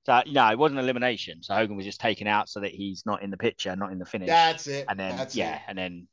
[0.06, 1.43] So no, it wasn't elimination.
[1.43, 3.99] So Hogan was just taken out so that he's not in the picture, not in
[3.99, 4.28] the finish.
[4.28, 4.86] That's it.
[4.89, 5.62] and then That's yeah, it.
[5.68, 6.08] and then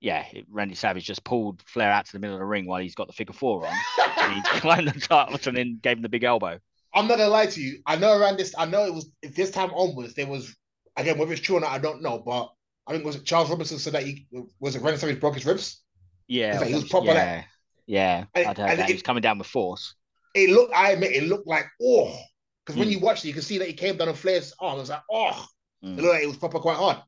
[0.00, 2.94] yeah, Randy Savage just pulled Flair out to the middle of the ring while he's
[2.94, 3.74] got the figure four on.
[4.20, 6.58] and he climbed the title and then gave him the big elbow.
[6.94, 7.80] I'm not gonna lie to you.
[7.86, 8.54] I know around this.
[8.56, 10.54] I know it was this time onwards there was
[10.96, 11.72] again whether it's true or not.
[11.72, 12.52] I don't know, but
[12.86, 14.26] I think was it Charles Robinson said that he
[14.60, 15.82] was it Randy Savage broke his ribs.
[16.28, 17.44] Yeah, like he was yeah, proper like-
[17.86, 18.24] yeah.
[18.34, 18.86] And- I'd heard that.
[18.86, 19.94] he was coming down with force.
[20.34, 20.74] It looked.
[20.74, 22.16] I admit it looked like oh,
[22.64, 22.92] because when Mm.
[22.92, 24.76] you watch it, you can see that he came down on Flair's arm.
[24.76, 25.46] It was like oh,
[25.84, 25.98] Mm.
[25.98, 26.98] it looked like it was proper quite hard.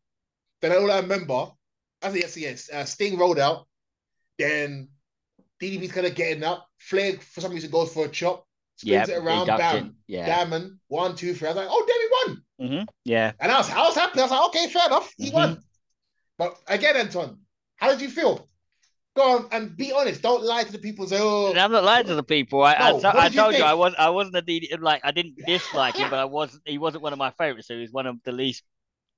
[0.61, 1.51] Then all I remember,
[2.03, 3.67] I think yes, yes, uh, Sting rolled out.
[4.39, 4.89] Then
[5.61, 6.69] DDP's kind of getting up.
[6.79, 8.47] Flair for some reason goes for a chop,
[8.77, 9.93] spins it around, bam, it.
[10.07, 11.49] Yeah, diamond, one, two, three.
[11.49, 12.43] I was like, oh, he won.
[12.69, 13.33] hmm yeah.
[13.41, 14.19] And I was, I was happy.
[14.19, 15.35] I was like, okay, fair enough, he Mhm.
[15.35, 15.63] won.
[16.39, 17.41] But again, Anton,
[17.77, 18.49] how did you feel?
[19.17, 20.21] Go on and be honest.
[20.21, 21.07] Don't lie to the people.
[21.07, 22.63] Say, oh, I'm not lying to the people.
[22.63, 23.65] I, I, No, I did you told you.
[23.65, 27.03] I was I wasn't a like I didn't dislike him, but I wasn't he wasn't
[27.03, 27.67] one of my favorites.
[27.69, 28.63] So he was one of the least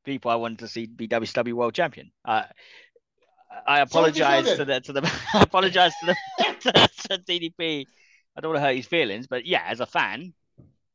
[0.05, 2.12] people I wanted to see be WCW World Champion.
[2.24, 2.44] I
[3.66, 6.16] I So what did you feel apologize to the to the I apologize to the
[6.61, 6.72] to,
[7.09, 7.86] to DDP.
[8.36, 10.32] I don't want to hurt his feelings, but yeah, as a fan,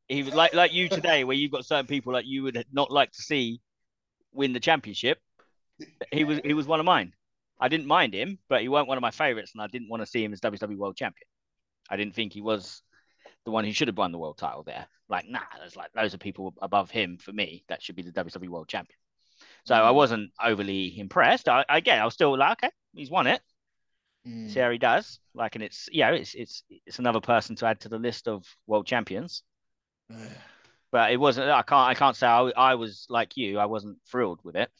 [0.08, 2.89] he was like like you today, where you've got certain people that you would not
[2.89, 3.60] like to see
[4.32, 5.20] win the championship.
[6.12, 7.12] He was he was one of mine.
[7.60, 10.01] I didn't mind him, but he weren't one of my favorites, and I didn't want
[10.01, 11.28] to see him as WWE World Champion.
[11.89, 12.82] I didn't think he was
[13.45, 14.88] the one who should have won the world title there.
[15.10, 18.12] Like, nah, there's like loads of people above him for me that should be the
[18.12, 18.97] WWE World Champion.
[19.66, 21.49] So I wasn't overly impressed.
[21.49, 23.41] I, I get, I was still like, okay, he's won it.
[24.26, 25.20] mm, See how he does.
[25.34, 28.45] Like, and it's yeah, it's it's it's another person to add to the list of
[28.68, 29.43] world champions.
[30.91, 31.49] But it wasn't.
[31.49, 31.89] I can't.
[31.89, 33.58] I can't say I, I was like you.
[33.60, 34.72] I wasn't thrilled with it.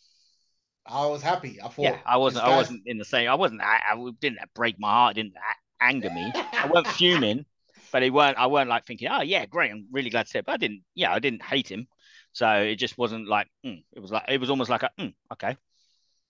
[0.86, 1.61] I was happy.
[1.61, 2.45] I thought, Yeah, I wasn't.
[2.45, 3.29] I wasn't in the same.
[3.29, 3.61] I wasn't.
[3.61, 5.15] I, I didn't break my heart.
[5.15, 5.34] Didn't
[5.81, 6.31] anger me.
[6.57, 7.45] I weren't fuming,
[7.91, 8.38] but it weren't.
[8.38, 9.71] I weren't like thinking, oh yeah, great.
[9.71, 10.45] I'm really glad to see it.
[10.45, 10.84] But I didn't.
[10.95, 11.88] Yeah, I didn't hate him.
[12.31, 13.47] So it just wasn't like.
[13.65, 13.84] Mm.
[13.93, 14.23] It was like.
[14.29, 14.91] It was almost like a.
[14.99, 15.57] Mm, okay,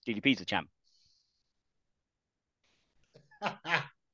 [0.06, 0.68] DDP's the champ.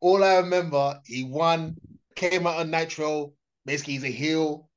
[0.00, 1.76] All I remember, he won,
[2.14, 3.34] came out on Nitro.
[3.64, 4.68] Basically, he's a heel.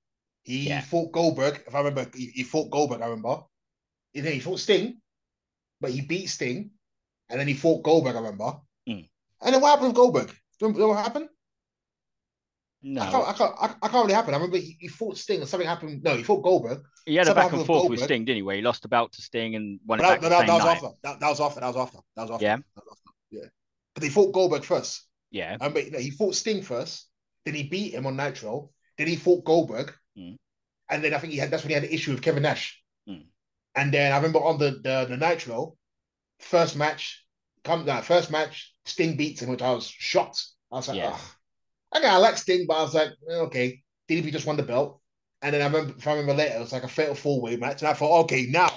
[0.44, 0.82] He Yeah.
[0.82, 1.64] fought Goldberg.
[1.68, 3.02] If I remember, he, he fought Goldberg.
[3.02, 3.44] I remember.
[4.16, 4.98] And then he fought Sting,
[5.82, 6.72] but he beat Sting,
[7.30, 8.16] and then he fought Goldberg.
[8.16, 8.54] I remember.
[8.88, 9.08] Mm.
[9.42, 10.28] And then what happened with Goldberg?
[10.28, 11.30] Do you remember what happened?
[12.82, 13.28] No, I can't.
[13.28, 13.56] I can't.
[13.60, 14.34] I, I can't really happen.
[14.34, 16.02] I remember he, he fought Sting, and something happened.
[16.04, 16.82] No, he fought Goldberg.
[17.06, 18.42] he had a back and with forth with Sting, didn't he?
[18.42, 20.40] Where he lost the belt to Sting and won it But back that, the that,
[20.40, 20.72] same that was night.
[20.76, 20.88] after.
[21.04, 21.60] That, that was after.
[21.60, 21.98] That was after.
[22.16, 22.46] That was after.
[22.46, 22.56] Yeah.
[22.56, 23.12] Was after.
[23.32, 23.50] Yeah.
[23.96, 25.06] But he fought Goldberg first.
[25.32, 27.08] Yeah, I mean, he fought Sting first,
[27.46, 30.38] then he beat him on Nitro, then he fought Goldberg, Mm.
[30.90, 32.79] and then I think he had that's when he had an issue with Kevin Nash.
[33.76, 35.76] And then I remember on the the, the Nitro,
[36.40, 37.26] first match,
[37.64, 40.44] come that first match, Sting beats him, which I was shocked.
[40.72, 41.18] I was like, Yeah.
[41.96, 45.02] okay, I like Sting, but I was like, eh, okay, DDP just won the belt.
[45.42, 47.56] And then I remember, if I remember later, it was like a fatal four way
[47.56, 48.70] match, and I thought, okay, now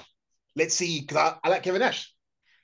[0.57, 2.12] let's see, because I, I like Kevin Nash.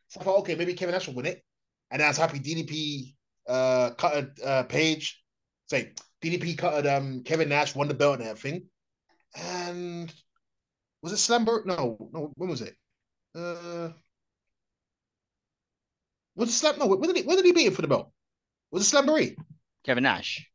[0.08, 1.42] So I thought, okay, maybe Kevin Nash will win it.
[1.90, 3.14] And then I was happy DDP
[3.48, 5.22] uh cut a uh, page.
[5.68, 8.68] Say DDP cut um Kevin Nash won the belt and everything.
[9.34, 10.12] And
[11.02, 11.64] was it Slamber?
[11.64, 12.76] No, no, when was it?
[13.34, 13.90] Uh
[16.34, 16.78] was it Slam?
[16.78, 18.10] No, when did he when did he beat him for the belt?
[18.70, 19.36] Was it Slamboree?
[19.84, 20.48] Kevin Nash.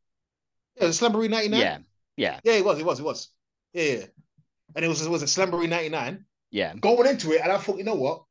[0.75, 1.59] Yeah, was Slamboree 99?
[1.59, 1.77] Yeah.
[2.17, 2.39] Yeah.
[2.43, 3.29] Yeah, it was, it was, it was.
[3.73, 4.05] Yeah, yeah.
[4.75, 6.25] And it was, it was a Slamboree 99.
[6.51, 6.73] Yeah.
[6.75, 8.23] Going into it, and I thought, you know what?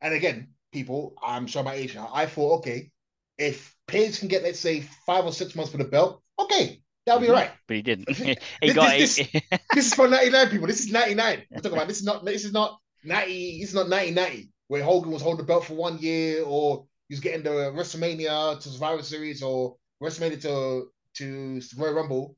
[0.00, 2.90] And again, people, I'm sure my age now, I thought, okay,
[3.36, 7.20] if Page can get, let's say, five or six months for the belt, okay, that'll
[7.26, 7.50] be right.
[7.66, 8.08] But he didn't.
[8.16, 9.30] he This- got this- it.
[9.74, 10.66] This is for 99 people.
[10.66, 11.42] This is 99.
[11.50, 14.82] We're talking about this is not this is not 90, this is not 1990, where
[14.82, 19.02] Hogan was holding the belt for one year, or he's getting the WrestleMania to Survivor
[19.02, 22.36] Series or WrestleMania to to Royal Rumble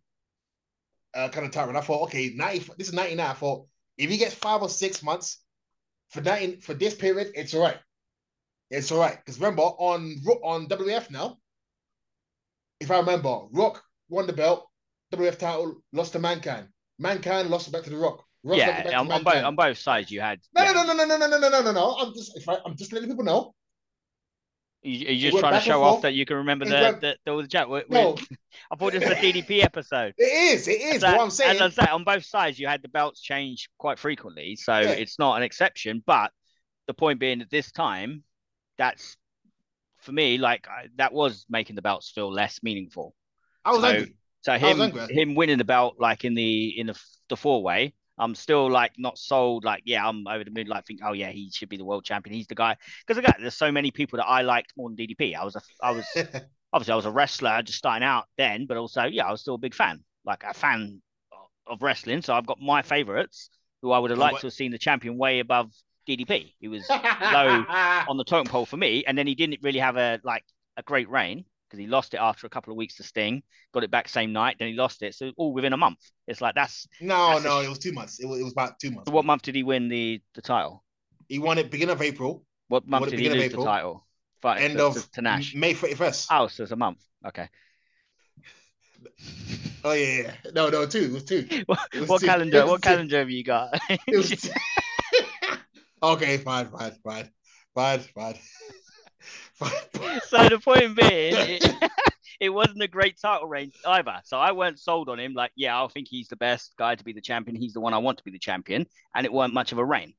[1.15, 1.69] uh, kind of time.
[1.69, 3.27] And I thought, okay, 90, this is 99.
[3.27, 3.67] I thought
[3.99, 5.39] if he gets five or six months
[6.09, 7.77] for 90, for this period, it's all right.
[8.71, 9.17] It's all right.
[9.17, 11.39] Because remember, on on WF now,
[12.81, 14.69] if I remember, Rock won the belt,
[15.15, 16.69] WF title, lost to Mankind.
[16.99, 18.25] Mankind lost it back to the Rock.
[18.45, 19.01] Rock it yeah.
[19.01, 20.41] On, on both on both sides, you had.
[20.55, 20.73] No, yeah.
[20.73, 21.97] no, no, no, no, no, no, no, no, no, no.
[21.99, 23.55] I'm just, if I, I'm just letting people know.
[24.83, 27.17] You, are just trying to show off that you can remember It the went- the,
[27.27, 27.69] the, the chat?
[27.69, 28.17] We- we- No,
[28.71, 30.15] I thought this was a DDP episode.
[30.17, 31.01] it is, it is.
[31.03, 31.57] So, what I'm saying.
[31.57, 34.91] As I said, on both sides, you had the belts change quite frequently, so Yeah.
[34.91, 36.03] it's not an exception.
[36.07, 36.33] But
[36.87, 38.25] the point being, at this time,
[38.79, 39.19] that's
[39.99, 43.15] for me like I, that was making the belts feel less meaningful.
[43.65, 44.15] I was so- angry.
[44.43, 45.15] So him angry.
[45.15, 46.99] him winning the belt like in the in the,
[47.29, 49.65] the four way, I'm still like not sold.
[49.65, 50.67] Like yeah, I'm over the moon.
[50.67, 52.35] Like think oh yeah, he should be the world champion.
[52.35, 55.35] He's the guy because again, there's so many people that I liked more than DDP.
[55.37, 56.07] I was a I was
[56.73, 59.57] obviously I was a wrestler just starting out then, but also yeah, I was still
[59.57, 61.03] a big fan, like a fan
[61.67, 62.23] of wrestling.
[62.23, 63.51] So I've got my favorites
[63.83, 65.71] who I would have liked to have seen the champion way above
[66.09, 66.55] DDP.
[66.61, 67.65] He was low
[68.09, 70.45] on the totem pole for me, and then he didn't really have a like
[70.79, 73.43] a great reign because he lost it after a couple of weeks to Sting,
[73.73, 75.15] got it back same night, then he lost it.
[75.15, 75.99] So all within a month.
[76.27, 78.19] It's like that's No, That's no, sh- it was two months.
[78.21, 79.09] It was, it was about two months.
[79.09, 80.83] so what month did he win the the title?
[81.29, 83.65] He won it beginning of April, What month did he beginning of the April.
[83.65, 84.07] title?
[84.43, 85.55] Fight end to, of to, to Nash.
[85.55, 86.27] May 31st.
[86.31, 86.99] Oh, so it's a month.
[87.27, 87.49] Okay.
[89.83, 90.51] Oh yeah, yeah.
[90.55, 90.99] No, no, two.
[91.05, 91.47] It was two.
[91.67, 92.67] what was what two- calendar?
[92.67, 92.89] What two.
[92.91, 93.81] calendar have you got?
[93.89, 94.51] It was two.
[96.03, 97.31] okay, fine, fine, fine,
[97.75, 98.35] fine, fine.
[99.21, 101.91] So the point being, it,
[102.41, 104.17] it wasn't a great title reign either.
[104.25, 105.35] So I weren't sold on him.
[105.35, 107.57] Like, yeah, I think he's the best guy to be the champion.
[107.57, 109.85] He's the one I want to be the champion, and it weren't much of a
[109.85, 110.15] reign.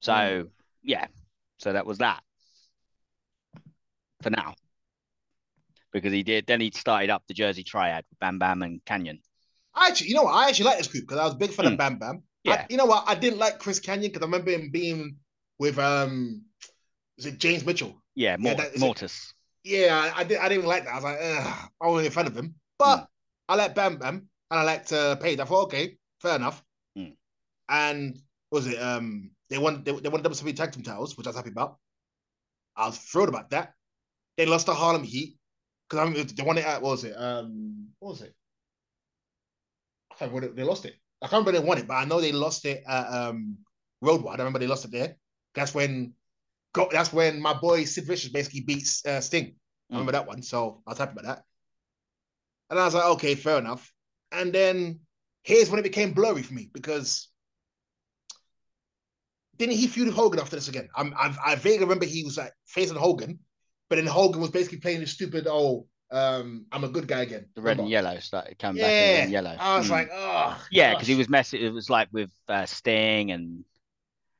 [0.00, 0.48] So Mm.
[0.82, 1.06] yeah,
[1.58, 2.22] so that was that
[4.22, 4.54] for now.
[5.92, 9.20] Because he did, then he started up the Jersey Triad with Bam Bam and Kanyon.
[9.74, 10.34] I actually, you know what?
[10.34, 11.72] I actually like this group because I was a big fan Hmm.
[11.72, 12.22] of Bam Bam.
[12.44, 12.52] Yeah.
[12.54, 13.04] I- you know what?
[13.06, 15.16] I didn't like Chris Kanyon because I remember him being
[15.58, 16.44] with um,
[17.20, 17.94] was it James Mitchell?
[18.14, 18.86] Yeah, Mort- that is it.
[18.86, 19.34] Mortis.
[19.62, 20.92] Yeah, I, I, did, I didn't like that.
[20.92, 22.54] I was like, I wasn't a fan of him.
[22.78, 23.04] But Hmm.
[23.48, 24.16] I like Bam Bam
[24.50, 25.38] and I liked uh, Page.
[25.38, 26.62] I thought, okay, fair enough.
[26.96, 27.10] Hmm.
[27.68, 28.14] And
[28.48, 28.80] what was it?
[28.80, 31.78] Um, they won they, they won WWE tag team titles, which I was happy about.
[32.76, 33.74] I was thrilled about that.
[34.36, 35.36] They lost to Harlem Heat
[35.88, 37.14] because I mean, they won it at what was it?
[37.16, 38.34] Um, what was it?
[40.10, 40.54] I can't remember.
[40.54, 40.94] They lost it.
[41.22, 43.58] I can't remember they won it, but I know they lost it at um
[44.00, 44.40] Road Wild.
[44.40, 45.16] I remember they lost it there.
[45.54, 46.14] That's when,
[46.72, 49.54] go, that's when my boy Sid Vicious basically beats uh, Sting.
[49.90, 51.44] I remember that one, so I was happy about that.
[52.70, 53.92] And I was like, okay, fair enough.
[54.30, 55.00] And then
[55.42, 57.28] here's when it became blurry for me because
[59.58, 60.88] didn't he feud with Hogan after this again?
[60.96, 63.40] I'm, I, I vaguely remember he was like facing Hogan,
[63.88, 67.46] but then Hogan was basically playing this stupid, oh, um, I'm a good guy again.
[67.54, 69.56] The red and yellow started coming back in Yeah, yellow.
[69.58, 69.90] I was Mm.
[69.90, 71.62] like, oh, yeah, because he was messing.
[71.62, 73.64] It was like with uh, Sting and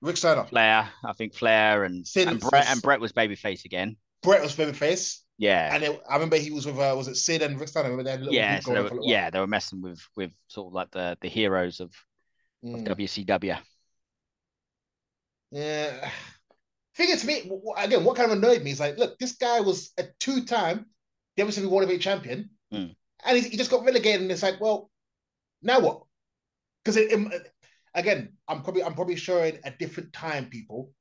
[0.02, 0.44] Rick Steiner.
[0.44, 0.89] Flair.
[1.05, 3.97] I think Flair and Sid and Bret and Bret was babyface again.
[4.22, 7.43] Bret was babyface, Yeah, and it, I remember he was with uh, was it Sid
[7.43, 7.89] and Rick Steiner?
[7.90, 9.12] Remember they had a little yeah, so they were, for a little while?
[9.12, 11.93] yeah, they were messing with with sort of like the the heroes of,
[12.72, 12.86] of Mm.
[12.86, 13.59] WCW.
[15.51, 16.10] Yeah.
[16.97, 19.60] Thing is, to me, again, what kind of annoyed me is like, look, this guy
[19.60, 20.86] was a two-time
[21.39, 22.94] WCW World Heavyweight Champion, Mm.
[23.24, 24.20] and he, he just got relegated.
[24.22, 24.90] And it's like, well,
[25.62, 26.02] now what?
[26.85, 26.97] Because
[27.94, 30.92] again, I'm probably I'm probably showing a different time, people.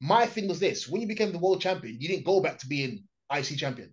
[0.00, 2.66] My thing was this: when you became the world champion, you didn't go back to
[2.66, 3.92] being IC champion.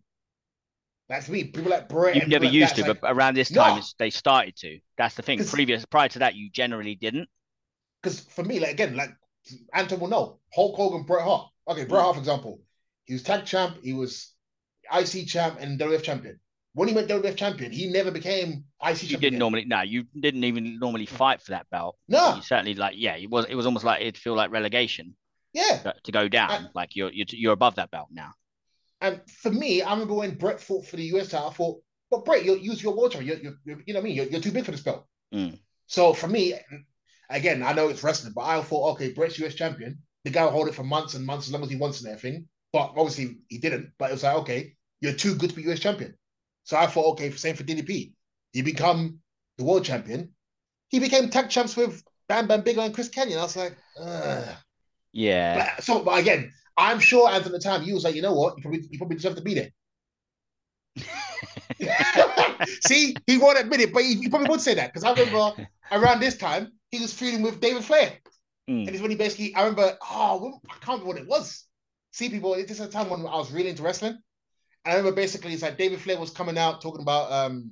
[1.10, 1.46] That's me.
[1.46, 2.16] People like Bret.
[2.16, 4.80] You and never like used that, to, it's but around this time they started to.
[4.98, 5.44] That's the thing.
[5.46, 7.30] Previous prior to that, you generally didn't.
[8.02, 9.12] because for me, like again, like
[9.74, 11.50] Anton will know Hulk Hogan, Bret Hart.
[11.68, 12.04] Okay, Bret Mm.
[12.04, 12.62] Hart, for example,
[13.06, 14.34] he was tag champ, he was
[14.94, 16.40] IC champ, and WF champion.
[16.74, 19.20] When he went WF champion, he never became IC You champion.
[19.20, 19.66] didn't normally.
[19.66, 21.98] No, you didn't even normally fight for that belt.
[22.08, 22.94] No, You certainly like.
[22.98, 23.46] Yeah, it was.
[23.50, 25.16] It was almost like it'd feel like relegation
[25.54, 25.92] yeah.
[26.04, 26.52] to- go down.
[26.52, 28.32] I- like you're you're you're above that belt now.
[29.02, 31.82] And for me, I remember when Bret fought for the US title, I thought,
[32.12, 33.26] but Bret, you're use your champion.
[33.26, 34.16] You're, you're, you're, you know what I mean?
[34.16, 35.06] You're, you're too big for this belt.
[35.34, 35.58] Mm.
[35.88, 36.54] So for me,
[37.30, 40.00] again, I know it's wrestling, but I thought, okay, Bret's US champion.
[40.24, 42.14] The guy will hold it for months and months as long as he wants and
[42.14, 42.48] everything.
[42.72, 43.92] But obviously he didn't.
[43.98, 46.16] But it was like, okay, you're too good to be US champion.
[46.72, 48.14] So I thought, okay, same for DDP.
[48.54, 49.20] He become
[49.58, 50.30] the world champion.
[50.88, 53.40] He became tag champs with Bam Bam Bigelow and Chris Kanyon.
[53.40, 54.46] I was like, Ugh.
[55.12, 55.74] yeah.
[55.76, 58.56] But, so, but again, I'm sure at the time he was like, you know what,
[58.56, 59.70] you probably you probably deserve to be there.
[62.88, 65.68] See, he won't admit it, but he, he probably would say that because I remember
[65.92, 68.14] around this time he was feuding with David Flair,
[68.70, 68.86] Mm.
[68.86, 69.98] and it's when he basically I remember.
[70.10, 71.68] Oh, I can't remember what it was.
[72.14, 74.20] See, people, this is a time when I was really into wrestling,
[74.86, 77.72] I remember basically it's like David Flair was coming out talking about um,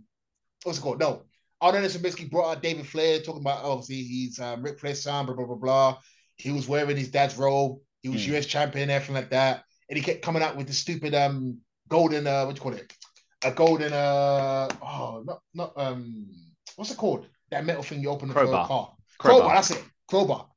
[0.63, 0.99] what's it called?
[0.99, 1.23] No,
[1.61, 5.25] Arn Anderson basically brought out David Flair talking about obviously he's um, Ric Flair's son,
[5.25, 5.97] blah blah blah blah.
[6.35, 7.79] He was wearing his dad's robe.
[8.01, 8.37] He was Mm.
[8.37, 11.57] US champion, everything like that, and he kept coming out with the stupid um
[11.89, 12.93] golden uh what do you call it?
[13.43, 16.27] A golden uh oh not not um
[16.75, 17.27] what's it called?
[17.49, 18.43] That metal thing you open the car.
[18.43, 18.93] Crowbar.
[19.17, 19.55] Crowbar.
[19.55, 19.83] that's it.
[20.07, 20.47] Crowbar.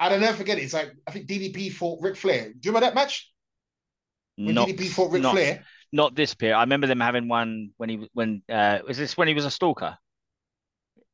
[0.00, 0.62] I don't never forget it.
[0.62, 2.48] It's like I think DDP fought Ric Flair.
[2.48, 3.31] Do you remember that match?
[4.36, 5.64] When Not, DDP fought Ric not, Flair.
[5.92, 6.56] not this period.
[6.56, 9.50] I remember them having one when he when uh was this when he was a
[9.50, 9.98] stalker?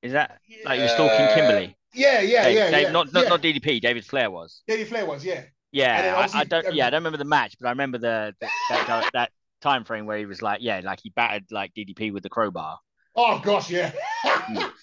[0.03, 1.77] Is that like he was stalking Uh, Kimberly?
[1.95, 2.91] Yeah, yeah, Dave- yeah, Dave- yeah.
[2.93, 3.29] Not not yeah.
[3.31, 3.81] not DDP.
[3.81, 4.63] David Flair was.
[4.69, 5.45] David Flair was, yeah.
[5.73, 6.75] Yeah, I, I don't.
[6.75, 10.07] Yeah, I don't remember the match, but I remember the, the that, that time frame
[10.07, 12.79] where he was like, yeah, like he battered like DDP with the crowbar.
[13.15, 13.93] Oh gosh, yeah.
[14.25, 14.71] Mm.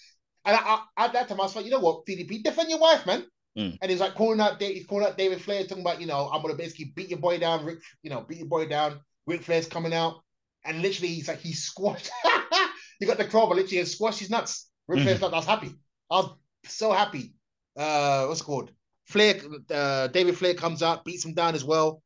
[0.48, 0.60] And I,
[0.96, 3.26] I, at that time, I was like, you know what, DDP, defend your wife, man.
[3.58, 3.78] Mm.
[3.82, 6.42] And he's like calling out, he's calling out David Flair, talking about, you know, I'm
[6.42, 9.00] gonna basically beat your boy down, Ric, you know, beat your boy down.
[9.28, 10.22] Ric Flair's coming out,
[10.66, 12.12] and literally, he's like, he squashed.
[13.00, 14.70] he got the crowbar, literally, and squashed his nuts.
[14.88, 15.04] Ric Mhm.
[15.04, 15.34] Flair's nuts.
[15.34, 15.72] I was happy.
[16.12, 17.34] I was so happy.
[17.78, 18.72] Uh, what's it called?
[19.06, 19.40] Flair,
[19.72, 22.02] uh, David Flair comes out, beats him down as well.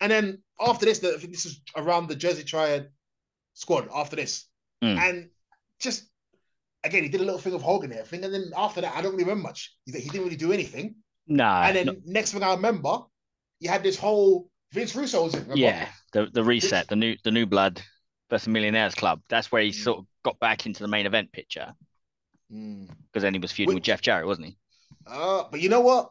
[0.00, 2.88] And then after this, the, I think this is around the Jersey Triad
[3.54, 3.88] squad.
[3.94, 4.46] After this,
[4.82, 4.96] Mm.
[4.98, 5.30] and
[5.80, 6.04] just
[6.84, 9.02] again, he did a little thing of Hogan and everything, and then after that, I
[9.02, 9.74] don't really remember much.
[9.84, 10.96] He, he didn't really do anything.
[11.26, 12.98] No, and then no- next thing I remember,
[13.60, 15.40] you had this whole Vince Russo was in.
[15.40, 15.60] remember?
[15.60, 17.82] yeah, the the reset, the new the new blood
[18.30, 19.20] versus Millionaires Club.
[19.28, 19.74] That's where he Mm.
[19.84, 21.74] sort of got back into the main event picture
[22.52, 22.88] Mm.
[23.06, 23.74] because then he was feuding Wait.
[23.76, 24.58] with Jeff Jarrett, wasn't he?
[25.06, 26.10] Uh, but you know what?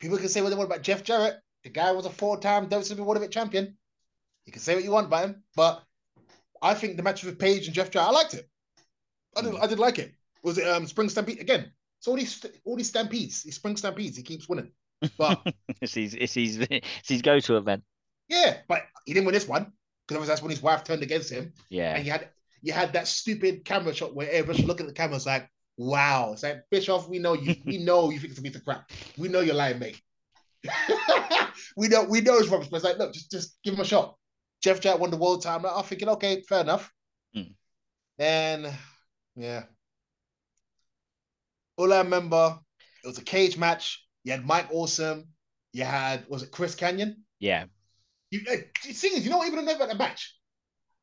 [0.00, 1.36] People can say what they want about Jeff Jarrett.
[1.62, 3.76] The guy was a four-time WWE World champion.
[4.46, 5.82] You can say what you want about him, but
[6.60, 8.48] I think the match with Page and Jeff Jarrett, I liked it.
[9.36, 9.54] I did.
[9.56, 10.14] I did like it.
[10.42, 11.72] Was it um Spring Stampede again?
[12.00, 14.70] So all these all these stampedes, these Spring Stampedes, he keeps winning.
[15.18, 15.40] But
[15.80, 17.82] it's his it's his it's his go to event.
[18.28, 19.72] yeah, but he didn't win this one
[20.06, 22.28] because that's when his wife turned against him, Yeah, and you had
[22.62, 26.32] you had that stupid camera shot where everyone's looking at the camera, it's like, wow,
[26.32, 28.90] it's like Bischoff, we know you, we know you think it's a piece of crap,
[29.18, 30.00] we know you're lying, mate.
[31.76, 33.84] we know we know it's rubbish, but it's like, look, just just give him a
[33.84, 34.16] shot.
[34.62, 35.64] Jeff Jack won the world time.
[35.66, 36.90] I'm thinking, okay, fair enough.
[37.36, 37.52] Mm.
[38.18, 38.72] And
[39.36, 39.64] yeah,
[41.76, 42.58] all I remember,
[43.02, 44.06] it was a cage match.
[44.24, 45.24] You had Mike Awesome.
[45.72, 47.16] You had was it Chris Kanyon?
[47.40, 47.64] yeah,
[48.30, 48.56] You, uh,
[48.86, 50.36] the thing is, you don't even know about the match.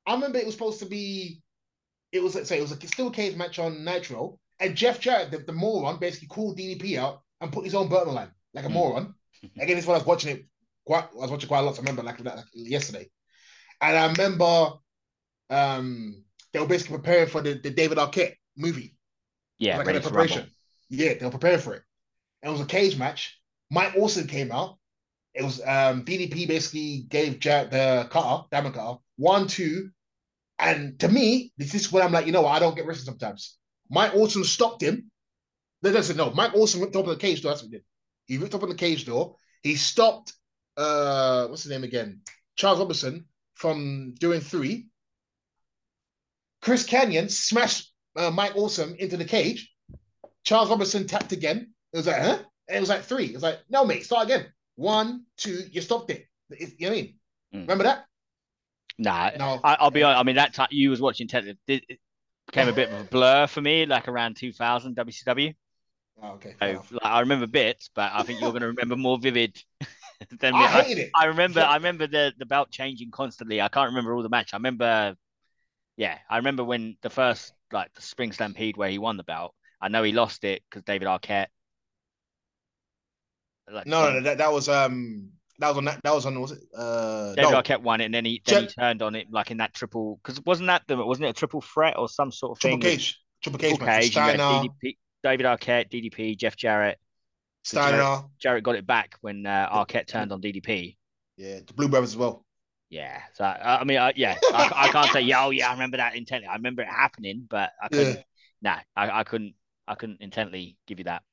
[0.06, 1.42] I remember it was supposed to be,
[2.12, 5.32] it was say it was a still a cage match on Nitro, and Jeff Jarrett,
[5.32, 8.32] the, the moron, basically called DDP out and put his own belt on the line
[8.54, 8.74] like a Mm.
[8.74, 9.16] moron.
[9.60, 10.46] Again, this is when I was watching it.
[10.86, 11.76] Quite, I was watching quite a lot.
[11.78, 13.10] I remember like that like, yesterday,
[13.82, 14.74] and I remember
[15.50, 18.96] um they were basically preparing for the, the David Arquette movie.
[19.58, 19.78] yeah.
[19.78, 20.40] like in preparation.
[20.40, 20.54] Rumble.
[20.90, 21.84] Yeah, they were preparing for it.
[22.42, 23.40] And it was a cage match.
[23.70, 24.78] Mike Awesome came out.
[25.34, 29.90] It was um DDP basically gave Jack the cutter, diamond cutter, one, two.
[30.60, 33.06] And to me, this is when I'm like, you know what, I don't get wrestling
[33.06, 33.58] sometimes.
[33.90, 35.10] Mike Awesome stopped him.
[35.82, 36.32] No, no, no.
[36.32, 37.52] Mike Awesome ripped open the cage door.
[37.52, 37.86] That's what he did.
[38.26, 39.36] He ripped open the cage door.
[39.64, 40.34] He stopped
[40.76, 42.22] uh what's his name again?
[42.56, 43.26] Charles Robinson
[43.56, 44.88] from doing three.
[46.62, 49.72] Chris Kanyon smashed uh, Mike Awesome into the cage.
[50.44, 51.74] Charles Robinson tapped again.
[51.94, 52.40] It was like, huh?
[52.68, 53.26] And it was like three.
[53.26, 54.46] It was like, no, mate, start again.
[54.76, 56.26] One, two, you stopped it.
[56.50, 57.16] It- you know what I mean?
[57.54, 57.62] Mm.
[57.62, 58.06] Remember that?
[58.98, 59.60] Nah, No.
[59.64, 60.20] I, I'll be honest.
[60.20, 61.46] I mean, that time you was watching Ted.
[61.68, 62.00] It, it
[62.48, 65.54] became a bit of a blur for me, like around 2000 WCW.
[66.22, 66.56] Oh, okay.
[66.60, 69.62] So, like, I remember bits, but I think you're going to remember more vivid
[70.40, 70.60] than me.
[70.60, 71.10] I I, it.
[71.16, 71.62] I remember.
[71.62, 73.60] I remember the the belt changing constantly.
[73.62, 74.54] I can't remember all the match.
[74.54, 75.16] I remember.
[75.98, 79.54] Yeah, I remember when the first like the Spring Stampede where he won the belt.
[79.82, 81.48] I know he lost it because David Arquette.
[83.72, 86.40] Like, No, no, no, that, that was um that was on that that was on
[86.42, 89.16] was it uh David no, Arquette won it, and then he then he turned on
[89.16, 92.10] it like in that triple because wasn't that the wasn't it a triple threat or
[92.10, 92.98] some sort of triple thing?
[92.98, 93.20] cage.
[93.42, 97.00] Triple cage Triple cage, Steiner, DDP, David Arquette, DDP, Jeff Jarrett.
[97.64, 100.96] Steiner, Jarrett got it back when uh, Arquette turned on DDP.
[101.38, 102.46] yeah, the Blue Brothers as well.
[102.92, 105.72] Yeah, so I, I mean, I, yeah, I, I can't say yeah, oh yeah, I
[105.72, 106.48] remember that intently.
[106.48, 108.20] I remember it happening, but I couldn't.
[108.62, 109.56] Nah, I, I couldn't.
[109.88, 111.24] I couldn't intently give you that.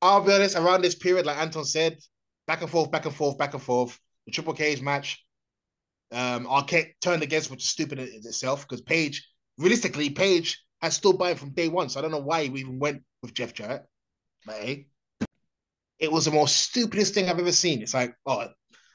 [0.00, 1.98] I'll be honest, around this period, like Anton said,
[2.46, 3.98] back and forth, back and forth, back and forth.
[4.26, 5.22] The Triple Cage match.
[6.10, 9.28] Um, Arquette turned against, which is stupid in itself because Page,
[9.58, 11.90] realistically, Page has stood by him from day one.
[11.90, 13.82] So I don't know why we even went with Jeff Jarrett.
[14.46, 14.86] But hey,
[15.98, 17.82] it was the most stupidest thing I've ever seen.
[17.82, 18.48] It's like, oh,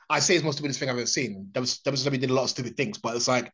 [0.10, 1.50] I say it's the most stupidest thing I've ever seen.
[1.54, 3.52] WWE did a lot of stupid things, but it's like,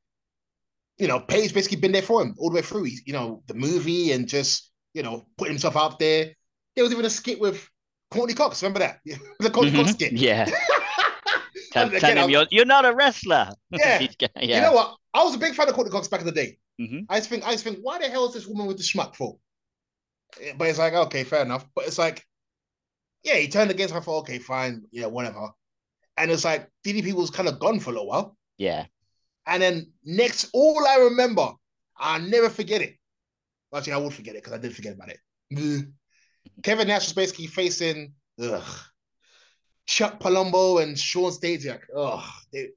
[0.97, 2.83] you know, Page basically been there for him all the way through.
[2.83, 6.33] He's, you know, the movie and just, you know, putting himself out there.
[6.75, 7.69] There was even a skit with
[8.11, 8.63] Courteney Cox.
[8.63, 8.99] Remember that?
[9.39, 9.81] the Courteney mm-hmm.
[9.81, 10.13] Cox skit.
[10.17, 10.45] Yeah.
[11.73, 13.49] tell, tell him you're, you're not a wrestler.
[13.71, 14.07] Yeah.
[14.19, 14.27] yeah.
[14.41, 14.95] You know what?
[15.13, 16.57] I was a big fan of Courteney Cox back in the day.
[16.79, 16.99] Mm-hmm.
[17.09, 19.15] I just think, I just think, why the hell is this woman with the schmuck
[19.15, 19.37] for?
[20.57, 21.65] But it's like, okay, fair enough.
[21.75, 22.25] But it's like,
[23.23, 25.49] yeah, he turned against her for okay, fine, yeah, whatever.
[26.17, 28.37] And it's like DDP was kind of gone for a little while.
[28.57, 28.85] Yeah.
[29.45, 31.51] And then next, all I remember,
[31.97, 32.95] I'll never forget it.
[33.73, 35.87] Actually, I would forget it because I did forget about it.
[36.63, 38.79] Kevin Nash was basically facing ugh,
[39.85, 41.81] Chuck Palumbo and Shawn Stasiak.
[41.95, 42.23] Ugh,
[42.53, 42.69] they,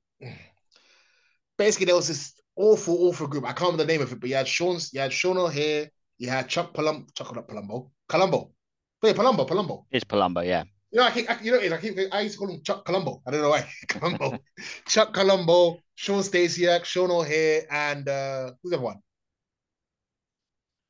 [1.56, 3.44] basically, there was this awful, awful group.
[3.44, 5.90] I can't remember the name of it, but you had Sean, you had Sean O'Haire,
[6.18, 8.50] you had Chuck Palumbo, Chuck not Palumbo,
[9.00, 9.84] Wait, Palumbo, Palumbo.
[9.92, 10.64] It's Palumbo, yeah.
[10.90, 12.84] You know, I keep, I, you know, I keep, I used to call him Chuck
[12.84, 13.20] Colombo.
[13.26, 13.68] I don't know why.
[13.88, 14.38] Columbo,
[14.86, 18.96] Chuck Colombo, Shawn Stasiak, Sean O'Haire, and uh, who's the one?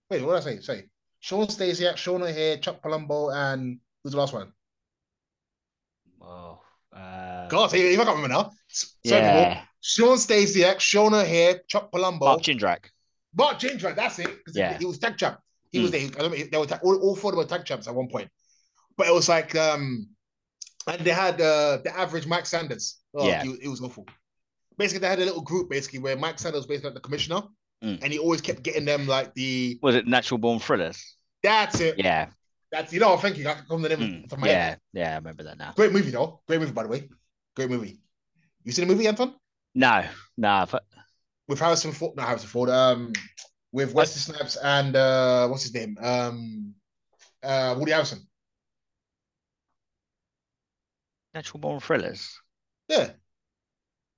[0.08, 0.60] Wait, what did I say?
[0.60, 0.84] Say
[1.18, 4.52] Shawn Stasiak, Sean O'Haire, Chuck Colombo, and who's the last one?
[6.22, 6.60] Oh,
[6.92, 7.48] uh...
[7.48, 8.52] God, see, if I can't remember now.
[9.02, 9.48] Yeah.
[9.48, 12.90] People, Shawn Stasiak, Sean O'Haire, Chuck Palumbo, Mark Jindrak.
[13.36, 14.30] Mark Jindrak, that's it.
[14.52, 14.74] Yeah.
[14.74, 15.40] He, he was tag champ.
[15.70, 15.82] He mm.
[15.82, 16.02] was there.
[16.02, 17.94] I don't know, they were ta- all, all four of them were tag champs at
[17.94, 18.28] one point.
[18.98, 20.08] But it was like, um,
[20.88, 22.98] and they had uh, the average Mike Sanders.
[23.14, 23.44] Oh, yeah.
[23.62, 24.06] It, was awful.
[24.76, 27.42] Basically, they had a little group basically where Mike Sanders was basically like the commissioner,
[27.82, 28.02] mm.
[28.02, 29.78] and he always kept getting them like the.
[29.82, 31.16] Was it Natural Born Thrillers?
[31.42, 31.94] That's it.
[31.98, 32.30] Yeah.
[32.72, 33.14] That's you know.
[33.14, 34.30] I'm thinking I can come the name mm.
[34.30, 34.80] from my yeah, head.
[34.92, 35.72] Yeah, I remember that now.
[35.76, 36.40] Great movie though.
[36.46, 37.08] Great movie by the way.
[37.56, 38.00] Great movie.
[38.64, 39.34] You seen the movie, Anton?
[39.74, 40.04] No,
[40.36, 40.66] no.
[40.70, 40.84] But...
[41.46, 42.68] With Harrison Ford, not Harrison Ford.
[42.68, 43.12] Um,
[43.72, 45.96] with Wesley Snipes and uh, what's his name?
[46.00, 46.74] Um,
[47.42, 48.27] uh, Woody Harrelson.
[51.38, 52.40] Natural Born Thrillers.
[52.88, 53.10] Yeah.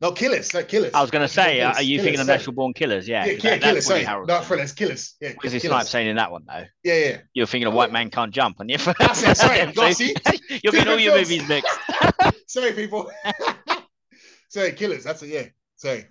[0.01, 0.95] No, Killers, like Killers.
[0.95, 3.07] I was going to say, killers, are you killers, thinking of Natural Born Killers?
[3.07, 3.85] Yeah, yeah, yeah Killers.
[3.85, 5.17] Sorry, not Thrillers, Killers.
[5.21, 6.65] Yeah, Wesley Snipes saying in that one though.
[6.83, 7.17] Yeah, yeah.
[7.35, 8.79] You're thinking of White Man Can't Jump, and you're.
[8.79, 9.37] That's it.
[9.37, 9.59] Sorry.
[10.63, 11.79] You're getting all your movies mixed.
[12.47, 13.11] sorry, people.
[14.49, 15.05] sorry, Killers.
[15.05, 15.29] That's it.
[15.29, 15.47] Yeah.
[15.77, 16.07] Sorry.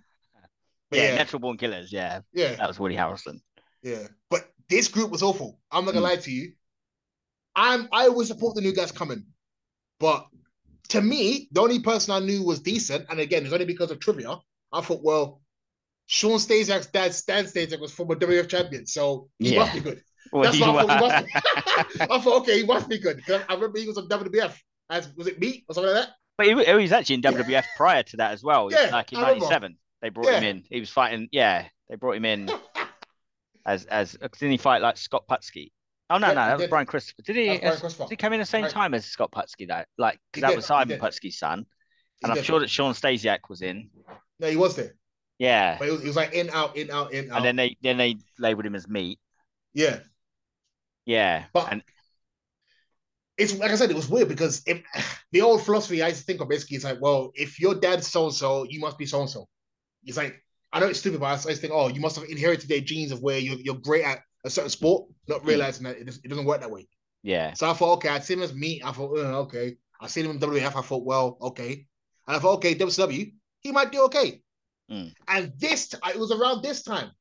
[0.91, 1.91] Yeah, yeah, Natural Born Killers.
[1.91, 2.22] Yeah.
[2.31, 2.53] Yeah.
[2.53, 3.40] That was Woody Harrelson.
[3.81, 5.60] Yeah, but this group was awful.
[5.72, 6.10] I'm not gonna mm.
[6.10, 6.52] lie to you.
[7.56, 9.26] I'm I always support the new guys coming,
[9.99, 10.27] but
[10.90, 13.99] to me, the only person I knew was decent, and again, it's only because of
[13.99, 14.38] trivia.
[14.72, 15.41] I thought, well,
[16.07, 19.60] Shawn Stasiak's dad, Stan Stasiak, was former WF champion, so he yeah.
[19.60, 20.02] must be good.
[20.32, 21.26] Well, That's what I thought.
[21.26, 23.22] He must I thought, okay, he must be good.
[23.30, 24.56] I remember he was on WWF
[24.90, 26.14] as was it me or something like that.
[26.38, 27.64] But he, he was actually in WWF yeah.
[27.78, 28.70] prior to that as well.
[28.72, 30.40] Yeah, like in '97, they brought yeah.
[30.40, 30.64] him in.
[30.70, 31.30] He was fighting.
[31.32, 32.49] Yeah, they brought him in
[33.66, 35.72] as as didn't he fight like Scott Putski?
[36.10, 37.22] Oh no, yeah, no, that was Brian Christopher.
[37.22, 37.49] Did he?
[37.49, 38.72] As, did he come in the same right.
[38.72, 39.68] time as Scott Putski?
[39.68, 41.65] That like because that did, was Simon Putski's son,
[42.23, 43.90] and I'm sure that Shawn Stasiak was in.
[44.40, 44.95] No, he was there.
[45.38, 47.38] Yeah, but it was, it was like in out in out in out.
[47.38, 49.19] And then they then they labeled him as meat.
[49.73, 49.99] Yeah.
[51.06, 51.84] Yeah, but and
[53.38, 54.84] it's like I said, it was weird because if,
[55.31, 58.07] the old philosophy I used to think of basically is like, well, if your dad's
[58.07, 59.48] so and so, you must be so and so.
[60.03, 62.69] It's like I know it's stupid, but I just think, oh, you must have inherited
[62.69, 66.08] their genes of where you're, you're great at a certain sport, not realizing that it,
[66.24, 66.88] it doesn't work that way.
[67.24, 67.54] Yeah.
[67.54, 68.82] So I thought, okay, I'd seen him as me.
[68.84, 69.78] I thought, uh, okay.
[70.00, 70.76] I seen him in WWF.
[70.76, 71.86] I thought, well, okay.
[72.28, 74.42] And I thought, okay, WCW, he might do okay.
[74.90, 75.14] Mm.
[75.28, 77.12] And this, it was around this time.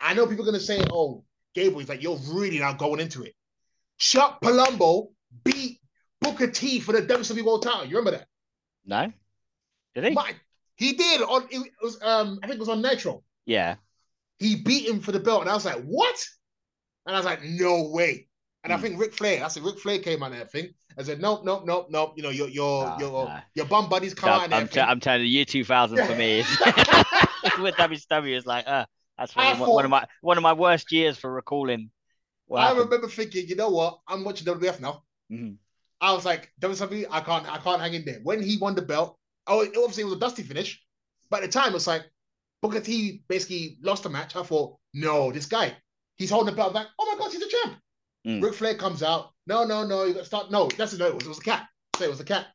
[0.00, 1.24] I know people are going to say, oh,
[1.54, 3.34] Gable, he's like, you're really not going into it.
[3.98, 5.08] Chuck Palumbo
[5.44, 5.80] beat
[6.20, 7.86] Booker T for the WCW World Title.
[7.86, 8.26] You remember that?
[8.84, 9.12] No.
[9.94, 10.10] Did he?
[10.10, 10.34] My,
[10.76, 13.22] he did on it was um I think it was on Nitro.
[13.46, 13.76] Yeah.
[14.38, 16.22] He beat him for the belt, and I was like, what?
[17.06, 18.28] And I was like, no way.
[18.64, 18.74] And mm.
[18.74, 18.82] I hmm.
[18.82, 20.72] think Ric Flair, I said Ric Flair came on there, I think.
[20.98, 22.14] I said, nope, nope, nope, nope.
[22.16, 23.38] You know, your your no, your no.
[23.54, 24.52] your bum buddies come no, on.
[24.52, 26.48] I'm, t- I'm telling you, year 2000 for me is
[27.60, 28.86] with WCW is like, uh,
[29.18, 31.90] that's one, thought, one, of my one of my worst years for recalling.
[32.52, 32.86] I happened.
[32.86, 33.98] remember thinking, you know what?
[34.08, 35.02] I'm watching WWF now.
[35.30, 35.54] Mm-hmm.
[36.00, 38.20] I was like, WWE, I can't, I can't hang in there.
[38.22, 40.82] When he won the belt, oh, obviously it was a dusty finish.
[41.30, 42.04] But at the time, it's like
[42.62, 44.36] Booker T basically lost the match.
[44.36, 45.74] I thought, no, this guy,
[46.16, 46.76] he's holding the belt.
[46.76, 47.76] I'm oh my God, he's a champ.
[48.26, 48.42] Mm.
[48.42, 49.30] Ric Flair comes out.
[49.46, 50.50] No, no, no, you got to start.
[50.50, 51.66] No, that's no, it was, it was a cat.
[51.96, 52.46] Say it was a cat.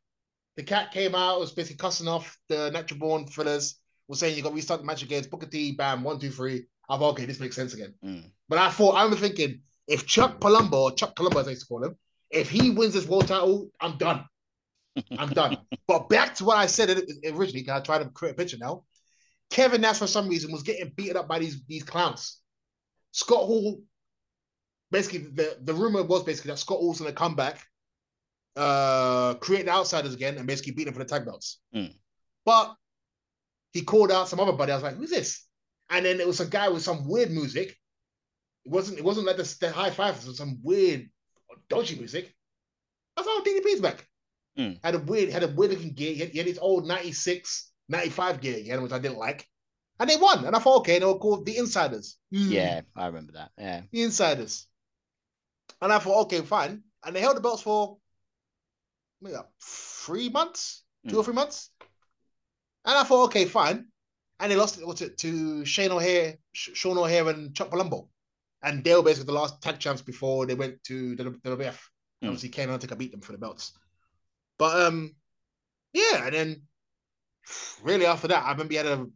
[0.56, 4.42] The cat came out, was basically cussing off the natural born thrillers, was saying you
[4.42, 6.66] got to restart the match against Booker T, bam, one, two, three.
[6.90, 7.94] I thought, okay, this makes sense again.
[8.04, 8.24] Mm.
[8.48, 11.62] But I thought, I remember thinking, if Chuck Palumbo, or Chuck Palumbo as I used
[11.62, 11.96] to call him,
[12.30, 14.24] if he wins this world title, I'm done.
[15.16, 15.56] I'm done.
[15.86, 16.90] but back to what I said
[17.24, 18.84] originally, because I try to create a picture now.
[19.50, 22.41] Kevin Nash, for some reason, was getting beaten up by these these clowns.
[23.12, 23.80] Scott Hall,
[24.90, 27.64] basically, the, the rumor was basically that Scott Hall's to come back,
[28.56, 31.60] uh, create the outsiders again, and basically beat them for the tag belts.
[31.74, 31.94] Mm.
[32.44, 32.74] But
[33.72, 34.72] he called out some other buddy.
[34.72, 35.46] I was like, who's this?
[35.90, 37.76] And then it was a guy with some weird music.
[38.64, 41.08] It wasn't it wasn't like the, the high five, it was some weird
[41.68, 42.34] dodgy music.
[43.16, 44.06] Like, oh, DDP's back.
[44.58, 44.78] Mm.
[44.82, 46.14] Had a weird, had a weird looking gear.
[46.14, 49.46] He had, he had his old 96, 95 gear again, which I didn't like.
[50.02, 50.44] And they won.
[50.44, 52.18] And I thought, okay, they were called the Insiders.
[52.34, 52.50] Mm.
[52.50, 53.52] Yeah, I remember that.
[53.56, 53.82] Yeah.
[53.92, 54.66] The Insiders.
[55.80, 56.82] And I thought, okay, fine.
[57.04, 57.98] And they held the belts for
[59.20, 61.18] maybe like three months, two mm.
[61.20, 61.70] or three months.
[62.84, 63.86] And I thought, okay, fine.
[64.40, 68.08] And they lost what's it to Shane O'Haire, Sean O'Haire, and Chuck Palumbo.
[68.60, 71.78] And they were basically the last tag champs before they went to the WWF.
[72.24, 72.24] Mm.
[72.24, 73.72] Obviously, Kane and Undertaker beat them for the belts.
[74.58, 75.14] But um,
[75.92, 76.62] yeah, and then
[77.84, 79.06] really after that, I remember he had a,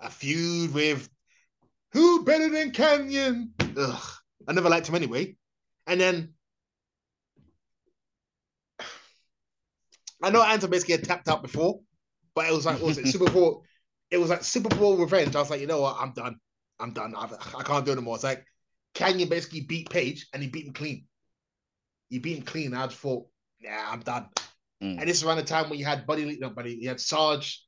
[0.00, 1.08] a feud with
[1.92, 3.50] who better than Kanyon?
[3.76, 4.02] Ugh,
[4.46, 5.36] I never liked him anyway.
[5.86, 6.34] And then
[10.22, 11.80] I know Anton basically had tapped out before,
[12.34, 13.62] but it was like, was it SuperBrawl?
[14.10, 15.36] It was like SuperBrawl revenge.
[15.36, 15.96] I was like, you know what?
[15.98, 16.36] I'm done.
[16.80, 17.14] I'm done.
[17.16, 18.16] I, I can't do it anymore.
[18.16, 18.44] It's like
[18.94, 21.06] Kanyon basically beat Page and he beat him clean.
[22.08, 22.74] He beat him clean.
[22.74, 23.26] I just thought,
[23.60, 24.28] yeah, I'm done.
[24.82, 24.98] Mm.
[25.00, 27.64] And this is around the time when you had Buddy, no, Buddy, you had Sarge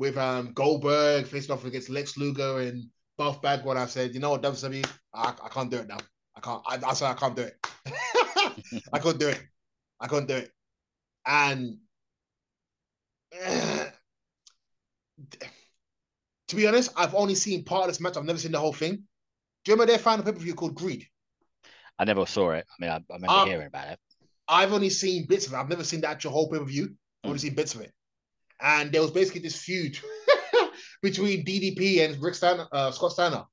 [0.00, 2.86] with um, Goldberg facing off against Lex Luger and
[3.18, 3.76] Buff Bagwell.
[3.76, 5.98] I said, you know what, WWE, I, I can't do it now.
[6.34, 6.62] I can't.
[6.66, 7.66] I, I said I can't do it.
[8.94, 9.42] I couldn't do it.
[10.00, 10.50] I couldn't do it.
[11.26, 11.76] And
[13.46, 13.84] uh,
[16.48, 18.16] to be honest, I've only seen part of this match.
[18.16, 18.94] I've never seen the whole thing.
[18.94, 21.06] Do you remember their final pay per view called Greed?
[21.98, 22.64] I never saw it.
[22.70, 23.98] I mean, I, I remember um, hearing about it.
[24.48, 25.56] I've only seen bits of it.
[25.56, 26.94] I've never seen the actual whole pay per view.
[27.22, 27.42] I've only mm.
[27.42, 27.92] seen bits of it.
[28.62, 29.98] And there was basically this feud
[31.02, 33.44] between DDP and Rick Steiner, uh, Scott Steiner,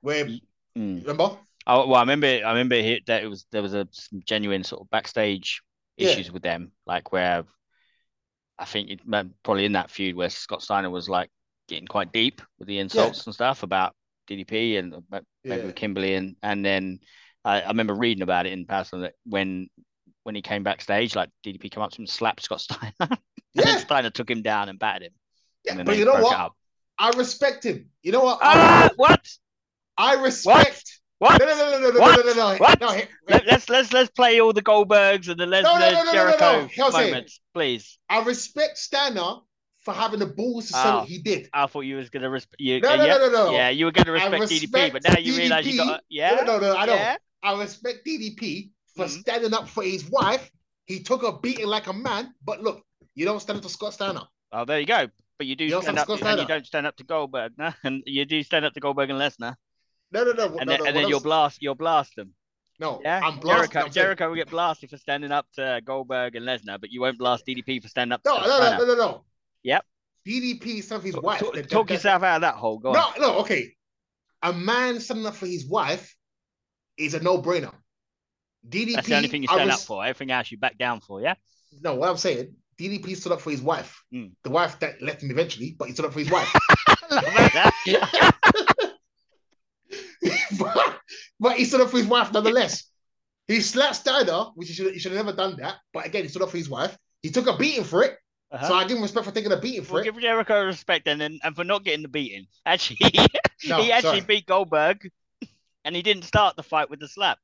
[0.00, 0.40] where mm.
[0.76, 1.36] remember?
[1.66, 2.26] Oh well, I remember.
[2.26, 2.76] I remember
[3.06, 3.86] that it was there was a
[4.26, 5.62] genuine sort of backstage
[5.96, 6.32] issues yeah.
[6.32, 7.44] with them, like where
[8.58, 9.00] I think it,
[9.42, 11.30] probably in that feud where Scott Steiner was like
[11.68, 13.22] getting quite deep with the insults yeah.
[13.26, 13.94] and stuff about
[14.28, 15.56] DDP and maybe yeah.
[15.64, 17.00] with Kimberly and and then
[17.44, 19.68] I, I remember reading about it in person that when
[20.24, 22.92] when he came backstage, like DDP came up to him slapped Scott Steiner.
[23.00, 23.18] and
[23.54, 23.64] yeah.
[23.64, 25.12] then Steiner took him down and batted him.
[25.64, 26.52] Yeah, but you know what?
[26.98, 27.86] I respect him.
[28.02, 28.38] You know what?
[28.42, 29.26] Uh, what?
[29.96, 31.00] I respect.
[31.18, 31.38] What?
[31.38, 32.16] No, no, no, no, no, what?
[32.16, 32.58] no, no, no, no.
[32.58, 32.80] What?
[32.80, 36.04] No, Let, us let's let's play all the Goldbergs and the Lesnar no, no, no,
[36.04, 37.98] no, Jericho no, no, moments, please.
[38.08, 39.36] I respect Steiner
[39.80, 41.48] for having the balls to say oh, what he did.
[41.52, 42.56] I thought you was gonna respect.
[42.58, 43.52] You, no, no, yeah, no, no, no.
[43.52, 46.00] Yeah, you were gonna respect, respect DDP, but now you DDP, realize you got.
[46.08, 46.36] Yeah.
[46.36, 46.98] No, no, no, I don't.
[46.98, 47.16] Yeah?
[47.42, 48.70] I respect DDP
[49.00, 49.20] for mm-hmm.
[49.20, 50.50] standing up for his wife.
[50.86, 52.82] He took a beating like a man, but look,
[53.14, 54.22] you don't stand up to Scott Steiner.
[54.52, 55.06] Oh, there you go.
[55.38, 57.72] But you do you stand up, to, and you don't stand up to Goldberg, no?
[57.84, 59.54] and you do stand up to Goldberg and Lesnar.
[60.12, 60.58] No, no, no.
[60.58, 62.34] And no, then, no, and then you'll blast, you'll blast them.
[62.78, 63.80] No, yeah, I'm Jericho.
[63.80, 67.18] I'm Jericho will get blasted for standing up to Goldberg and Lesnar, but you won't
[67.18, 68.22] blast DDP for standing up.
[68.24, 69.24] No, no, no, no, no, no.
[69.62, 69.84] Yep.
[70.26, 71.40] DDP stuff his wife.
[71.40, 72.78] Talk, talk yourself out of that hole.
[72.78, 73.20] Go no, on.
[73.20, 73.74] no, okay.
[74.42, 76.14] A man standing up for his wife
[76.96, 77.72] is a no-brainer.
[78.68, 78.94] DDP.
[78.94, 80.04] That's the only thing you stand up for.
[80.04, 81.20] Everything else you back down for.
[81.20, 81.34] Yeah.
[81.82, 84.02] No, what I'm saying, DDP stood up for his wife.
[84.12, 84.32] Mm.
[84.42, 86.52] The wife that left him eventually, but he stood up for his wife.
[90.58, 90.98] but,
[91.38, 92.84] but he stood up for his wife nonetheless.
[93.48, 95.76] He slapped Steiner, which he should, he should have never done that.
[95.92, 96.96] But again, he stood up for his wife.
[97.22, 98.16] He took a beating for it.
[98.52, 98.68] Uh-huh.
[98.68, 100.04] So I give him respect for taking a beating for we'll it.
[100.06, 102.46] Give Jericho respect and then and for not getting the beating.
[102.66, 102.98] Actually,
[103.66, 104.20] no, he actually sorry.
[104.22, 105.08] beat Goldberg,
[105.84, 107.38] and he didn't start the fight with the slap.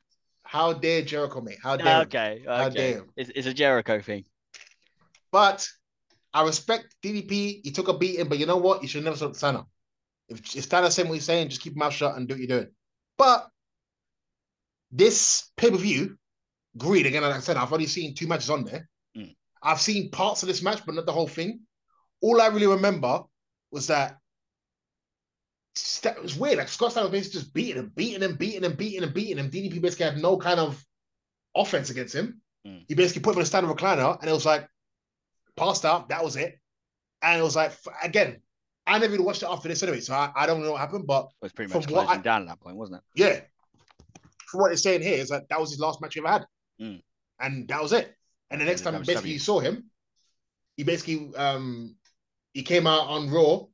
[0.46, 1.58] How dare Jericho, mate?
[1.62, 2.02] How dare?
[2.02, 2.44] Okay, okay.
[2.46, 4.24] How dare it's, it's, a Jericho thing.
[5.32, 5.68] But
[6.32, 7.60] I respect DDP.
[7.64, 8.82] He took a beating, but you know what?
[8.82, 9.64] You should never stop Steiner.
[10.28, 12.40] If, if Steiner saying what he's saying, just keep your mouth shut and do what
[12.40, 12.70] you're doing.
[13.18, 13.48] But
[14.90, 16.16] this pay per view,
[16.76, 17.22] greed again.
[17.22, 18.88] Like I said, I've only seen two matches on there.
[19.16, 19.34] Mm.
[19.62, 21.60] I've seen parts of this match, but not the whole thing.
[22.20, 23.22] All I really remember
[23.72, 24.18] was that
[26.04, 26.58] it was weird.
[26.58, 29.50] Like Scott Steiner basically just beating him, beating him, beating him, beating him, beating him.
[29.50, 30.82] DDP basically had no kind of
[31.54, 32.40] offense against him.
[32.66, 32.84] Mm.
[32.88, 34.68] He basically put him in a standing recliner, and it was like
[35.56, 36.08] passed out.
[36.08, 36.58] That was it.
[37.22, 37.72] And it was like
[38.02, 38.40] again,
[38.86, 41.06] I never even watched it after this anyway, so I, I don't know what happened.
[41.06, 43.20] But it was pretty much closing I, down at that point, wasn't it?
[43.20, 43.40] Yeah.
[44.46, 46.46] From what it's saying here is that that was his last match he ever had,
[46.80, 47.02] mm.
[47.40, 48.14] and that was it.
[48.50, 49.90] And the next time, basically, you saw him,
[50.76, 51.96] he basically um
[52.52, 53.64] he came out on Raw,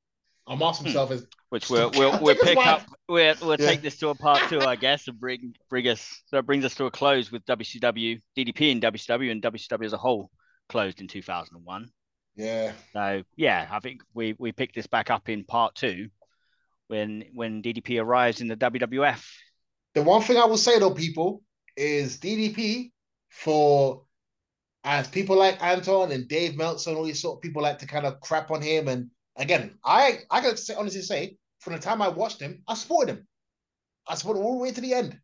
[0.47, 0.85] hmm.
[0.85, 2.83] himself as which we'll we'll, we'll pick up.
[3.09, 3.67] We'll, we'll yeah.
[3.67, 6.65] take this to a part two, I guess, and bring bring us so it brings
[6.65, 10.31] us to a close with WCW, DDP and WCW, and WCW as a whole
[10.69, 11.91] closed in 2001.
[12.37, 12.73] Yeah.
[12.93, 16.09] So yeah, I think we we picked this back up in part two
[16.89, 19.25] when when DDP arrives in the WWF.
[19.95, 21.43] The one thing I will say though, people,
[21.77, 22.93] is DDP
[23.29, 24.05] for
[24.85, 27.87] as people like Anton and Dave Meltzer and all these sort of people like to
[27.87, 28.89] kind of crap on him.
[28.89, 32.75] And again, I I gotta say, honestly say, from the time I watched him, I
[32.75, 33.27] supported him.
[34.07, 35.19] I supported him all the way to the end.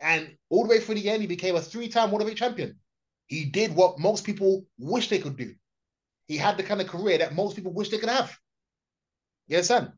[0.00, 2.78] And all the way through the end, he became a three-time world heavyweight champion.
[3.26, 5.54] He did what most people wish they could do.
[6.26, 8.36] He had the kind of career that most people wish they could have.
[9.46, 9.92] You understand?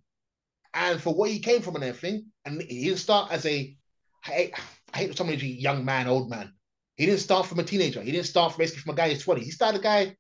[0.75, 3.77] And for where he came from and everything, and he didn't start as a
[4.27, 4.55] I hate,
[4.93, 6.53] I hate somebody young man, old man.
[6.97, 8.03] He didn't start from a teenager.
[8.03, 9.45] He didn't start basically from a guy who's 20.
[9.45, 10.17] He started a guy,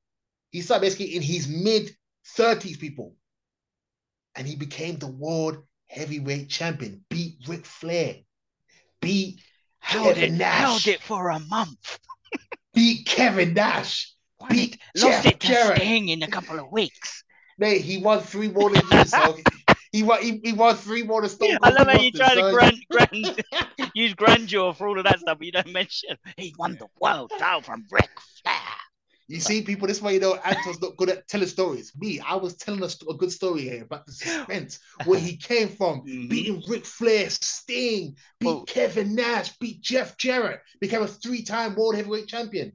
[0.50, 1.90] he started basically in his mid
[2.36, 3.14] 30s, people.
[4.34, 8.16] And he became the world heavyweight champion, beat Ric Flair,
[9.00, 9.40] beat
[9.78, 10.58] held Kevin it, Nash.
[10.58, 11.98] Held it for a month.
[12.74, 14.12] beat Kevin Nash.
[14.50, 15.78] beat lost Jeff it to Jarrett.
[15.78, 17.24] Sting in a couple of weeks.
[17.58, 19.36] Mate, he won three more than so
[19.92, 20.20] he won.
[20.20, 23.42] He, he won three more than Stone I love how you try to grand, grand,
[23.94, 27.32] use grandeur for all of that stuff, but you don't mention he won the world
[27.38, 28.10] title from Ric
[28.42, 28.54] Flair.
[29.28, 31.92] You see, people, this way you know Anton's not good at telling stories.
[31.96, 35.68] Me, I was telling a, a good story here about the suspense, where he came
[35.68, 36.28] from, mm-hmm.
[36.28, 42.28] beating Ric Flair, Sting, beat Kevin Nash, beat Jeff Jarrett, became a three-time world heavyweight
[42.28, 42.72] champion.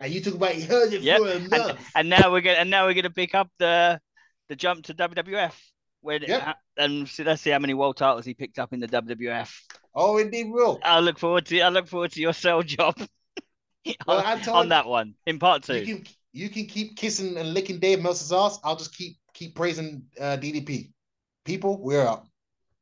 [0.00, 1.20] And you talk about he heard it yep.
[1.22, 4.00] and, and, now we're gonna and now we're gonna pick up the
[4.48, 5.54] the jump to WWF.
[6.00, 6.56] Where yep.
[6.76, 9.50] and so let's see how many world titles he picked up in the WWF.
[9.94, 10.78] Oh, indeed, will.
[10.82, 12.96] I look forward to I look forward to your sell job.
[14.06, 15.78] well, on, Anton, on, that one in part two.
[15.78, 18.58] You can, you can keep kissing and licking Dave Meltzer's ass.
[18.64, 20.92] I'll just keep keep praising uh, DDP.
[21.44, 22.26] People, we're up.